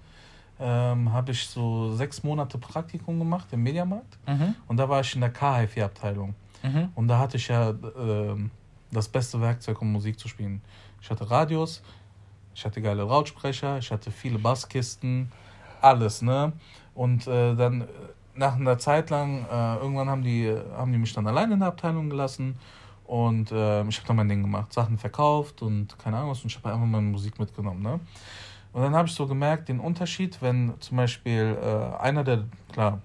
ähm, 0.60 1.12
habe 1.12 1.32
ich 1.32 1.48
so 1.48 1.96
sechs 1.96 2.24
Monate 2.24 2.58
Praktikum 2.58 3.20
gemacht 3.20 3.48
im 3.52 3.64
Mediamarkt. 3.64 4.18
Mhm. 4.28 4.56
Und 4.68 4.78
da 4.78 4.88
war 4.88 5.02
ich 5.02 5.14
in 5.16 5.22
der 5.22 5.32
KHF-Abteilung. 5.32 6.36
Mhm. 6.64 6.90
Und 6.96 7.08
da 7.08 7.20
hatte 7.20 7.38
ich 7.38 7.48
ja 7.48 7.72
äh, 7.72 8.36
das 8.92 9.08
beste 9.08 9.40
Werkzeug, 9.42 9.82
um 9.82 9.92
Musik 9.92 10.20
zu 10.20 10.28
spielen. 10.28 10.62
Ich 11.02 11.10
hatte 11.10 11.30
Radios, 11.30 11.82
ich 12.54 12.66
hatte 12.66 12.82
geile 12.82 13.04
Lautsprecher, 13.04 13.78
ich 13.78 13.92
hatte 13.92 14.12
viele 14.12 14.38
Basskisten, 14.38 15.32
alles, 15.82 16.22
ne? 16.22 16.54
Und 16.94 17.28
äh, 17.28 17.56
dann 17.56 17.82
äh, 17.82 17.86
nach 18.36 18.56
einer 18.56 18.78
Zeit 18.78 19.10
lang, 19.10 19.46
äh, 19.52 19.76
irgendwann 19.78 20.10
haben 20.10 20.24
die, 20.24 20.54
haben 20.76 20.92
die 20.92 20.98
mich 20.98 21.14
dann 21.14 21.28
alleine 21.28 21.54
in 21.54 21.60
der 21.60 21.70
Abteilung 21.70 22.10
gelassen 22.10 22.56
und 23.06 23.52
äh, 23.52 23.84
ich 23.88 23.98
habe 23.98 24.08
dann 24.08 24.16
mein 24.18 24.30
Ding 24.30 24.42
gemacht, 24.42 24.72
Sachen 24.74 24.98
verkauft 24.98 25.62
und 25.62 25.98
keine 26.00 26.18
Ahnung 26.18 26.32
was 26.32 26.42
und 26.42 26.52
ich 26.52 26.58
habe 26.58 26.74
einfach 26.74 26.86
meine 26.86 27.08
Musik 27.08 27.40
mitgenommen, 27.40 27.82
ne? 27.82 28.00
Und 28.74 28.84
dann 28.84 28.96
habe 28.96 29.08
ich 29.10 29.14
so 29.14 29.28
gemerkt, 29.28 29.68
den 29.68 29.82
Unterschied, 29.82 30.42
wenn 30.42 30.74
zum 30.80 30.96
Beispiel 30.96 31.58
äh, 31.62 32.02
einer, 32.02 32.24
der 32.24 32.46
klar 32.72 33.02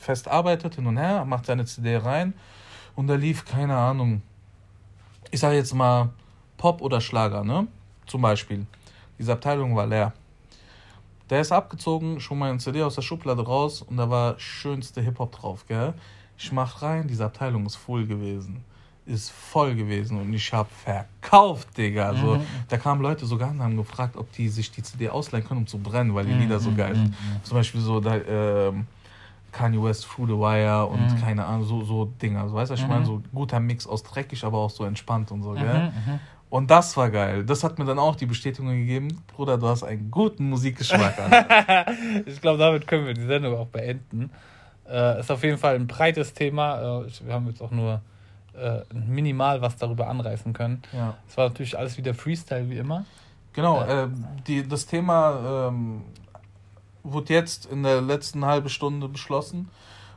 fest 0.00 0.28
arbeitet 0.28 0.76
hin 0.76 0.86
und 0.86 0.96
her, 0.96 1.24
macht 1.26 1.46
seine 1.46 1.66
CD 1.66 1.96
rein 1.96 2.32
und 2.94 3.08
da 3.08 3.14
lief, 3.14 3.44
keine 3.44 3.76
Ahnung, 3.76 4.22
ich 5.34 5.40
sage 5.40 5.56
jetzt 5.56 5.74
mal 5.74 6.10
Pop 6.56 6.80
oder 6.80 7.00
Schlager, 7.00 7.42
ne? 7.42 7.66
Zum 8.06 8.22
Beispiel. 8.22 8.66
Diese 9.18 9.32
Abteilung 9.32 9.74
war 9.74 9.84
leer. 9.84 10.12
Der 11.28 11.40
ist 11.40 11.50
abgezogen, 11.50 12.20
schon 12.20 12.38
mal 12.38 12.52
ein 12.52 12.60
CD 12.60 12.82
aus 12.82 12.94
der 12.94 13.02
Schublade 13.02 13.44
raus 13.44 13.82
und 13.82 13.96
da 13.96 14.08
war 14.08 14.38
schönste 14.38 15.00
Hip-Hop 15.00 15.32
drauf, 15.32 15.64
gell? 15.66 15.94
Ich 16.38 16.52
mach 16.52 16.82
rein, 16.82 17.08
diese 17.08 17.24
Abteilung 17.24 17.66
ist 17.66 17.74
voll 17.74 18.06
gewesen. 18.06 18.62
Ist 19.06 19.32
voll 19.32 19.74
gewesen 19.74 20.20
und 20.20 20.32
ich 20.32 20.52
hab 20.52 20.70
verkauft, 20.70 21.76
Digga. 21.76 22.10
Also, 22.10 22.36
mhm. 22.36 22.46
Da 22.68 22.76
kamen 22.76 23.02
Leute 23.02 23.26
sogar 23.26 23.50
und 23.50 23.60
haben 23.60 23.76
gefragt, 23.76 24.16
ob 24.16 24.30
die 24.32 24.48
sich 24.48 24.70
die 24.70 24.82
CD 24.84 25.08
ausleihen 25.08 25.44
können, 25.44 25.60
um 25.60 25.66
zu 25.66 25.78
brennen, 25.78 26.14
weil 26.14 26.26
die 26.26 26.32
mhm. 26.32 26.42
Lieder 26.42 26.60
so 26.60 26.72
geil 26.72 26.94
sind. 26.94 27.08
Mhm. 27.08 27.42
Zum 27.42 27.56
Beispiel 27.56 27.80
so, 27.80 27.98
da, 27.98 28.16
ähm, 28.16 28.86
Kanye 29.54 29.82
West, 29.82 30.06
Through 30.06 30.26
the 30.26 30.34
Wire 30.34 30.86
und 30.86 31.00
mhm. 31.00 31.20
keine 31.20 31.44
Ahnung, 31.46 31.64
so, 31.64 31.82
so 31.82 32.04
Dinger. 32.04 32.48
So, 32.48 32.54
weißt 32.54 32.70
du, 32.70 32.74
ich 32.74 32.86
meine, 32.86 33.00
mhm. 33.00 33.06
so 33.06 33.22
guter 33.32 33.60
Mix 33.60 33.86
aus 33.86 34.02
dreckig, 34.02 34.44
aber 34.44 34.58
auch 34.58 34.70
so 34.70 34.84
entspannt 34.84 35.30
und 35.30 35.42
so, 35.42 35.52
gell? 35.52 35.92
Mhm, 35.92 36.20
und 36.50 36.70
das 36.70 36.96
war 36.96 37.10
geil. 37.10 37.44
Das 37.44 37.64
hat 37.64 37.78
mir 37.78 37.84
dann 37.84 37.98
auch 37.98 38.16
die 38.16 38.26
Bestätigung 38.26 38.70
gegeben, 38.70 39.22
Bruder, 39.34 39.58
du 39.58 39.66
hast 39.66 39.82
einen 39.82 40.10
guten 40.10 40.50
Musikgeschmack. 40.50 41.14
ich 42.26 42.40
glaube, 42.40 42.58
damit 42.58 42.86
können 42.86 43.06
wir 43.06 43.14
die 43.14 43.26
Sendung 43.26 43.56
auch 43.56 43.66
beenden. 43.66 44.30
Äh, 44.88 45.20
ist 45.20 45.30
auf 45.30 45.42
jeden 45.42 45.58
Fall 45.58 45.76
ein 45.76 45.86
breites 45.86 46.34
Thema. 46.34 47.02
Äh, 47.02 47.26
wir 47.26 47.34
haben 47.34 47.46
jetzt 47.46 47.62
auch 47.62 47.70
nur 47.70 48.02
äh, 48.56 48.82
minimal 48.92 49.62
was 49.62 49.76
darüber 49.76 50.08
anreißen 50.08 50.52
können. 50.52 50.82
Ja. 50.92 51.16
Es 51.28 51.36
war 51.36 51.48
natürlich 51.48 51.76
alles 51.76 51.96
wieder 51.96 52.14
Freestyle 52.14 52.68
wie 52.70 52.78
immer. 52.78 53.04
Genau, 53.52 53.82
äh, 53.82 54.08
die, 54.46 54.68
das 54.68 54.86
Thema 54.86 55.68
ähm, 55.68 56.02
wurde 57.04 57.32
jetzt 57.32 57.66
in 57.66 57.82
der 57.82 58.00
letzten 58.00 58.44
halben 58.44 58.68
Stunde 58.68 59.08
beschlossen. 59.08 59.68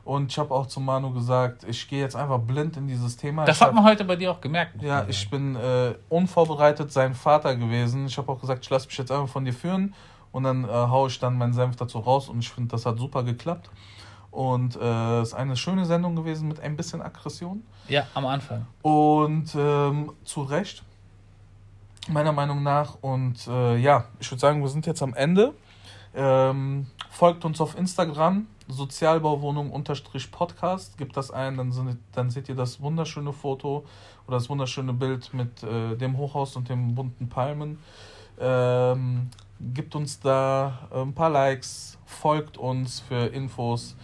Und 0.04 0.32
ich 0.32 0.40
habe 0.40 0.54
auch 0.54 0.68
zu 0.68 0.80
Manu 0.80 1.12
gesagt, 1.12 1.66
ich 1.66 1.86
gehe 1.90 2.00
jetzt 2.00 2.16
einfach 2.16 2.40
blind 2.40 2.78
in 2.78 2.88
dieses 2.88 3.18
Thema. 3.18 3.44
Das 3.44 3.58
ich 3.58 3.62
hat 3.62 3.74
man 3.74 3.84
heute 3.84 4.06
bei 4.06 4.16
dir 4.16 4.32
auch 4.32 4.40
gemerkt. 4.40 4.82
Ja, 4.82 5.06
ich 5.08 5.30
bin 5.30 5.58
äh, 5.58 5.96
unvorbereitet 6.08 6.94
sein 6.94 7.14
Vater 7.14 7.58
gewesen. 7.58 8.06
Ich 8.08 8.18
habe 8.18 8.32
auch 8.32 8.40
gesagt, 8.40 8.64
ich 8.64 8.70
lasse 8.70 8.88
mich 8.88 8.98
jetzt 8.98 9.12
einfach 9.12 9.28
von 9.28 9.44
dir 9.44 9.52
führen 9.52 9.94
und 10.32 10.44
dann 10.44 10.64
äh, 10.64 10.68
haue 10.70 11.10
ich 11.10 11.20
dann 11.20 11.38
meinen 11.38 11.54
Senf 11.54 11.76
dazu 11.76 12.00
raus 12.00 12.30
und 12.30 12.40
ich 12.40 12.50
finde, 12.50 12.70
das 12.70 12.86
hat 12.86 12.98
super 12.98 13.24
geklappt. 13.24 13.70
Und 14.32 14.76
äh, 14.76 15.20
es 15.20 15.30
ist 15.30 15.34
eine 15.34 15.58
schöne 15.58 15.86
Sendung 15.86 16.16
gewesen 16.16 16.48
mit 16.48 16.60
ein 16.60 16.78
bisschen 16.78 17.02
Aggression. 17.02 17.64
Ja, 17.90 18.08
am 18.14 18.26
Anfang. 18.28 18.66
Und 18.82 19.56
ähm, 19.56 20.12
zu 20.24 20.44
Recht, 20.44 20.84
meiner 22.08 22.32
Meinung 22.32 22.64
nach. 22.64 22.98
Und 23.02 23.46
äh, 23.48 23.78
ja, 23.78 24.06
ich 24.20 24.32
würde 24.32 24.40
sagen, 24.40 24.62
wir 24.62 24.70
sind 24.70 24.86
jetzt 24.86 25.02
am 25.02 25.14
Ende. 25.14 25.54
Ähm, 26.20 26.88
folgt 27.12 27.46
uns 27.46 27.62
auf 27.62 27.78
Instagram, 27.78 28.48
Sozialbauwohnung-Podcast. 28.68 30.98
Gebt 30.98 31.16
das 31.16 31.30
ein, 31.30 31.58
dann, 31.58 31.72
sind, 31.72 32.00
dann 32.12 32.32
seht 32.32 32.50
ihr 32.50 32.56
das 32.56 32.82
wunderschöne 32.82 33.34
Foto 33.34 33.86
oder 34.26 34.38
das 34.38 34.50
wunderschöne 34.50 34.94
Bild 34.94 35.32
mit 35.36 35.62
äh, 35.62 35.96
dem 35.96 36.18
Hochhaus 36.18 36.56
und 36.56 36.70
den 36.70 36.96
bunten 36.96 37.30
Palmen. 37.30 37.78
Ähm, 38.40 39.30
gibt 39.60 39.94
uns 39.94 40.20
da 40.20 40.90
äh, 40.92 41.02
ein 41.02 41.14
paar 41.14 41.30
Likes, 41.30 42.00
folgt 42.08 42.58
uns 42.58 43.00
für 43.00 43.28
Infos 43.28 43.96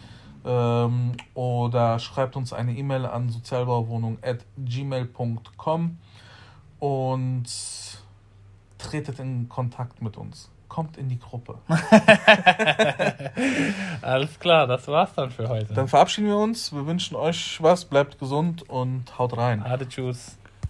ähm, 0.45 1.13
oder 1.33 1.97
schreibt 1.97 2.35
uns 2.35 2.53
eine 2.53 2.77
E-Mail 2.77 3.07
an 3.07 3.29
sozialbauwohnung.gmail.com 3.29 5.97
und 6.79 7.45
tretet 8.77 9.17
in 9.17 9.49
Kontakt 9.49 10.03
mit 10.03 10.15
uns 10.15 10.52
kommt 10.73 10.97
in 10.97 11.07
die 11.07 11.19
Gruppe. 11.19 11.59
Alles 14.01 14.39
klar, 14.39 14.65
das 14.65 14.87
war's 14.87 15.13
dann 15.13 15.29
für 15.29 15.47
heute. 15.47 15.71
Dann 15.75 15.87
verabschieden 15.87 16.27
wir 16.27 16.37
uns. 16.37 16.73
Wir 16.73 16.87
wünschen 16.87 17.15
euch 17.15 17.61
was, 17.61 17.85
bleibt 17.85 18.17
gesund 18.17 18.67
und 18.67 19.19
haut 19.19 19.37
rein. 19.37 19.61
Ade, 19.61 19.87
tschüss. 19.87 20.39